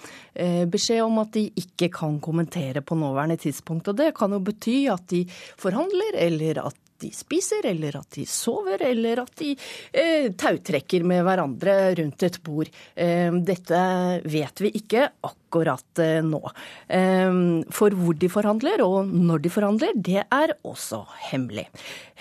beskjed 0.71 1.03
om 1.03 1.19
at 1.25 1.33
de 1.35 1.47
ikke 1.65 1.91
kan 1.93 2.21
kommentere 2.23 2.85
på 2.85 2.97
nåværende 2.99 3.39
tidspunkt. 3.41 3.91
Og 3.91 3.99
det 3.99 4.13
kan 4.17 4.35
jo 4.35 4.43
bety 4.45 4.85
at 4.93 5.07
de 5.11 5.25
forhandler, 5.59 6.21
eller 6.27 6.65
at 6.67 6.79
de 7.03 7.11
spiser, 7.15 7.65
eller 7.69 7.97
at 7.99 8.15
de 8.15 8.25
sover, 8.29 8.81
eller 8.85 9.21
at 9.23 9.33
de 9.41 9.51
eh, 9.91 10.29
tautrekker 10.37 11.05
med 11.07 11.23
hverandre 11.27 11.75
rundt 11.99 12.25
et 12.27 12.39
bord. 12.45 12.71
Eh, 12.95 13.31
dette 13.45 13.81
vet 14.25 14.63
vi 14.63 14.71
ikke 14.79 15.07
akkurat 15.27 16.03
eh, 16.03 16.19
nå. 16.25 16.41
Eh, 16.87 17.39
for 17.75 17.95
hvor 17.99 18.19
de 18.19 18.31
forhandler, 18.31 18.83
og 18.85 19.11
når 19.11 19.45
de 19.45 19.53
forhandler, 19.53 19.95
det 19.95 20.23
er 20.23 20.55
også 20.63 21.03
hemmelig. 21.31 21.67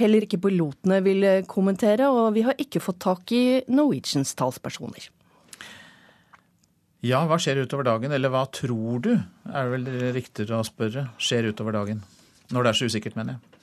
Heller 0.00 0.26
ikke 0.26 0.42
pilotene 0.46 1.00
vil 1.06 1.28
eh, 1.28 1.42
kommentere, 1.48 2.10
og 2.10 2.32
vi 2.36 2.46
har 2.46 2.58
ikke 2.58 2.82
fått 2.82 3.02
tak 3.06 3.34
i 3.34 3.44
Norwegians 3.70 4.34
talspersoner. 4.38 5.10
Ja, 7.04 7.18
hva 7.28 7.36
skjer 7.36 7.66
utover 7.66 7.84
dagen, 7.84 8.14
eller 8.16 8.32
hva 8.32 8.46
tror 8.48 9.02
du, 9.04 9.10
er 9.52 9.66
det 9.66 9.72
vel 9.74 10.12
riktigere 10.16 10.62
å 10.62 10.64
spørre, 10.64 11.10
skjer 11.20 11.50
utover 11.52 11.76
dagen? 11.76 12.00
Når 12.48 12.64
det 12.64 12.70
er 12.70 12.78
så 12.78 12.88
usikkert, 12.88 13.16
mener 13.18 13.36
jeg. 13.36 13.53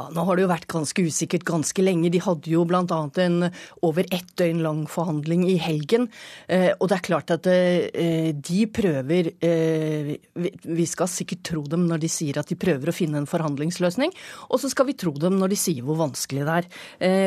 Ja, 0.00 0.08
Nå 0.14 0.22
har 0.24 0.38
det 0.38 0.44
jo 0.46 0.50
vært 0.50 0.68
ganske 0.70 1.02
usikkert 1.04 1.44
ganske 1.48 1.82
lenge. 1.82 2.08
De 2.12 2.20
hadde 2.22 2.48
jo 2.48 2.62
bl.a. 2.68 3.00
en 3.20 3.48
over 3.84 4.06
ett 4.14 4.30
døgn 4.40 4.62
lang 4.64 4.84
forhandling 4.88 5.42
i 5.50 5.58
helgen. 5.60 6.06
Eh, 6.48 6.70
og 6.78 6.88
det 6.88 6.96
er 6.96 7.04
klart 7.04 7.32
at 7.34 7.48
eh, 7.50 8.30
de 8.32 8.60
prøver 8.70 9.32
eh, 9.44 10.12
Vi 10.40 10.86
skal 10.88 11.10
sikkert 11.10 11.42
tro 11.50 11.64
dem 11.68 11.84
når 11.88 12.00
de 12.04 12.10
sier 12.12 12.38
at 12.40 12.48
de 12.48 12.56
prøver 12.60 12.90
å 12.90 12.94
finne 12.96 13.20
en 13.20 13.28
forhandlingsløsning, 13.28 14.12
og 14.48 14.62
så 14.62 14.70
skal 14.72 14.88
vi 14.88 14.96
tro 14.98 15.12
dem 15.20 15.36
når 15.40 15.52
de 15.52 15.58
sier 15.60 15.84
hvor 15.84 15.98
vanskelig 16.00 16.46
det 16.46 16.56
er. 16.60 16.68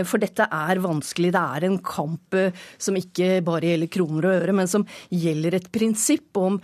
For 0.07 0.21
dette 0.21 0.47
er 0.47 0.81
vanskelig. 0.81 1.33
Det 1.35 1.43
er 1.57 1.67
en 1.67 1.77
kamp 1.85 2.37
som 2.81 2.97
ikke 2.97 3.41
bare 3.45 3.69
gjelder 3.69 3.91
kroner 3.93 4.27
og 4.29 4.37
øre, 4.39 4.55
men 4.55 4.69
som 4.69 4.85
gjelder 5.13 5.57
et 5.59 5.69
prinsipp 5.73 6.39
om 6.39 6.59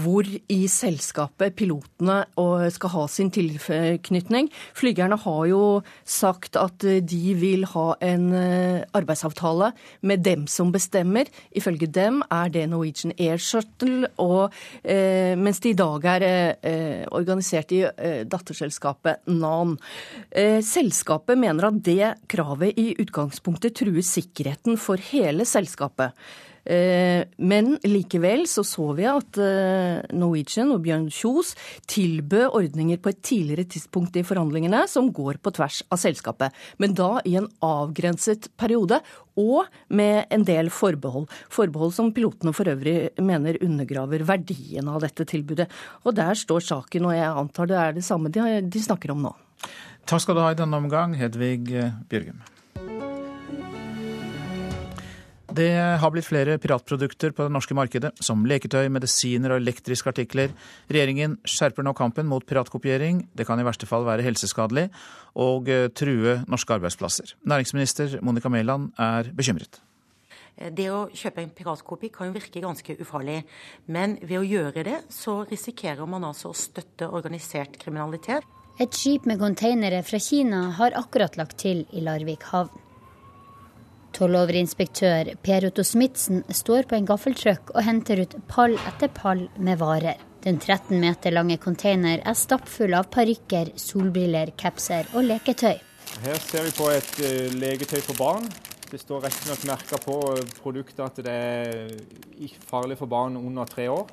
hvor 0.00 0.28
i 0.28 0.60
selskapet 0.70 1.56
pilotene 1.58 2.20
skal 2.74 2.94
ha 2.94 3.06
sin 3.10 3.32
tilknytning. 3.34 4.50
Flygerne 4.78 5.18
har 5.24 5.39
har 5.40 5.50
jo 5.50 5.64
sagt 6.08 6.58
at 6.60 6.84
eh, 6.86 7.00
de 7.04 7.34
vil 7.38 7.66
ha 7.72 7.86
en 8.04 8.26
eh, 8.36 8.82
arbeidsavtale 8.96 9.72
med 10.06 10.24
dem 10.26 10.46
som 10.50 10.72
bestemmer. 10.74 11.30
Ifølge 11.56 11.88
dem 11.90 12.22
er 12.30 12.52
det 12.52 12.66
Norwegian 12.70 13.14
Air 13.18 13.40
Shuttle, 13.40 14.10
og, 14.22 14.54
eh, 14.84 15.36
mens 15.38 15.62
de 15.64 15.72
i 15.74 15.78
dag 15.78 16.06
er 16.14 16.26
eh, 16.28 17.06
organisert 17.16 17.74
i 17.76 17.82
eh, 17.88 18.22
datterselskapet 18.28 19.26
Nan. 19.30 19.76
Eh, 20.30 20.60
selskapet 20.64 21.38
mener 21.40 21.70
at 21.70 21.82
det 21.86 22.14
kravet 22.30 22.78
i 22.80 22.92
utgangspunktet 23.00 23.78
truer 23.80 24.04
sikkerheten 24.04 24.78
for 24.80 25.00
hele 25.10 25.46
selskapet. 25.48 26.16
Eh, 26.70 27.24
men 27.42 27.72
likevel 27.82 28.44
så 28.46 28.62
så 28.66 28.92
vi 28.94 29.06
at 29.10 29.38
eh, 29.42 30.04
Norwegian 30.14 30.70
og 30.70 30.84
Bjørn 30.84 31.08
Kjos 31.10 31.56
tilbød 31.90 32.54
ordninger 32.60 33.00
på 33.02 33.10
et 33.10 33.22
tidligere 33.26 33.66
tidspunkt 33.72 34.18
i 34.20 34.24
forhandlingene 34.26 34.84
som 34.90 35.08
går 35.14 35.40
på 35.42 35.52
tvers 35.56 35.80
av 35.90 35.98
selskapet. 36.02 36.54
Men 36.78 36.94
da 36.98 37.16
i 37.26 37.34
en 37.40 37.48
avgrenset 37.64 38.52
periode, 38.60 39.00
og 39.40 39.70
med 39.88 40.28
en 40.34 40.44
del 40.44 40.68
forbehold. 40.74 41.26
Forbehold 41.54 41.94
som 41.96 42.10
pilotene 42.12 42.52
for 42.52 42.68
øvrig 42.68 43.08
mener 43.24 43.58
undergraver 43.64 44.26
verdien 44.28 44.90
av 44.90 45.00
dette 45.06 45.24
tilbudet. 45.24 45.70
Og 46.04 46.18
der 46.18 46.36
står 46.36 46.66
saken, 46.66 47.08
og 47.08 47.16
jeg 47.16 47.34
antar 47.42 47.70
det 47.70 47.80
er 47.80 47.96
det 47.96 48.04
samme 48.04 48.30
de, 48.34 48.84
snakker 48.84 49.14
om 49.14 49.24
nå. 49.24 49.34
Takk 50.10 50.26
skal 50.26 50.36
du 50.36 50.44
ha 50.44 50.52
i 50.52 50.58
denne 50.58 50.82
omgang, 50.82 51.16
Hedvig 51.16 51.62
Bjørgum. 52.10 52.42
Det 55.60 55.72
har 56.00 56.12
blitt 56.14 56.24
flere 56.24 56.54
piratprodukter 56.62 57.34
på 57.36 57.44
det 57.44 57.52
norske 57.52 57.74
markedet, 57.76 58.14
som 58.24 58.46
leketøy, 58.48 58.86
medisiner 58.92 59.52
og 59.52 59.60
elektriske 59.60 60.08
artikler. 60.08 60.54
Regjeringen 60.88 61.36
skjerper 61.44 61.84
nå 61.84 61.92
kampen 61.98 62.28
mot 62.30 62.46
piratkopiering. 62.48 63.26
Det 63.36 63.44
kan 63.48 63.60
i 63.60 63.66
verste 63.66 63.88
fall 63.90 64.06
være 64.08 64.24
helseskadelig 64.24 64.86
og 65.36 65.68
eh, 65.68 65.90
true 65.92 66.38
norske 66.48 66.78
arbeidsplasser. 66.78 67.34
Næringsminister 67.44 68.16
Monica 68.24 68.48
Mæland 68.48 68.94
er 68.96 69.28
bekymret. 69.36 69.82
Det 70.60 70.88
å 70.92 71.06
kjøpe 71.12 71.44
en 71.44 71.52
piratkopi 71.56 72.08
kan 72.14 72.30
jo 72.30 72.38
virke 72.38 72.64
ganske 72.64 72.96
ufarlig, 73.00 73.42
men 73.92 74.16
ved 74.22 74.40
å 74.40 74.44
gjøre 74.46 74.84
det, 74.86 74.98
så 75.12 75.42
risikerer 75.48 76.08
man 76.08 76.24
altså 76.28 76.54
å 76.54 76.56
støtte 76.56 77.08
organisert 77.08 77.76
kriminalitet. 77.80 78.48
Et 78.80 78.96
skip 78.96 79.28
med 79.28 79.40
containere 79.40 80.00
fra 80.08 80.20
Kina 80.20 80.70
har 80.78 80.96
akkurat 80.96 81.36
lagt 81.36 81.60
til 81.60 81.84
i 81.92 82.04
Larvik 82.04 82.48
havn. 82.48 82.72
Tolloverinspektør 84.16 85.34
Per 85.44 85.66
Otto 85.68 85.84
Smitsen 85.86 86.42
står 86.50 86.88
på 86.90 86.96
en 86.98 87.06
gaffeltruck 87.08 87.72
og 87.74 87.84
henter 87.86 88.24
ut 88.24 88.34
pall 88.50 88.74
etter 88.88 89.12
pall 89.14 89.46
med 89.58 89.80
varer. 89.80 90.18
Den 90.44 90.56
13 90.56 90.96
meter 91.02 91.34
lange 91.34 91.58
container 91.60 92.22
er 92.24 92.36
stappfull 92.38 92.96
av 92.96 93.10
parykker, 93.12 93.74
solbriller, 93.76 94.54
capser 94.56 95.08
og 95.12 95.26
leketøy. 95.28 95.76
Her 96.24 96.40
ser 96.42 96.64
vi 96.66 96.72
på 96.74 96.88
et 96.90 97.10
uh, 97.20 97.58
leketøy 97.60 98.00
for 98.00 98.18
barn. 98.18 98.48
Det 98.90 98.98
står 98.98 99.28
riktignok 99.28 99.66
merka 99.68 100.00
på 100.02 100.16
produktet 100.58 101.04
at 101.04 101.20
det 101.22 101.34
er 101.36 102.56
farlig 102.66 102.96
for 102.98 103.10
barn 103.10 103.36
under 103.38 103.68
tre 103.70 103.86
år. 103.92 104.08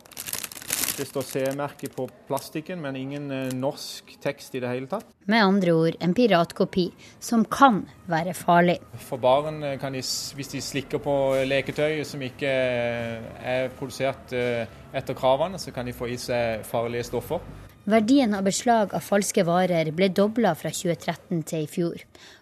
Det 0.98 1.06
står 1.06 1.26
CE-merke 1.30 1.92
på 1.94 2.08
plastikken, 2.28 2.82
men 2.82 2.98
ingen 2.98 3.30
uh, 3.30 3.52
norsk 3.54 4.16
tekst 4.24 4.56
i 4.58 4.62
det 4.64 4.72
hele 4.72 4.90
tatt. 4.90 5.06
Med 5.30 5.44
andre 5.44 5.76
ord 5.78 6.00
en 6.02 6.16
piratkopi, 6.18 6.88
som 7.22 7.46
kan 7.46 7.84
være 8.10 8.34
farlig. 8.38 8.80
For 9.06 9.22
barn 9.22 9.62
kan 9.82 9.94
de, 9.94 10.02
hvis 10.02 10.52
de 10.56 10.64
slikker 10.64 11.04
på 11.04 11.14
leketøy 11.46 12.02
som 12.08 12.24
ikke 12.26 12.50
er 12.50 13.70
produsert 13.78 14.34
etter 14.34 15.18
kravene, 15.18 15.62
så 15.62 15.76
kan 15.76 15.86
de 15.86 15.94
få 15.94 16.10
i 16.10 16.18
seg 16.22 16.66
farlige 16.66 17.10
stoffer. 17.12 17.44
Verdien 17.88 18.34
av 18.36 18.44
beslag 18.44 18.92
av 18.98 19.00
falske 19.00 19.46
varer 19.48 19.94
ble 19.96 20.10
dobla 20.12 20.50
fra 20.60 20.74
2013 20.76 21.46
til 21.48 21.62
i 21.64 21.70
fjor. 21.72 22.02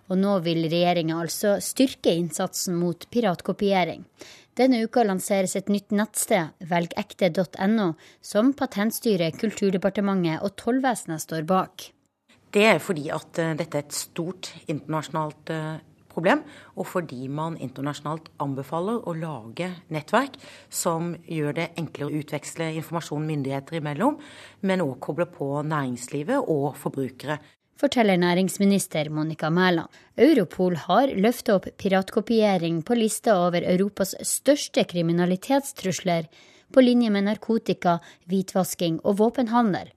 Og 0.09 0.17
nå 0.17 0.39
vil 0.41 0.63
regjeringa 0.65 1.19
altså 1.21 1.59
styrke 1.61 2.15
innsatsen 2.17 2.73
mot 2.79 3.05
piratkopiering. 3.13 4.01
Denne 4.55 4.77
uka 4.87 5.03
lanseres 5.03 5.57
et 5.59 5.67
nytt 5.67 5.91
nettsted, 5.91 6.53
velgekte.no, 6.63 7.89
som 8.23 8.53
Patentstyret, 8.55 9.35
Kulturdepartementet 9.41 10.45
og 10.47 10.55
Tollvesenet 10.61 11.25
står 11.25 11.43
bak. 11.49 11.89
Det 12.55 12.63
er 12.63 12.79
fordi 12.79 13.09
at 13.11 13.35
eh, 13.43 13.51
dette 13.59 13.81
er 13.81 13.83
et 13.83 13.97
stort 13.97 14.53
internasjonalt 14.71 15.51
eh, 15.51 15.81
problem, 16.15 16.45
og 16.79 16.87
fordi 16.87 17.27
man 17.27 17.57
internasjonalt 17.59 18.29
anbefaler 18.39 19.03
å 19.03 19.17
lage 19.19 19.67
nettverk 19.91 20.39
som 20.71 21.11
gjør 21.27 21.57
det 21.59 21.67
enklere 21.81 22.07
å 22.07 22.23
utveksle 22.23 22.71
informasjon 22.79 23.27
myndigheter 23.27 23.81
imellom, 23.81 24.15
men 24.63 24.85
òg 24.85 24.95
koble 25.03 25.27
på 25.35 25.49
næringslivet 25.67 26.47
og 26.47 26.79
forbrukere. 26.79 27.41
Forteller 27.75 28.15
næringsminister 28.15 29.09
Monica 29.11 29.49
Mæland. 29.51 29.91
Europol 30.15 30.77
har 30.79 31.11
løfta 31.11 31.57
opp 31.57 31.65
piratkopiering 31.75 32.77
på 32.87 32.95
lista 32.95 33.33
over 33.35 33.65
Europas 33.67 34.13
største 34.23 34.85
kriminalitetstrusler, 34.87 36.29
på 36.71 36.81
linje 36.81 37.09
med 37.11 37.27
narkotika, 37.27 37.97
hvitvasking 38.31 39.01
og 39.03 39.17
våpenhandel. 39.19 39.91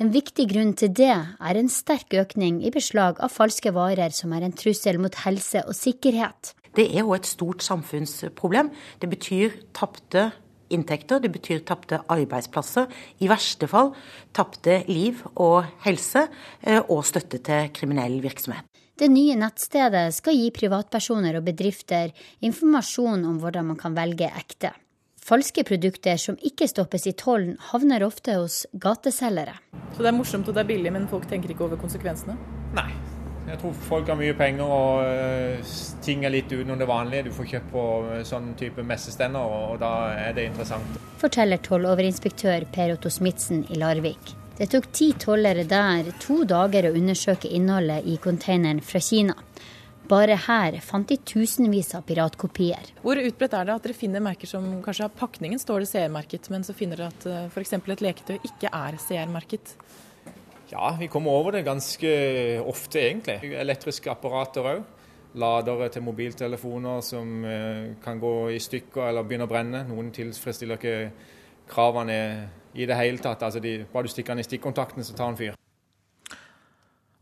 En 0.00 0.14
viktig 0.14 0.48
grunn 0.54 0.72
til 0.72 0.94
det 0.96 1.12
er 1.12 1.60
en 1.60 1.68
sterk 1.68 2.16
økning 2.16 2.62
i 2.64 2.72
beslag 2.72 3.20
av 3.20 3.34
falske 3.34 3.74
varer 3.76 4.14
som 4.16 4.32
er 4.32 4.48
en 4.48 4.56
trussel 4.56 4.96
mot 4.96 5.20
helse 5.26 5.66
og 5.68 5.76
sikkerhet. 5.76 6.54
Det 6.72 6.88
er 6.88 7.04
òg 7.04 7.18
et 7.18 7.28
stort 7.28 7.60
samfunnsproblem. 7.66 8.72
Det 9.04 9.12
betyr 9.12 9.60
tapte 9.76 10.30
inntekter, 10.74 11.20
det 11.20 11.32
betyr 11.34 11.62
tapte 11.66 12.00
arbeidsplasser. 12.08 12.88
I 13.20 13.28
verste 13.30 13.68
fall 13.70 13.92
tapte 14.36 14.82
liv 14.88 15.22
og 15.34 15.64
helse, 15.86 16.26
eh, 16.62 16.80
og 16.80 17.04
støtte 17.08 17.40
til 17.44 17.70
kriminell 17.74 18.20
virksomhet. 18.24 18.64
Det 18.98 19.06
nye 19.12 19.36
nettstedet 19.38 20.08
skal 20.16 20.34
gi 20.34 20.50
privatpersoner 20.50 21.36
og 21.38 21.44
bedrifter 21.46 22.10
informasjon 22.42 23.22
om 23.28 23.36
hvordan 23.38 23.70
man 23.70 23.78
kan 23.78 23.94
velge 23.94 24.26
ekte. 24.26 24.72
Falske 25.22 25.62
produkter 25.68 26.16
som 26.16 26.38
ikke 26.40 26.66
stoppes 26.70 27.04
i 27.06 27.12
tollen, 27.12 27.58
havner 27.70 28.02
ofte 28.06 28.38
hos 28.40 28.62
gateselgere. 28.72 29.58
Så 29.92 30.02
det 30.02 30.10
er 30.10 30.16
morsomt 30.16 30.48
og 30.48 30.56
det 30.56 30.64
er 30.64 30.72
billig, 30.72 30.94
men 30.94 31.06
folk 31.10 31.28
tenker 31.30 31.52
ikke 31.52 31.68
over 31.68 31.78
konsekvensene? 31.78 32.38
Nei. 32.74 32.88
Jeg 33.48 33.60
tror 33.62 33.76
folk 33.88 34.10
har 34.12 34.18
mye 34.18 34.34
penger 34.36 34.68
og 34.68 35.04
uh, 35.04 35.76
ting 36.04 36.26
er 36.26 36.34
litt 36.34 36.50
utenom 36.52 36.80
det 36.80 36.88
vanlige. 36.88 37.28
Du 37.28 37.32
får 37.36 37.48
kjøpt 37.54 37.70
på 37.72 37.84
uh, 38.04 38.18
sånn 38.28 38.50
type 38.60 38.84
messestender, 38.84 39.40
og, 39.40 39.78
da 39.80 39.92
er 40.28 40.36
det 40.36 40.48
interessant. 40.50 40.98
Forteller 41.22 41.62
tolloverinspektør 41.64 42.68
Per 42.74 42.92
Otto 42.98 43.12
Smitsen 43.12 43.64
i 43.72 43.80
Larvik. 43.80 44.34
Det 44.58 44.66
tok 44.72 44.90
ti 44.92 45.12
tollere 45.14 45.62
der 45.70 46.10
to 46.20 46.42
dager 46.48 46.88
å 46.88 46.94
undersøke 46.98 47.50
innholdet 47.54 48.06
i 48.10 48.16
containeren 48.20 48.82
fra 48.84 49.00
Kina. 49.00 49.36
Bare 50.08 50.38
her 50.40 50.78
fant 50.80 51.10
de 51.10 51.18
tusenvis 51.20 51.92
av 51.94 52.06
piratkopier. 52.08 52.94
Hvor 53.04 53.20
utbredt 53.20 53.54
er 53.54 53.68
det 53.68 53.74
at 53.74 53.86
dere 53.86 53.96
finner 53.96 54.24
merker 54.24 54.48
som 54.48 54.66
kanskje 54.84 55.04
av 55.04 55.16
pakningen 55.20 55.60
står 55.60 55.84
det 55.84 55.90
CR-merket, 55.90 56.48
men 56.50 56.64
så 56.64 56.74
finner 56.76 57.00
dere 57.00 57.12
at 57.12 57.26
eh, 57.28 57.48
f.eks. 57.52 57.74
et 57.76 58.04
leketøy 58.06 58.38
ikke 58.38 58.72
er 58.72 58.96
CR-merket? 59.04 59.74
Ja, 60.68 60.96
vi 61.00 61.08
kommer 61.08 61.30
over 61.30 61.52
det 61.52 61.62
ganske 61.64 62.08
ofte, 62.60 63.00
egentlig. 63.00 63.54
Elektriske 63.56 64.10
apparater 64.12 64.66
òg. 64.68 64.82
Ladere 65.38 65.88
til 65.92 66.02
mobiltelefoner 66.04 67.00
som 67.04 67.44
eh, 67.44 67.94
kan 68.04 68.20
gå 68.20 68.32
i 68.52 68.58
stykker 68.60 69.08
eller 69.08 69.24
begynne 69.24 69.46
å 69.48 69.50
brenne. 69.50 69.82
Noen 69.88 70.10
tilfredsstiller 70.12 70.80
ikke 70.80 70.96
kravene 71.68 72.18
i 72.74 72.88
det 72.88 72.96
hele 72.98 73.20
tatt. 73.22 73.44
Altså 73.46 73.62
de, 73.64 73.78
bare 73.92 74.08
du 74.08 74.12
stikker 74.12 74.34
den 74.34 74.44
i 74.44 74.48
stikkontakten, 74.48 75.04
så 75.04 75.16
tar 75.16 75.32
den 75.32 75.40
fyr. 75.40 75.56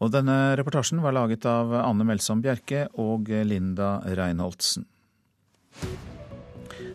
Og 0.03 0.11
denne 0.13 0.57
reportasjen 0.59 1.01
var 1.03 1.15
laget 1.15 1.47
av 1.49 1.71
Anne 1.85 2.07
Melsom 2.07 2.43
Bjerke 2.45 2.87
og 3.03 3.31
Linda 3.47 3.97
Reinholdsen. 4.07 4.87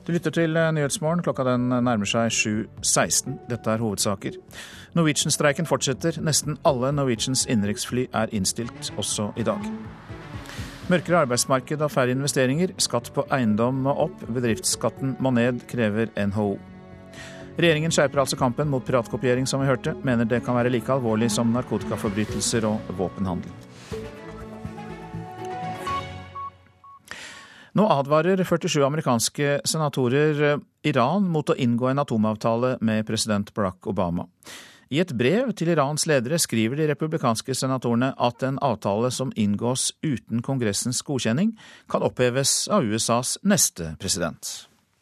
Du 0.02 0.12
lytter 0.12 0.34
til 0.34 0.58
Nyhetsmorgen. 0.58 1.24
Klokka 1.26 1.46
den 1.48 1.70
nærmer 1.72 2.10
seg 2.10 2.32
7.16. 2.34 3.40
Dette 3.50 3.74
er 3.74 3.84
hovedsaker. 3.84 4.38
Norwegian-streiken 4.94 5.68
fortsetter. 5.70 6.18
Nesten 6.24 6.58
alle 6.68 6.92
Norwegians 6.92 7.46
innenriksfly 7.48 8.10
er 8.12 8.32
innstilt, 8.36 8.92
også 9.00 9.32
i 9.40 9.46
dag. 9.48 9.64
Mørkere 10.92 11.22
arbeidsmarked 11.24 11.80
og 11.86 11.92
færre 11.94 12.12
investeringer. 12.12 12.74
Skatt 12.82 13.14
på 13.16 13.24
eiendom 13.32 13.84
må 13.86 13.94
opp. 14.04 14.26
Bedriftsskatten 14.28 15.16
må 15.24 15.32
ned, 15.32 15.64
krever 15.72 16.12
NHO. 16.20 16.58
Regjeringen 17.62 17.94
skjerper 17.94 18.24
altså 18.24 18.40
kampen 18.40 18.68
mot 18.72 18.84
piratkopiering, 18.84 19.48
som 19.48 19.62
vi 19.62 19.70
hørte, 19.70 19.94
mener 20.08 20.28
det 20.28 20.42
kan 20.44 20.58
være 20.58 20.72
like 20.72 20.92
alvorlig 20.92 21.30
som 21.32 21.52
narkotikaforbrytelser 21.56 22.66
og 22.68 22.92
våpenhandel. 22.98 23.52
Nå 27.80 27.86
advarer 27.88 28.44
47 28.44 28.82
amerikanske 28.84 29.62
senatorer 29.68 30.60
Iran 30.84 31.30
mot 31.32 31.48
å 31.48 31.56
inngå 31.56 31.88
en 31.88 32.04
atomavtale 32.04 32.74
med 32.84 33.08
president 33.08 33.54
Barack 33.56 33.88
Obama. 33.88 34.28
I 34.92 35.00
et 35.00 35.12
brev 35.16 35.54
til 35.56 35.70
Irans 35.72 36.04
ledere 36.10 36.36
skriver 36.42 36.76
de 36.76 36.90
republikanske 36.90 37.54
senatorene 37.56 38.10
at 38.20 38.44
en 38.44 38.58
avtale 38.60 39.08
som 39.16 39.30
inngås 39.40 39.94
uten 40.04 40.42
Kongressens 40.44 41.00
godkjenning, 41.08 41.54
kan 41.88 42.04
oppheves 42.04 42.66
av 42.68 42.84
USAs 42.84 43.38
neste 43.48 43.94
president. 44.02 44.50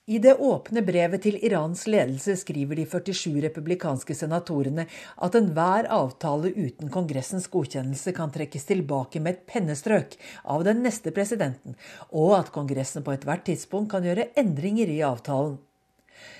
I 0.09 0.19
det 0.21 0.35
åpne 0.41 0.81
brevet 0.85 1.21
til 1.21 1.39
Irans 1.45 1.87
ledelse 1.89 2.35
skriver 2.37 2.77
de 2.77 2.85
47 2.89 3.41
republikanske 3.47 4.13
senatorene 4.17 4.85
at 5.25 5.37
enhver 5.37 5.89
avtale 5.93 6.49
uten 6.53 6.89
Kongressens 6.93 7.45
godkjennelse 7.49 8.13
kan 8.17 8.33
trekkes 8.33 8.69
tilbake 8.69 9.21
med 9.21 9.37
et 9.39 9.47
pennestrøk 9.49 10.19
av 10.45 10.65
den 10.69 10.81
neste 10.85 11.13
presidenten, 11.13 11.77
og 12.09 12.37
at 12.39 12.53
Kongressen 12.53 13.05
på 13.05 13.17
ethvert 13.17 13.45
tidspunkt 13.49 13.89
kan 13.93 14.05
gjøre 14.05 14.29
endringer 14.37 14.89
i 14.89 15.01
avtalen. 15.05 15.57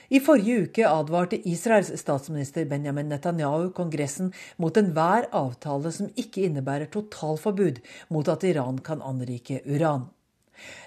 I 0.10 0.20
forrige 0.26 0.62
uke 0.66 0.86
advarte 0.90 1.38
Israels 1.46 1.92
statsminister 2.02 2.66
Benjamin 2.66 3.12
Netanyahu 3.14 3.68
Kongressen 3.78 4.32
mot 4.58 4.78
enhver 4.82 5.28
avtale 5.38 5.92
som 5.94 6.10
ikke 6.18 6.48
innebærer 6.48 6.90
totalforbud 6.90 7.78
mot 8.10 8.32
at 8.34 8.46
Iran 8.50 8.80
kan 8.82 9.04
anrike 9.06 9.62
uran. 9.70 10.08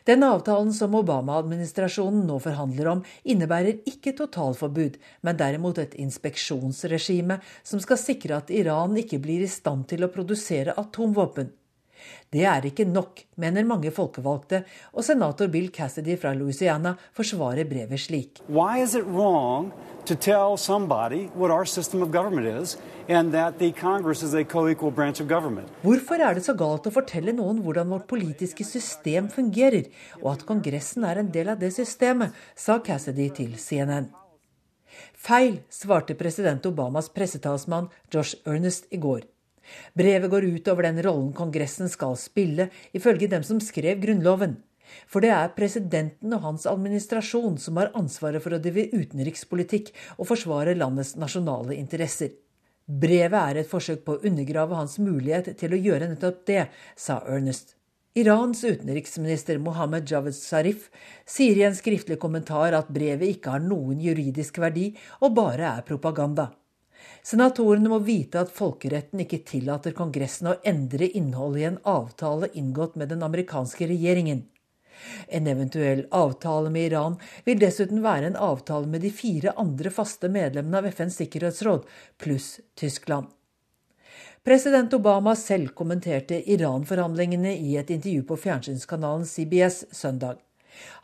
Den 0.05 0.27
avtalen 0.27 0.75
som 0.75 0.99
Obama-administrasjonen 0.99 2.27
nå 2.27 2.41
forhandler 2.43 2.91
om, 2.91 3.07
innebærer 3.23 3.79
ikke 3.89 4.13
totalforbud, 4.19 4.99
men 5.23 5.39
derimot 5.39 5.79
et 5.79 5.95
inspeksjonsregime 6.03 7.39
som 7.63 7.81
skal 7.81 8.03
sikre 8.03 8.43
at 8.43 8.51
Iran 8.51 8.99
ikke 8.99 9.23
blir 9.23 9.47
i 9.47 9.49
stand 9.49 9.87
til 9.95 10.03
å 10.03 10.11
produsere 10.13 10.75
atomvåpen. 10.83 11.55
Det 12.33 12.45
er 12.49 12.65
ikke 12.69 12.87
nok, 12.89 13.21
mener 13.37 13.67
mange 13.69 13.91
folkevalgte, 13.93 14.63
og 14.93 15.05
senator 15.05 15.51
Bill 15.53 15.69
Cassidy 15.75 16.17
fra 16.21 16.33
Louisiana 16.37 16.95
forsvarer 17.17 17.69
brevet 17.69 18.01
slik. 18.01 18.41
Why 18.49 18.83
is 18.83 18.95
it 18.95 19.05
wrong 19.05 19.73
to 20.07 20.15
tell 20.15 20.57
somebody 20.57 21.29
what 21.37 21.51
our 21.51 21.65
system 21.65 22.03
of 22.03 22.11
government 22.13 22.47
is, 22.47 22.79
and 23.09 23.33
that 23.33 23.59
the 23.59 23.73
Congress 23.73 24.23
is 24.23 24.35
a 24.35 24.45
co-equal 24.45 24.91
branch 24.91 25.21
of 25.21 25.29
government? 25.29 25.69
Hvorfor 25.83 26.23
er 26.23 26.35
det 26.35 26.47
så 26.47 26.57
galt 26.57 26.89
å 26.89 26.95
fortelle 26.95 27.37
noen 27.37 27.61
hvordan 27.63 27.93
vårt 27.93 28.09
politiske 28.11 28.65
system 28.65 29.29
fungerer, 29.29 29.91
og 30.23 30.33
at 30.37 30.47
Kongressen 30.49 31.05
er 31.05 31.21
en 31.21 31.31
del 31.35 31.53
av 31.53 31.61
det 31.61 31.75
systemet, 31.77 32.33
sa 32.57 32.81
Cassidy 32.81 33.29
til 33.37 33.55
CNN. 33.61 34.11
Feil, 35.23 35.61
svarte 35.71 36.17
president 36.19 36.67
Obamas 36.67 37.09
pressetalsmann 37.15 37.89
Josh 38.13 38.35
Ernest 38.49 38.89
i 38.91 38.99
går. 39.01 39.29
Brevet 39.99 40.31
går 40.33 40.49
ut 40.57 40.69
over 40.73 40.89
den 40.89 41.01
rollen 41.05 41.33
Kongressen 41.37 41.91
skal 41.93 42.19
spille, 42.21 42.69
ifølge 42.93 43.31
dem 43.33 43.47
som 43.47 43.61
skrev 43.63 44.03
Grunnloven. 44.03 44.59
For 45.09 45.25
det 45.25 45.33
er 45.33 45.53
presidenten 45.57 46.35
og 46.37 46.45
hans 46.47 46.67
administrasjon 46.69 47.59
som 47.61 47.79
har 47.81 47.93
ansvaret 47.99 48.43
for 48.45 48.55
å 48.55 48.61
drive 48.63 48.91
utenrikspolitikk 48.93 49.93
og 50.19 50.29
forsvare 50.33 50.77
landets 50.79 51.15
nasjonale 51.21 51.77
interesser. 51.79 52.35
Brevet 52.87 53.39
er 53.39 53.61
et 53.61 53.71
forsøk 53.71 54.03
på 54.05 54.17
å 54.17 54.25
undergrave 54.27 54.77
hans 54.77 54.99
mulighet 55.01 55.55
til 55.61 55.73
å 55.73 55.81
gjøre 55.81 56.11
nettopp 56.11 56.43
det, 56.51 56.67
sa 56.99 57.23
Ernest. 57.25 57.77
Irans 58.19 58.61
utenriksminister 58.61 59.57
Mohammed 59.63 60.11
Javed 60.11 60.37
Zarif 60.37 60.91
sier 61.25 61.57
i 61.57 61.65
en 61.65 61.77
skriftlig 61.79 62.19
kommentar 62.21 62.75
at 62.77 62.91
brevet 62.93 63.39
ikke 63.39 63.55
har 63.55 63.63
noen 63.65 64.03
juridisk 64.05 64.61
verdi 64.61 64.91
og 65.23 65.33
bare 65.39 65.71
er 65.79 65.87
propaganda. 65.89 66.51
Senatorene 67.23 67.87
må 67.89 68.01
vite 68.03 68.41
at 68.43 68.51
folkeretten 68.51 69.21
ikke 69.23 69.45
tillater 69.47 69.95
Kongressen 69.95 70.49
å 70.51 70.57
endre 70.67 71.07
innholdet 71.07 71.61
i 71.61 71.69
en 71.69 71.79
avtale 71.87 72.49
inngått 72.59 72.97
med 72.99 73.13
den 73.15 73.23
amerikanske 73.23 73.87
regjeringen. 73.87 74.43
En 75.27 75.47
eventuell 75.47 76.07
avtale 76.11 76.71
med 76.71 76.89
Iran 76.91 77.15
vil 77.47 77.63
dessuten 77.63 78.03
være 78.03 78.33
en 78.33 78.41
avtale 78.49 78.91
med 78.91 79.07
de 79.07 79.11
fire 79.15 79.55
andre 79.59 79.91
faste 79.95 80.29
medlemmene 80.29 80.83
av 80.83 80.91
FNs 80.91 81.21
sikkerhetsråd, 81.23 81.87
pluss 82.19 82.61
Tyskland. 82.75 83.31
President 84.43 84.95
Obama 84.95 85.37
selv 85.39 85.71
kommenterte 85.79 86.43
Iran-forhandlingene 86.51 87.55
i 87.55 87.77
et 87.79 87.91
intervju 87.91 88.27
på 88.27 88.37
fjernsynskanalen 88.37 89.27
CBS 89.27 89.85
søndag. 89.95 90.43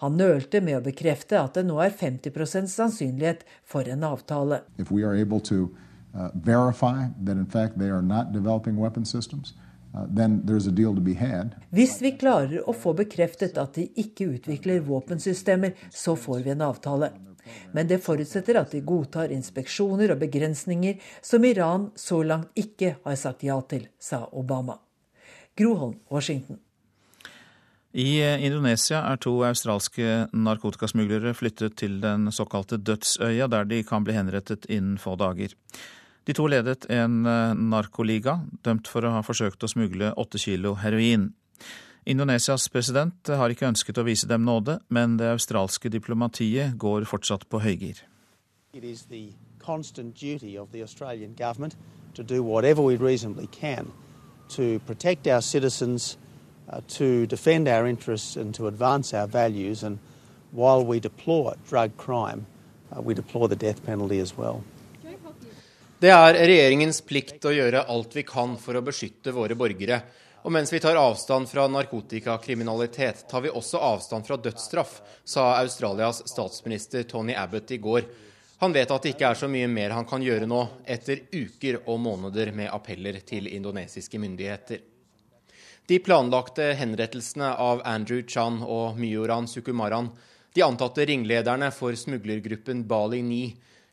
Han 0.03 0.17
nølte 0.19 0.59
med 0.65 0.81
å 0.81 0.83
bekrefte 0.83 1.39
at 1.39 1.55
det 1.55 1.69
nå 1.69 1.79
er 1.85 1.95
50% 1.95 2.67
sannsynlighet 2.73 3.45
for 3.63 3.87
en 3.87 4.03
avtale. 4.03 4.65
If 4.79 4.91
we 4.91 5.07
are 5.07 5.15
uh, 6.15 6.31
Uh, 9.89 10.05
Hvis 11.71 11.95
vi 12.03 12.11
klarer 12.21 12.69
å 12.69 12.75
få 12.77 12.93
bekreftet 12.99 13.57
at 13.59 13.79
de 13.79 13.87
ikke 13.97 14.27
utvikler 14.37 14.85
våpensystemer, 14.85 15.73
så 15.91 16.17
får 16.17 16.45
vi 16.45 16.53
en 16.53 16.67
avtale. 16.69 17.11
Men 17.73 17.89
det 17.89 18.03
forutsetter 18.05 18.61
at 18.61 18.77
de 18.77 18.85
godtar 18.85 19.33
inspeksjoner 19.33 20.13
og 20.13 20.21
begrensninger 20.21 21.01
som 21.25 21.45
Iran 21.49 21.91
så 21.97 22.21
langt 22.23 22.53
ikke 22.59 22.99
har 23.05 23.17
sagt 23.17 23.49
ja 23.49 23.57
til, 23.65 23.89
sa 23.99 24.27
Obama. 24.33 24.77
Groholm, 25.57 25.97
Washington. 26.13 26.61
I 27.97 28.21
eh, 28.21 28.45
Indonesia 28.45 29.01
er 29.09 29.17
to 29.17 29.33
australske 29.49 30.29
narkotikasmuglere 30.37 31.33
flyttet 31.35 31.79
til 31.81 32.01
den 32.03 32.29
såkalte 32.33 32.77
dødsøya, 32.77 33.49
der 33.49 33.65
de 33.65 33.83
kan 33.83 34.05
bli 34.05 34.13
henrettet 34.13 34.67
innen 34.69 34.99
få 35.01 35.17
dager. 35.17 35.55
De 36.29 36.35
to 36.37 36.45
ledet 36.47 36.85
en 36.93 37.25
eh, 37.25 37.55
narkoliga, 37.57 38.43
dømt 38.65 38.89
for 38.89 39.09
å 39.09 39.15
ha 39.17 39.23
forsøkt 39.25 39.65
å 39.65 39.73
smugle 39.73 40.13
åtte 40.21 40.41
kilo 40.43 40.75
heroin. 40.83 41.31
Indonesias 42.09 42.69
president 42.69 43.29
har 43.29 43.53
ikke 43.53 43.69
ønsket 43.69 43.99
å 44.01 44.05
vise 44.05 44.29
dem 44.29 44.45
nåde, 44.45 44.79
men 44.89 45.17
det 45.17 45.33
australske 45.33 45.89
diplomatiet 45.93 46.77
går 46.77 47.09
fortsatt 47.09 47.49
på 47.49 47.61
høygir. 47.61 48.05
to 54.49 54.79
protect 54.87 55.27
our 55.27 55.43
citizens, 55.43 56.17
uh, 56.17 56.28
to 56.89 57.27
defend 57.27 57.69
our 57.69 57.87
interests, 57.87 58.37
and 58.37 58.55
to 58.55 58.67
advance 58.67 59.15
our 59.15 59.27
values. 59.27 59.83
And 59.83 59.99
while 60.53 60.85
we 60.85 61.01
deplore 61.01 61.55
drug 61.69 61.97
crime, 61.97 62.47
uh, 62.93 63.03
we 63.03 63.15
deplore 63.15 63.49
the 63.49 63.57
death 63.57 63.85
penalty 63.85 64.21
as 64.21 64.37
well. 64.37 64.63
Det 65.99 66.13
er 66.15 66.37
regjeringens 66.47 67.01
plikt 67.03 67.43
å 67.49 67.51
gjøre 67.51 67.81
alt 67.91 68.13
vi 68.15 68.23
kan 68.23 68.53
for 68.63 68.79
å 68.79 68.83
beskytte 68.87 69.33
våre 69.35 69.57
borgere. 69.59 69.97
Og 70.47 70.53
mens 70.55 70.71
vi 70.71 70.79
tar 70.79 70.95
avstand 70.95 71.49
fra 71.51 71.65
narkotikakriminalitet, 71.67 73.25
tar 73.27 73.43
vi 73.43 73.51
også 73.51 73.81
avstand 73.83 74.27
fra 74.29 74.37
dødsstraff, 74.39 75.01
sa 75.27 75.57
Australias 75.59 76.23
statsminister 76.31 77.03
Tony 77.03 77.35
Abbott 77.35 77.75
i 77.75 77.81
går. 77.83 78.07
Han 78.63 78.73
vet 78.73 78.91
at 78.95 79.03
det 79.03 79.17
ikke 79.17 79.33
er 79.33 79.41
så 79.41 79.51
mye 79.51 79.67
mer 79.71 79.97
han 79.97 80.07
kan 80.07 80.23
gjøre 80.23 80.47
nå, 80.47 80.61
etter 80.87 81.25
uker 81.35 81.81
og 81.85 81.99
måneder 82.07 82.55
med 82.55 82.71
appeller 82.71 83.19
til 83.27 83.51
indonesiske 83.51 84.23
myndigheter. 84.23 84.87
De 85.89 85.99
planlagte 85.99 86.63
henrettelsene 86.63 87.55
av 87.55 87.81
Andrew 87.85 88.21
Chan 88.29 88.59
og 88.63 88.99
Myoran 89.01 89.47
Sukumaran, 89.49 90.11
de 90.53 90.61
antatte 90.61 91.07
ringlederne 91.09 91.71
for 91.73 91.97
smuglergruppen 91.97 92.83
Bali 92.91 93.23
9, 93.25 93.39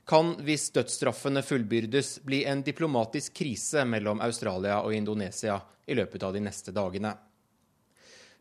kan, 0.04 0.34
hvis 0.44 0.68
dødsstraffene 0.76 1.40
fullbyrdes, 1.40 2.18
bli 2.28 2.42
en 2.52 2.66
diplomatisk 2.68 3.38
krise 3.40 3.86
mellom 3.88 4.20
Australia 4.28 4.82
og 4.84 4.92
Indonesia 4.92 5.62
i 5.88 5.96
løpet 5.96 6.28
av 6.28 6.36
de 6.36 6.44
neste 6.44 6.76
dagene. 6.76 7.16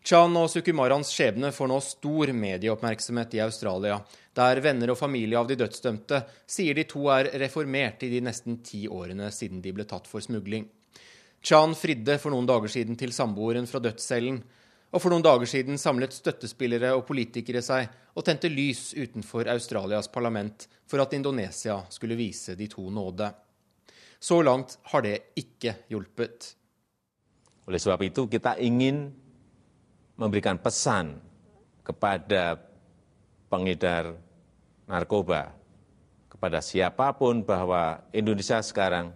Chan 0.02 0.34
og 0.34 0.50
Sukumarans 0.50 1.14
skjebne 1.14 1.54
får 1.54 1.70
nå 1.70 1.80
stor 1.94 2.34
medieoppmerksomhet 2.34 3.38
i 3.38 3.46
Australia, 3.46 4.02
der 4.34 4.66
venner 4.66 4.90
og 4.90 4.98
familie 4.98 5.38
av 5.38 5.46
de 5.46 5.62
dødsdømte 5.62 6.24
sier 6.42 6.74
de 6.74 6.90
to 6.90 7.06
er 7.06 7.30
reformert 7.46 8.02
i 8.02 8.16
de 8.18 8.26
nesten 8.32 8.64
ti 8.66 8.88
årene 8.90 9.30
siden 9.30 9.62
de 9.62 9.78
ble 9.78 9.86
tatt 9.86 10.10
for 10.10 10.26
smugling. 10.26 10.66
Chan 11.44 11.74
fridde 11.76 12.16
for 12.16 12.32
noen 12.32 12.46
dager 12.48 12.72
siden 12.72 12.96
til 12.96 13.10
samboeren 13.12 13.66
fra 13.68 13.76
dødscellen, 13.84 14.38
og 14.94 15.02
for 15.02 15.12
noen 15.12 15.24
dager 15.26 15.50
siden 15.50 15.76
samlet 15.76 16.14
støttespillere 16.16 16.94
og 16.96 17.02
politikere 17.04 17.60
seg 17.64 17.90
og 18.16 18.24
tente 18.24 18.48
lys 18.48 18.94
utenfor 18.96 19.50
Australias 19.52 20.08
parlament 20.08 20.64
for 20.88 21.04
at 21.04 21.12
Indonesia 21.12 21.82
skulle 21.92 22.16
vise 22.16 22.56
de 22.56 22.68
to 22.72 22.86
nåde. 22.88 23.28
Så 24.16 24.40
langt 24.40 24.78
har 24.88 25.04
det 25.04 25.18
ikke 25.36 25.74
hjulpet. 25.92 26.54
Oleh 27.68 27.80
sebab 27.80 28.00
itu 28.08 28.24
kita 28.24 28.56
ingin 28.56 29.12
memberikan 30.16 30.56
pesan 30.56 31.20
kepada 31.84 32.56
pengedar 33.52 34.16
narkoba, 34.88 35.52
kepada 36.32 36.64
siapapun 36.64 37.44
bahwa 37.44 38.00
Indonesia 38.16 38.64
sekarang 38.64 39.12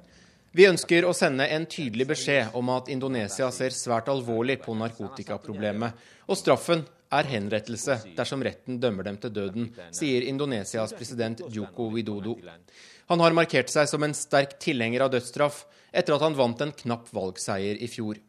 vi 0.53 0.67
ønsker 0.69 1.05
å 1.05 1.15
sende 1.17 1.47
en 1.53 1.67
tydelig 1.69 2.07
beskjed 2.09 2.55
om 2.57 2.71
at 2.73 2.89
Indonesia 2.93 3.51
ser 3.53 3.75
svært 3.77 4.09
alvorlig 4.09 4.59
på 4.63 4.77
narkotikaproblemet, 4.81 6.07
og 6.29 6.39
straffen 6.41 6.87
er 7.13 7.29
henrettelse 7.29 7.99
dersom 8.17 8.43
retten 8.45 8.79
dømmer 8.81 9.07
dem 9.09 9.19
til 9.21 9.33
døden, 9.33 9.69
sier 9.95 10.25
Indonesias 10.29 10.95
president 10.97 11.43
Joko 11.53 11.91
Widodo. 11.93 12.37
Han 13.09 13.25
har 13.25 13.37
markert 13.37 13.73
seg 13.73 13.89
som 13.89 14.05
en 14.05 14.17
sterk 14.17 14.59
tilhenger 14.61 15.05
av 15.05 15.13
dødsstraff 15.15 15.65
etter 15.93 16.17
at 16.17 16.25
han 16.25 16.37
vant 16.37 16.65
en 16.65 16.75
knapp 16.83 17.09
valgseier 17.17 17.81
i 17.81 17.89
fjor. 17.89 18.21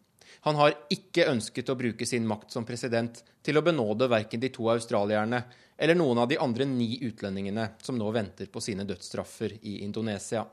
Han 0.48 0.56
har 0.56 0.78
ikke 0.92 1.28
ønsket 1.28 1.72
å 1.72 1.76
bruke 1.80 2.08
sin 2.08 2.28
makt 2.28 2.56
som 2.56 2.68
president 2.68 3.20
til 3.44 3.60
å 3.60 3.64
benåde 3.66 4.08
verken 4.12 4.40
de 4.40 4.52
to 4.56 4.70
australierne 4.72 5.42
eller 5.80 6.00
noen 6.00 6.24
av 6.24 6.30
de 6.32 6.40
andre 6.40 6.68
ni 6.68 6.94
utlendingene 7.04 7.74
som 7.84 8.00
nå 8.00 8.08
venter 8.16 8.48
på 8.52 8.64
sine 8.64 8.88
dødsstraffer 8.88 9.58
i 9.60 9.82
Indonesia. 9.84 10.46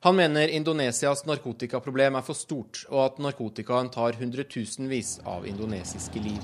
Han 0.00 0.16
mener 0.16 0.48
Indonesias 0.48 1.26
narkotikaproblem 1.26 2.16
er 2.16 2.24
for 2.24 2.38
stort, 2.38 2.84
og 2.88 3.04
at 3.04 3.18
narkotikaen 3.20 3.90
tar 3.92 4.16
hundretusenvis 4.20 5.18
av 5.28 5.46
indonesiske 5.48 6.22
liv. 6.24 6.40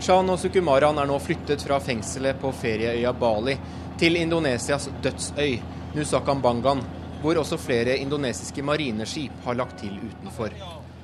Shan 0.00 0.30
og 0.32 0.38
Sukumaran 0.40 0.98
er 0.98 1.08
nå 1.10 1.18
flyttet 1.20 1.60
fra 1.66 1.76
fengselet 1.82 2.38
på 2.40 2.52
ferieøya 2.56 3.12
Bali 3.12 3.56
til 4.00 4.16
Indonesias 4.16 4.88
dødsøy, 5.04 5.58
Nusakambangan, 5.94 6.80
hvor 7.20 7.36
også 7.42 7.58
flere 7.60 7.98
indonesiske 8.00 8.62
marineskip 8.64 9.42
har 9.44 9.58
lagt 9.58 9.82
til 9.82 9.98
utenfor. 9.98 10.54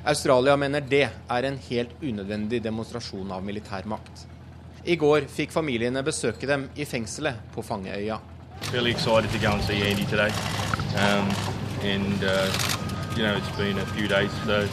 Australia 0.06 0.54
mener 0.56 0.80
det 0.80 1.02
er 1.10 1.48
en 1.48 1.58
helt 1.68 1.98
unødvendig 2.00 2.62
demonstrasjon 2.64 3.34
av 3.34 3.44
militærmakt. 3.44 4.24
I 4.86 4.96
går 4.96 5.26
fikk 5.26 5.50
familiene 5.52 6.04
besøke 6.06 6.46
dem 6.46 6.68
i 6.78 6.86
fengselet 6.86 7.50
på 7.52 7.66
Fangeøya. 7.66 8.20
Fairly 8.62 8.90
excited 8.90 9.30
to 9.30 9.38
go 9.38 9.52
and 9.52 9.62
see 9.62 9.82
Andy 9.82 10.04
today. 10.04 10.30
Um, 10.96 11.30
and, 11.82 12.24
uh, 12.24 12.50
you 13.16 13.22
know, 13.22 13.36
it's 13.36 13.56
been 13.56 13.78
a 13.78 13.86
few 13.86 14.08
days, 14.08 14.30
so, 14.44 14.68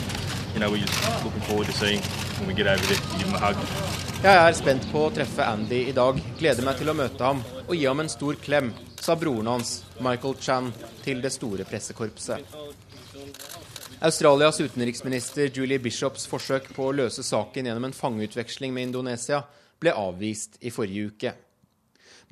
you 0.53 0.59
know, 0.59 0.69
we're 0.71 0.85
just 0.85 1.23
looking 1.23 1.41
forward 1.41 1.67
to 1.67 1.73
seeing 1.73 2.01
when 2.39 2.47
we 2.47 2.53
get 2.53 2.67
over 2.67 2.83
there 2.85 2.97
to 2.97 3.17
give 3.17 3.27
him 3.27 3.35
a 3.35 3.39
hug. 3.39 3.57
Jeg 4.23 4.39
er 4.39 4.53
spent 4.55 4.85
på 4.87 5.01
å 5.03 5.11
treffe 5.11 5.43
Andy 5.43 5.81
i 5.89 5.91
dag. 5.91 6.19
Gleder 6.39 6.63
meg 6.63 6.77
til 6.79 6.87
å 6.87 6.95
møte 6.95 7.19
ham 7.27 7.41
og 7.67 7.73
gi 7.75 7.83
ham 7.83 7.99
en 7.99 8.11
stor 8.11 8.37
klem, 8.39 8.69
sa 8.95 9.17
broren 9.19 9.49
hans, 9.51 9.81
Michael 9.99 10.37
Chan, 10.39 10.69
til 11.03 11.19
det 11.19 11.33
store 11.35 11.65
pressekorpset. 11.67 12.55
Australias 13.99 14.61
utenriksminister 14.63 15.51
Julie 15.51 15.79
Bishops 15.79 16.23
forsøk 16.27 16.71
på 16.75 16.87
å 16.87 16.95
løse 16.95 17.23
saken 17.23 17.67
gjennom 17.67 17.89
en 17.89 17.95
fangeutveksling 17.95 18.71
med 18.75 18.89
Indonesia 18.89 19.43
ble 19.79 19.91
avvist 19.91 20.55
i 20.63 20.71
forrige 20.71 21.11
uke. 21.11 21.35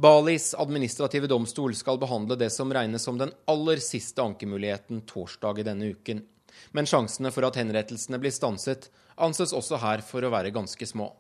Balis 0.02 0.56
administrative 0.58 1.28
domstol 1.28 1.76
skal 1.76 2.00
behandle 2.02 2.34
det 2.36 2.50
som 2.50 2.72
regnes 2.74 3.04
som 3.06 3.20
den 3.20 3.30
aller 3.46 3.78
siste 3.78 4.24
ankemuligheten 4.24 5.04
torsdag 5.06 5.60
i 5.60 5.66
denne 5.68 5.92
uken. 5.94 6.24
Men 6.72 6.88
sjansene 6.90 7.30
for 7.30 7.46
at 7.46 7.60
henrettelsene 7.60 8.18
blir 8.18 8.34
stanset, 8.34 8.88
anses 9.22 9.54
også 9.54 9.78
her 9.84 10.02
for 10.02 10.26
å 10.26 10.32
være 10.34 10.50
ganske 10.56 10.88
små. 10.90 11.12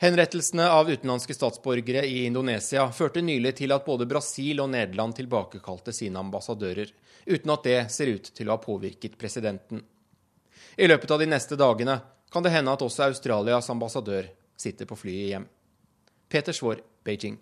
Henrettelsene 0.00 0.70
av 0.72 0.88
utenlandske 0.88 1.36
statsborgere 1.36 2.06
i 2.08 2.22
Indonesia 2.24 2.86
førte 2.96 3.20
nylig 3.20 3.52
til 3.60 3.74
at 3.76 3.84
både 3.84 4.08
Brasil 4.08 4.62
og 4.64 4.70
Nederland 4.72 5.18
tilbakekalte 5.18 5.92
sine 5.92 6.22
ambassadører, 6.22 6.94
uten 7.28 7.52
at 7.52 7.68
det 7.68 7.80
ser 7.92 8.14
ut 8.14 8.30
til 8.32 8.48
å 8.48 8.56
ha 8.56 8.62
påvirket 8.62 9.18
presidenten. 9.20 9.82
I 10.76 10.88
løpet 10.88 11.12
av 11.12 11.20
de 11.20 11.28
neste 11.28 11.60
dagene 11.60 11.98
kan 12.32 12.44
det 12.44 12.54
hende 12.56 12.72
at 12.72 12.84
også 12.88 13.10
Australias 13.10 13.68
ambassadør 13.72 14.30
sitter 14.56 14.88
på 14.88 14.96
flyet 14.96 15.28
hjem. 15.34 15.50
Peter 16.32 16.56
Svaar, 16.56 16.80
Beijing. 17.04 17.36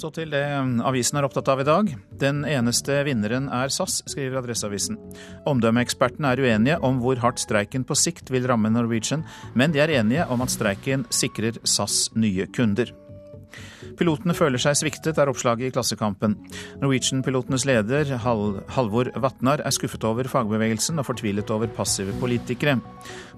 Så 0.00 0.08
til 0.16 0.30
det 0.32 0.40
avisen 0.88 1.18
er 1.20 1.26
opptatt 1.26 1.50
av 1.52 1.60
i 1.60 1.66
dag. 1.68 1.90
Den 2.22 2.38
eneste 2.48 3.02
vinneren 3.04 3.50
er 3.52 3.68
SAS, 3.68 3.98
skriver 4.08 4.38
Adresseavisen. 4.40 4.96
Omdømmeekspertene 5.50 6.30
er 6.32 6.40
uenige 6.40 6.78
om 6.86 7.02
hvor 7.02 7.20
hardt 7.20 7.42
streiken 7.42 7.84
på 7.84 7.98
sikt 7.98 8.32
vil 8.32 8.48
ramme 8.48 8.70
Norwegian, 8.72 9.26
men 9.52 9.74
de 9.74 9.82
er 9.84 9.92
enige 9.98 10.24
om 10.32 10.40
at 10.40 10.54
streiken 10.54 11.04
sikrer 11.12 11.58
SAS 11.68 12.06
nye 12.16 12.48
kunder. 12.56 12.94
Pilotene 13.98 14.32
føler 14.32 14.62
seg 14.62 14.78
sviktet, 14.78 15.18
er 15.20 15.28
oppslaget 15.28 15.68
i 15.68 15.74
Klassekampen. 15.74 16.38
Norwegian-pilotenes 16.80 17.66
leder, 17.68 18.14
Halvor 18.24 19.12
Vatnar, 19.20 19.60
er 19.60 19.76
skuffet 19.76 20.06
over 20.08 20.32
fagbevegelsen 20.32 21.02
og 21.02 21.10
fortvilet 21.10 21.52
over 21.52 21.68
passive 21.76 22.16
politikere. 22.22 22.78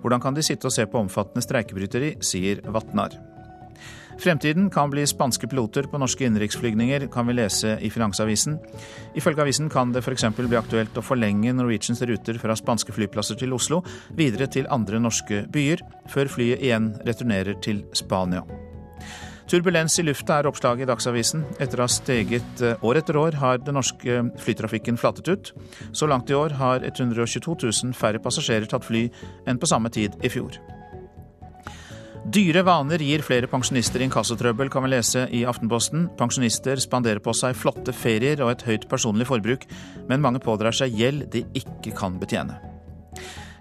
Hvordan 0.05 0.23
kan 0.23 0.39
de 0.39 0.47
sitte 0.47 0.71
og 0.71 0.77
se 0.79 0.87
på 0.87 1.03
omfattende 1.03 1.43
streikebryteri, 1.43 2.15
sier 2.23 2.63
Vatnar. 2.71 3.19
Fremtiden 4.23 4.71
kan 4.71 4.91
bli 4.91 5.03
spanske 5.07 5.49
piloter 5.51 5.89
på 5.91 5.99
norske 5.99 6.23
innenriksflygninger, 6.23 7.09
kan 7.11 7.27
vi 7.27 7.35
lese 7.35 7.73
i 7.83 7.89
Finansavisen. 7.91 8.55
Ifølge 9.19 9.43
avisen 9.43 9.71
kan 9.71 9.91
det 9.91 10.05
f.eks. 10.05 10.29
bli 10.37 10.59
aktuelt 10.59 10.99
å 10.99 11.03
forlenge 11.03 11.51
Norwegians 11.59 12.05
ruter 12.07 12.39
fra 12.39 12.55
spanske 12.55 12.95
flyplasser 12.95 13.41
til 13.41 13.57
Oslo, 13.57 13.81
videre 14.15 14.47
til 14.47 14.69
andre 14.71 15.01
norske 15.03 15.43
byer, 15.51 15.83
før 16.13 16.31
flyet 16.31 16.63
igjen 16.63 16.93
returnerer 17.03 17.59
til 17.67 17.83
Spania. 17.99 18.45
Turbulens 19.51 19.99
i 19.99 20.05
lufta 20.07 20.39
er 20.39 20.47
oppslaget 20.47 20.87
i 20.87 20.91
Dagsavisen. 20.93 21.43
Etter 21.59 21.83
å 21.83 21.89
ha 21.89 21.91
steget 21.91 22.63
eh, 22.63 22.79
år 22.87 23.01
etter 23.01 23.19
år 23.19 23.41
har 23.41 23.59
den 23.59 23.75
norske 23.77 24.21
flytrafikken 24.45 25.01
flatet 25.03 25.33
ut. 25.33 25.51
Så 25.91 26.07
langt 26.07 26.31
i 26.31 26.39
år 26.39 26.55
har 26.63 26.87
122 26.87 27.59
000 27.59 27.99
færre 27.99 28.23
passasjerer 28.23 28.71
tatt 28.71 28.87
fly 28.87 29.09
enn 29.51 29.59
på 29.59 29.69
samme 29.69 29.91
tid 29.91 30.15
i 30.23 30.31
fjor. 30.31 30.61
Dyre 32.23 32.63
vaner 32.63 33.03
gir 33.03 33.23
flere 33.27 33.49
pensjonister 33.51 34.03
inkassotrøbbel, 34.05 34.69
kan 34.71 34.85
vi 34.85 34.93
lese 34.93 35.25
i 35.35 35.41
Aftenposten. 35.49 36.05
Pensjonister 36.19 36.79
spanderer 36.79 37.19
på 37.19 37.35
seg 37.35 37.57
flotte 37.59 37.91
ferier 37.91 38.45
og 38.45 38.53
et 38.53 38.63
høyt 38.69 38.87
personlig 38.91 39.27
forbruk, 39.27 39.67
men 40.07 40.23
mange 40.23 40.39
pådrar 40.45 40.77
seg 40.77 40.95
gjeld 40.95 41.27
de 41.35 41.43
ikke 41.59 41.97
kan 41.99 42.21
betjene. 42.23 42.61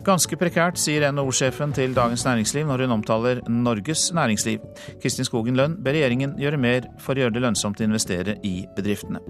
Ganske 0.05 0.37
prekært, 0.37 0.77
sier 0.81 1.07
NHO-sjefen 1.09 1.73
til 1.77 1.97
Dagens 1.97 2.23
Næringsliv 2.25 2.69
når 2.69 2.85
hun 2.85 2.95
omtaler 2.99 3.41
Norges 3.49 4.11
næringsliv. 4.17 4.61
Kristin 5.01 5.25
Skogen 5.25 5.57
Lønn 5.57 5.79
ber 5.81 5.97
regjeringen 5.97 6.37
gjøre 6.41 6.61
mer 6.61 6.89
for 7.01 7.17
å 7.17 7.25
gjøre 7.25 7.37
det 7.37 7.43
lønnsomt 7.47 7.81
å 7.81 7.89
investere 7.89 8.37
i 8.45 8.59
bedriftene. 8.77 9.21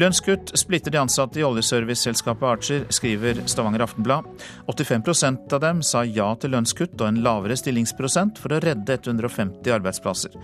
Lønnskutt 0.00 0.54
splitter 0.56 0.94
de 0.94 1.00
ansatte 1.02 1.40
i 1.40 1.44
oljeserviceselskapet 1.44 2.48
Archer, 2.48 2.84
skriver 2.88 3.42
Stavanger 3.50 3.84
Aftenblad. 3.84 4.28
85% 4.70 5.52
av 5.52 5.60
dem 5.64 5.82
sa 5.84 6.04
ja 6.08 6.30
til 6.40 6.54
lønnskutt 6.54 6.96
og 7.00 7.10
en 7.10 7.20
lavere 7.24 7.58
stillingsprosent 7.60 8.40
for 8.40 8.56
å 8.56 8.62
redde 8.64 8.96
150 8.96 9.74
arbeidsplasser. 9.76 10.38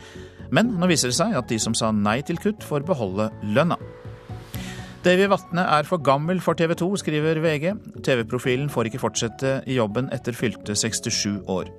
Men 0.52 0.74
nå 0.76 0.90
viser 0.90 1.12
det 1.12 1.18
seg 1.20 1.36
at 1.38 1.48
de 1.48 1.60
som 1.62 1.76
sa 1.76 1.90
nei 1.96 2.20
til 2.28 2.40
kutt, 2.42 2.64
får 2.64 2.84
beholde 2.88 3.30
lønna. 3.56 3.80
Davy 5.06 5.28
Vatne 5.30 5.62
er 5.78 5.86
for 5.88 6.02
gammel 6.04 6.42
for 6.44 6.58
TV 6.58 6.74
2, 6.76 6.88
skriver 7.00 7.40
VG. 7.40 7.70
TV-profilen 8.04 8.68
får 8.72 8.90
ikke 8.90 9.00
fortsette 9.00 9.58
i 9.70 9.78
jobben 9.78 10.10
etter 10.12 10.36
fylte 10.36 10.76
67 10.76 11.46
år. 11.48 11.70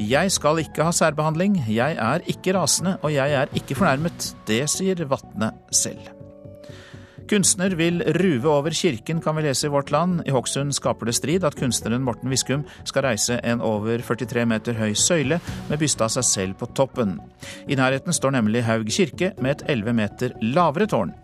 Jeg 0.00 0.32
skal 0.34 0.60
ikke 0.60 0.84
ha 0.84 0.92
særbehandling, 0.96 1.60
jeg 1.68 1.96
er 1.96 2.24
ikke 2.28 2.56
rasende 2.56 2.98
og 3.00 3.14
jeg 3.14 3.40
er 3.40 3.52
ikke 3.56 3.78
fornærmet. 3.78 4.32
Det 4.48 4.64
sier 4.72 5.06
Vatne 5.08 5.54
selv. 5.72 6.19
Kunstner 7.30 7.70
vil 7.78 8.02
ruve 8.18 8.48
over 8.50 8.74
kirken, 8.74 9.20
kan 9.22 9.36
vi 9.36 9.44
lese 9.44 9.68
i 9.68 9.70
Vårt 9.70 9.92
Land. 9.94 10.24
I 10.26 10.32
Hokksund 10.34 10.74
skaper 10.74 11.06
det 11.06 11.14
strid 11.14 11.44
at 11.46 11.54
kunstneren 11.54 12.02
Morten 12.02 12.32
Viskum 12.32 12.64
skal 12.82 13.04
reise 13.06 13.36
en 13.46 13.62
over 13.62 14.02
43 14.02 14.42
meter 14.50 14.74
høy 14.74 14.96
søyle 14.98 15.38
med 15.68 15.78
byste 15.78 16.02
av 16.08 16.10
seg 16.16 16.26
selv 16.26 16.58
på 16.58 16.66
toppen. 16.74 17.20
I 17.70 17.78
nærheten 17.78 18.16
står 18.16 18.34
nemlig 18.34 18.64
Haug 18.66 18.90
kirke 18.90 19.30
med 19.38 19.60
et 19.60 19.64
11 19.76 19.94
meter 20.00 20.34
lavere 20.42 20.90
tårn. 20.90 21.14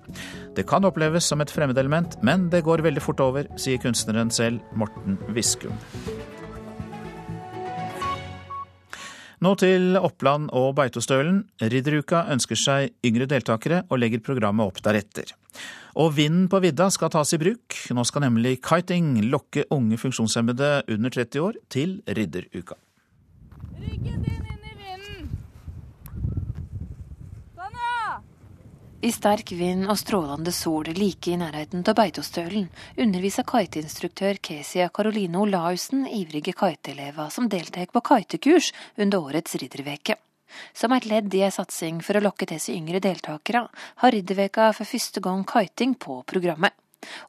Det 0.54 0.68
kan 0.70 0.86
oppleves 0.86 1.26
som 1.26 1.42
et 1.42 1.50
fremmedelement, 1.50 2.14
men 2.22 2.46
det 2.54 2.62
går 2.70 2.86
veldig 2.86 3.02
fort 3.02 3.26
over, 3.26 3.50
sier 3.58 3.82
kunstneren 3.82 4.30
selv, 4.30 4.62
Morten 4.78 5.18
Viskum. 5.34 5.74
Nå 9.44 9.52
til 9.60 9.98
Oppland 10.00 10.48
og 10.56 10.70
Beitostølen. 10.78 11.42
Ridderuka 11.60 12.22
ønsker 12.32 12.56
seg 12.56 12.94
yngre 13.04 13.26
deltakere 13.28 13.82
og 13.90 14.00
legger 14.00 14.22
programmet 14.24 14.64
opp 14.64 14.80
deretter. 14.84 15.34
Og 16.00 16.14
vinden 16.16 16.46
på 16.52 16.60
vidda 16.64 16.88
skal 16.92 17.12
tas 17.12 17.34
i 17.36 17.40
bruk. 17.40 17.76
Nå 17.92 18.04
skal 18.08 18.24
nemlig 18.24 18.58
kiting 18.64 19.18
lokke 19.28 19.66
unge 19.76 19.98
funksjonshemmede 20.00 20.70
under 20.92 21.12
30 21.12 21.44
år 21.44 21.60
til 21.72 21.98
ridderuka. 22.08 22.78
Ryggen 23.76 24.24
din 24.24 24.40
inn 24.40 24.64
i 24.64 24.74
vinden. 24.80 25.30
Sånn, 27.56 27.76
ja! 27.76 28.16
I 29.06 29.12
sterk 29.14 29.52
vind 29.54 29.86
og 29.86 30.00
strålende 30.00 30.50
sol 30.50 30.88
like 30.96 31.30
i 31.30 31.36
nærheten 31.38 31.84
av 31.86 31.94
Beitostølen 31.94 32.64
underviser 32.98 33.44
kiteinstruktør 33.46 34.40
Kesia 34.42 34.88
Karoline 34.90 35.38
Olaussen 35.44 36.08
ivrige 36.10 36.56
kiteelever 36.58 37.30
som 37.30 37.46
deltar 37.52 37.86
på 37.94 38.02
kitekurs 38.08 38.72
under 38.98 39.28
årets 39.28 39.54
ridderveke. 39.62 40.16
Som 40.74 40.96
et 40.96 41.06
ledd 41.06 41.38
i 41.38 41.44
en 41.46 41.54
satsing 41.54 42.02
for 42.02 42.18
å 42.18 42.24
lokke 42.24 42.50
til 42.50 42.58
seg 42.58 42.80
yngre 42.80 43.04
deltakere, 43.04 43.68
har 44.02 44.14
Ridderveka 44.16 44.72
for 44.74 44.90
første 44.90 45.22
gang 45.22 45.46
kiting 45.46 45.94
på 45.94 46.18
programmet. 46.26 46.74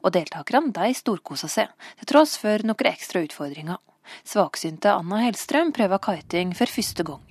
Og 0.02 0.16
deltakerne 0.18 0.74
de 0.74 0.90
storkoser 0.98 1.52
seg, 1.60 1.70
til 2.00 2.10
tross 2.10 2.34
for 2.42 2.66
noen 2.66 2.90
ekstra 2.90 3.22
utfordringer. 3.22 3.78
Svaksynte 4.26 4.98
Anna 4.98 5.22
Hellstrøm 5.28 5.70
prøver 5.76 6.02
kiting 6.10 6.58
for 6.58 6.78
første 6.78 7.06
gang. 7.06 7.27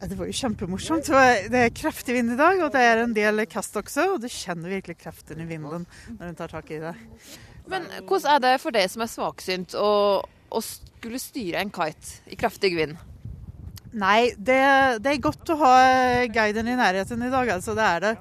Det 0.00 0.16
var 0.16 0.30
jo 0.30 0.32
kjempemorsomt. 0.32 1.10
Det 1.52 1.60
er 1.60 1.74
kraftig 1.76 2.14
vind 2.16 2.32
i 2.32 2.38
dag, 2.38 2.62
og 2.64 2.72
det 2.72 2.80
er 2.80 3.02
en 3.02 3.12
del 3.16 3.44
kast 3.50 3.76
også. 3.76 4.06
Og 4.14 4.22
du 4.22 4.30
kjenner 4.32 4.72
virkelig 4.72 4.96
kraften 5.02 5.42
i 5.42 5.48
vinden 5.48 5.84
når 6.16 6.30
du 6.30 6.38
tar 6.38 6.54
tak 6.54 6.70
i 6.72 6.80
det. 6.80 6.94
Men 7.70 7.84
hvordan 8.08 8.32
er 8.32 8.44
det 8.46 8.54
for 8.62 8.74
deg 8.74 8.88
som 8.90 9.04
er 9.04 9.12
svaksynt 9.12 9.76
å, 9.76 9.90
å 10.24 10.62
skulle 10.64 11.20
styre 11.20 11.60
en 11.60 11.72
kite 11.74 12.32
i 12.32 12.38
kraftig 12.40 12.72
vind? 12.78 12.96
Nei, 13.90 14.30
det, 14.38 14.62
det, 15.02 15.12
er 15.12 15.22
godt 15.22 15.52
å 15.52 15.58
ha 15.64 15.76
guiden 16.30 16.70
i 16.70 16.78
nærheten 16.78 17.26
i 17.26 17.30
dag, 17.32 17.52
altså. 17.58 17.76
Det 17.76 17.86
er 17.86 18.04
det. 18.06 18.16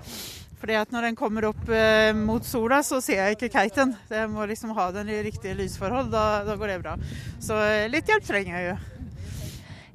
Fordi 0.59 0.75
at 0.75 0.91
når 0.91 1.07
den 1.07 1.15
kommer 1.15 1.45
opp 1.47 1.69
eh, 1.71 2.11
mot 2.17 2.43
sola, 2.43 2.81
så 2.83 2.99
ser 3.03 3.21
jeg 3.21 3.37
ikke 3.37 3.53
kiten. 3.53 3.93
Jeg 4.11 4.27
må 4.33 4.43
liksom 4.49 4.73
ha 4.75 4.89
den 4.91 5.11
i 5.13 5.21
riktige 5.23 5.55
lysforhold, 5.55 6.11
da, 6.11 6.43
da 6.43 6.57
går 6.59 6.73
det 6.73 6.79
bra. 6.83 6.97
Så 7.39 7.55
eh, 7.63 7.87
litt 7.91 8.09
hjelp 8.11 8.27
trenger 8.27 8.57
jeg 8.57 8.73
jo. 8.73 8.79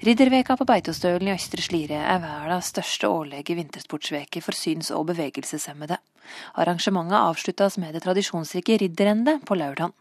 Ridderveka 0.04 0.52
på 0.60 0.66
Beitostølen 0.68 1.30
i 1.30 1.32
Østre 1.32 1.62
Slidre 1.64 1.96
er 1.96 2.18
verdens 2.20 2.66
største 2.74 3.08
årlige 3.08 3.54
vintersportsveke 3.56 4.42
for 4.44 4.52
syns- 4.52 4.90
og 4.92 5.06
bevegelseshemmede. 5.08 5.96
Arrangementet 6.60 7.16
avsluttes 7.16 7.78
med 7.80 7.96
det 7.96 8.02
tradisjonsrike 8.04 8.76
Ridderendet 8.82 9.46
på 9.48 9.56
lørdag, 9.56 9.94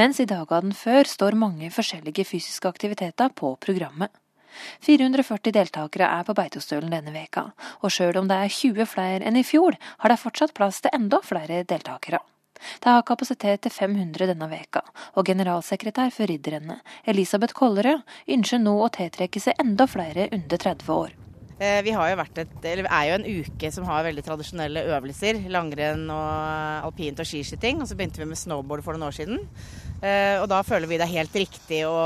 mens 0.00 0.22
i 0.24 0.28
dagene 0.30 0.72
før 0.72 1.04
står 1.04 1.36
mange 1.36 1.68
forskjellige 1.76 2.24
fysiske 2.24 2.72
aktiviteter 2.72 3.28
på 3.36 3.52
programmet. 3.60 4.08
440 4.88 5.52
deltakere 5.52 6.08
er 6.08 6.24
på 6.24 6.38
Beitostølen 6.40 6.96
denne 6.96 7.12
veka, 7.12 7.50
og 7.84 7.92
sjøl 7.92 8.16
om 8.22 8.32
det 8.32 8.40
er 8.40 8.56
20 8.62 8.88
flere 8.88 9.28
enn 9.28 9.36
i 9.36 9.44
fjor, 9.44 9.76
har 10.00 10.08
det 10.08 10.22
fortsatt 10.24 10.56
plass 10.56 10.80
til 10.80 10.96
enda 10.96 11.20
flere 11.20 11.66
deltakere. 11.68 12.24
De 12.82 12.92
har 12.94 13.06
kapasitet 13.08 13.64
til 13.64 13.74
500 13.74 14.30
denne 14.32 14.50
veka, 14.50 14.84
og 15.16 15.26
generalsekretær 15.26 16.12
for 16.14 16.30
ridderne, 16.30 16.80
Elisabeth 17.08 17.56
Kollerød, 17.56 18.04
ønsker 18.36 18.62
nå 18.62 18.76
å 18.84 18.92
tiltrekke 18.94 19.42
seg 19.42 19.58
enda 19.62 19.88
flere 19.90 20.28
under 20.34 20.60
30 20.60 20.94
år. 20.94 21.18
Eh, 21.60 21.82
vi 21.84 21.92
jo 22.08 22.20
et, 22.40 22.52
er 22.64 23.02
jo 23.10 23.16
en 23.18 23.26
uke 23.28 23.68
som 23.68 23.84
har 23.84 24.06
veldig 24.06 24.22
tradisjonelle 24.24 24.86
øvelser. 24.94 25.42
Langrenn 25.52 26.06
og 26.08 26.86
alpint 26.88 27.20
og 27.20 27.28
skiskyting. 27.28 27.82
Og 27.82 27.90
så 27.90 27.98
begynte 27.98 28.22
vi 28.22 28.28
med 28.30 28.40
snowboard 28.40 28.80
for 28.86 28.96
noen 28.96 29.10
år 29.10 29.18
siden. 29.18 29.42
Eh, 30.00 30.40
og 30.40 30.48
da 30.48 30.62
føler 30.64 30.88
vi 30.88 30.96
det 30.96 31.04
er 31.04 31.18
helt 31.18 31.36
riktig 31.36 31.82
å 31.84 31.98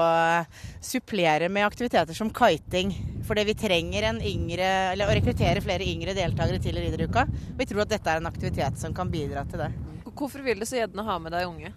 supplere 0.83 1.47
med 1.47 1.69
aktiviteter 1.69 2.19
som 2.19 2.35
kiting. 2.35 2.91
Fordi 3.29 3.47
vi 3.47 3.55
trenger 3.63 4.11
yngre, 4.19 4.69
å 4.99 5.15
rekruttere 5.15 5.63
flere 5.63 5.87
yngre 5.87 6.19
deltakere 6.19 6.59
til 6.59 6.83
Ridderuka. 6.83 7.29
Vi 7.55 7.71
tror 7.71 7.87
at 7.87 7.95
dette 7.95 8.11
er 8.11 8.19
en 8.19 8.33
aktivitet 8.35 8.83
som 8.83 8.97
kan 8.97 9.13
bidra 9.13 9.47
til 9.47 9.69
det. 9.69 9.75
Hvorfor 10.15 10.45
vil 10.47 10.61
du 10.63 10.67
så 10.69 10.79
gjerne 10.79 11.07
ha 11.07 11.17
med 11.23 11.35
deg 11.35 11.49
unge? 11.49 11.73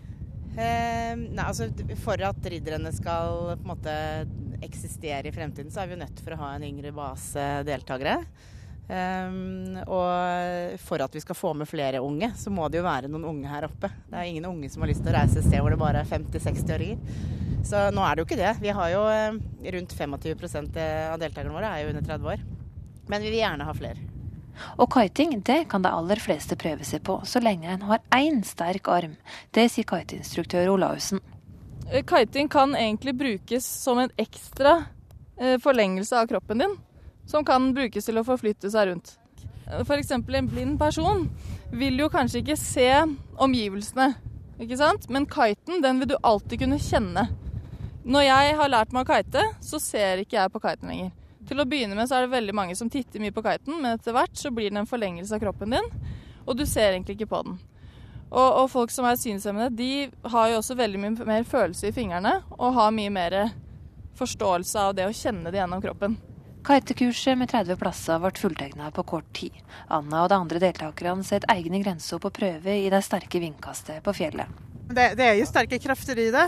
Eh, 0.58 1.14
nei, 1.14 1.44
altså 1.46 1.70
For 2.02 2.22
at 2.26 2.46
ridderne 2.50 2.92
skal 2.96 3.58
på 3.58 3.66
en 3.66 3.72
måte 3.72 3.96
eksistere 4.66 5.30
i 5.30 5.34
fremtiden, 5.34 5.72
så 5.74 5.84
er 5.84 5.92
vi 5.92 6.00
nødt 6.00 6.22
for 6.24 6.34
å 6.34 6.40
ha 6.42 6.54
en 6.56 6.66
yngre 6.66 6.94
base 6.96 7.44
deltakere. 7.68 8.20
Um, 8.88 9.76
og 9.84 10.78
for 10.80 11.04
at 11.04 11.14
vi 11.14 11.20
skal 11.20 11.36
få 11.36 11.52
med 11.60 11.68
flere 11.68 12.00
unge, 12.00 12.32
så 12.40 12.54
må 12.54 12.70
det 12.72 12.80
jo 12.80 12.88
være 12.88 13.12
noen 13.12 13.28
unge 13.34 13.52
her 13.52 13.68
oppe. 13.68 13.92
Det 14.08 14.16
er 14.16 14.32
ingen 14.32 14.48
unge 14.50 14.72
som 14.72 14.82
har 14.84 14.94
lyst 14.94 15.04
til 15.04 15.12
å 15.12 15.18
reise 15.18 15.42
et 15.42 15.50
sted 15.50 15.62
hvor 15.62 15.76
det 15.76 15.82
bare 15.82 16.02
er 16.02 16.10
50-60-åringer. 16.10 17.24
Så 17.68 17.88
nå 17.92 18.06
er 18.06 18.16
det 18.16 18.24
jo 18.24 18.30
ikke 18.30 18.40
det. 18.40 18.54
Vi 18.64 18.76
har 18.80 18.94
jo 18.96 19.04
uh, 19.06 19.40
rundt 19.78 19.98
25% 20.00 20.84
av 21.12 21.20
deltakerne 21.22 21.58
våre 21.58 21.74
er 21.74 21.84
jo 21.84 21.94
under 21.94 22.14
30 22.14 22.32
år. 22.34 22.46
Men 23.12 23.24
vi 23.24 23.34
vil 23.34 23.44
gjerne 23.44 23.68
ha 23.68 23.76
flere. 23.76 24.17
Og 24.78 24.90
kiting 24.94 25.38
det 25.46 25.64
kan 25.72 25.86
de 25.86 25.92
aller 25.94 26.22
fleste 26.22 26.58
prøve 26.60 26.86
seg 26.88 27.04
på, 27.08 27.20
så 27.26 27.42
lenge 27.44 27.70
en 27.72 27.86
har 27.90 28.04
én 28.16 28.44
sterk 28.46 28.90
arm. 28.92 29.16
Det 29.56 29.68
sier 29.72 29.88
kiteinstruktør 29.88 30.74
Olaussen. 30.74 31.22
Eh, 31.92 32.04
kiting 32.04 32.50
kan 32.52 32.76
egentlig 32.76 33.16
brukes 33.18 33.66
som 33.66 34.00
en 34.02 34.12
ekstra 34.20 34.80
uh, 34.82 35.58
forlengelse 35.64 36.18
av 36.18 36.28
kroppen 36.28 36.66
din 36.66 36.78
som 37.28 37.46
kan 37.46 37.74
brukes 37.76 38.08
til 38.08 38.20
å 38.20 38.26
forflytte 38.28 38.72
seg 38.72 38.92
rundt. 38.92 39.18
F.eks. 39.68 40.12
en 40.12 40.24
blind 40.24 40.78
person 40.80 41.26
vil 41.76 42.00
jo 42.00 42.08
kanskje 42.12 42.40
ikke 42.40 42.56
se 42.60 42.88
omgivelsene, 43.44 44.14
ikke 44.64 44.78
sant? 44.80 45.10
men 45.12 45.28
kiten 45.28 45.84
den 45.84 46.00
vil 46.00 46.14
du 46.14 46.18
alltid 46.24 46.64
kunne 46.64 46.80
kjenne. 46.80 47.28
Når 48.08 48.24
jeg 48.24 48.56
har 48.62 48.72
lært 48.72 48.94
meg 48.96 49.04
å 49.04 49.18
kite, 49.18 49.44
så 49.60 49.80
ser 49.84 50.24
ikke 50.24 50.38
jeg 50.40 50.54
på 50.54 50.64
kiten 50.64 50.94
lenger. 50.94 51.12
Til 51.48 51.64
å 51.64 51.68
begynne 51.68 51.96
med 51.96 52.10
så 52.10 52.18
er 52.18 52.26
det 52.26 52.36
veldig 52.36 52.56
mange 52.58 52.76
som 52.76 52.90
titter 52.92 53.24
mye 53.24 53.36
på 53.36 53.44
kiten, 53.46 53.80
men 53.80 53.96
etter 53.96 54.16
hvert 54.16 54.36
så 54.36 54.52
blir 54.52 54.72
den 54.72 54.82
en 54.84 54.90
forlengelse 54.90 55.36
av 55.36 55.44
kroppen 55.44 55.76
din, 55.78 55.92
og 56.46 56.58
du 56.60 56.66
ser 56.68 56.92
egentlig 56.92 57.18
ikke 57.18 57.32
på 57.32 57.44
den. 57.48 57.60
Og, 58.28 58.48
og 58.64 58.66
folk 58.72 58.92
som 58.92 59.08
er 59.08 59.20
synshemmede, 59.20 59.72
de 59.80 59.92
har 60.28 60.50
jo 60.52 60.60
også 60.60 60.76
veldig 60.76 61.04
mye 61.04 61.28
mer 61.30 61.48
følelse 61.48 61.88
i 61.88 61.96
fingrene, 61.96 62.42
og 62.58 62.76
har 62.76 62.96
mye 62.96 63.14
mer 63.14 63.38
forståelse 64.18 64.90
av 64.90 64.98
det 64.98 65.08
å 65.08 65.16
kjenne 65.16 65.54
det 65.54 65.62
gjennom 65.62 65.84
kroppen. 65.84 66.18
Kitekurset 66.68 67.38
med 67.40 67.48
30 67.48 67.78
plasser 67.80 68.20
ble 68.20 68.34
fulltegna 68.36 68.90
på 68.92 69.06
kort 69.08 69.28
tid. 69.38 69.56
Anna 69.94 70.26
og 70.26 70.32
de 70.34 70.40
andre 70.42 70.60
deltakerne 70.60 71.24
setter 71.24 71.48
egne 71.54 71.80
grenser 71.80 72.20
på 72.20 72.34
prøve 72.36 72.74
i 72.76 72.90
det 72.92 73.00
sterke 73.06 73.40
vindkastet 73.40 74.02
på 74.04 74.16
fjellet. 74.18 74.52
Det, 74.88 75.14
det 75.20 75.30
er 75.30 75.38
jo 75.40 75.48
sterke 75.48 75.80
krefter 75.80 76.20
i 76.20 76.28
det. 76.34 76.48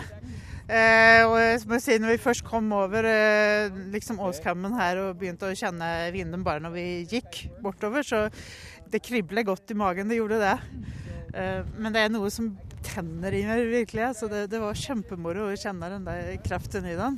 Eh, 0.69 1.23
og 1.25 1.39
som 1.63 1.71
jeg 1.73 1.81
sier, 1.81 2.01
når 2.01 2.13
vi 2.13 2.21
først 2.21 2.43
kom 2.45 2.67
over 2.77 3.05
eh, 3.09 3.73
liksom 3.89 4.19
Åskammen 4.21 4.75
her 4.77 4.99
og 5.01 5.15
begynte 5.17 5.49
å 5.49 5.57
kjenne 5.57 5.87
vinden 6.13 6.43
bare 6.45 6.61
når 6.61 6.75
vi 6.75 6.85
gikk 7.09 7.39
bortover, 7.63 8.05
så 8.05 8.27
det 8.89 9.01
kribler 9.01 9.47
godt 9.47 9.73
i 9.73 9.77
magen. 9.79 10.11
Det 10.11 10.19
gjorde 10.19 10.37
det. 10.43 10.55
Eh, 11.33 11.63
men 11.73 11.95
det 11.95 12.03
er 12.05 12.13
noe 12.13 12.29
som 12.33 12.51
tenner 12.85 13.33
i 13.33 13.41
meg 13.49 13.65
virkelig. 13.71 14.11
Så 14.19 14.29
det, 14.29 14.45
det 14.53 14.61
var 14.61 14.77
kjempemoro 14.77 15.49
å 15.49 15.57
kjenne 15.57 15.89
den 15.95 16.05
der 16.05 16.35
kraften 16.45 16.85
i 16.85 16.97
den. 16.99 17.17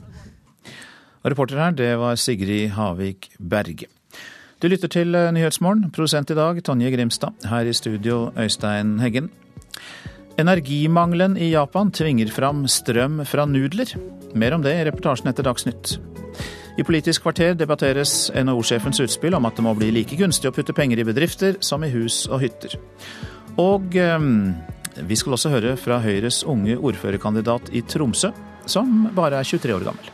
Reporter 1.28 1.60
her, 1.60 1.76
det 1.76 1.92
var 2.00 2.16
Sigrid 2.16 2.72
Havik 2.78 3.34
Berge. 3.38 3.92
Du 4.64 4.70
lytter 4.72 4.88
til 4.94 5.12
Nyhetsmorgen. 5.12 5.90
Produsent 5.92 6.32
i 6.32 6.38
dag 6.40 6.64
Tonje 6.64 6.94
Grimstad. 6.94 7.36
Her 7.52 7.68
i 7.68 7.76
studio 7.76 8.30
Øystein 8.40 8.96
Heggen. 9.04 9.28
Energimangelen 10.42 11.36
i 11.38 11.52
Japan 11.52 11.92
tvinger 11.94 12.32
fram 12.34 12.64
strøm 12.70 13.20
fra 13.30 13.46
nudler. 13.46 13.92
Mer 14.34 14.56
om 14.56 14.64
det 14.64 14.74
i 14.74 14.86
reportasjen 14.88 15.30
etter 15.30 15.46
Dagsnytt. 15.46 15.98
I 16.80 16.86
Politisk 16.88 17.26
kvarter 17.26 17.54
debatteres 17.60 18.32
NHO-sjefens 18.34 19.04
utspill 19.04 19.36
om 19.38 19.46
at 19.46 19.60
det 19.60 19.66
må 19.66 19.76
bli 19.78 19.92
like 19.94 20.18
gunstig 20.18 20.50
å 20.50 20.56
putte 20.56 20.74
penger 20.74 21.04
i 21.04 21.06
bedrifter 21.06 21.60
som 21.62 21.84
i 21.86 21.92
hus 21.94 22.24
og 22.32 22.42
hytter. 22.46 22.74
Og 23.62 24.00
eh, 24.00 24.30
vi 25.06 25.20
skal 25.20 25.38
også 25.38 25.52
høre 25.54 25.76
fra 25.78 26.00
Høyres 26.02 26.42
unge 26.50 26.80
ordførerkandidat 26.80 27.70
i 27.76 27.84
Tromsø, 27.86 28.32
som 28.66 29.12
bare 29.18 29.44
er 29.44 29.52
23 29.52 29.78
år 29.78 29.86
gammel. 29.92 30.10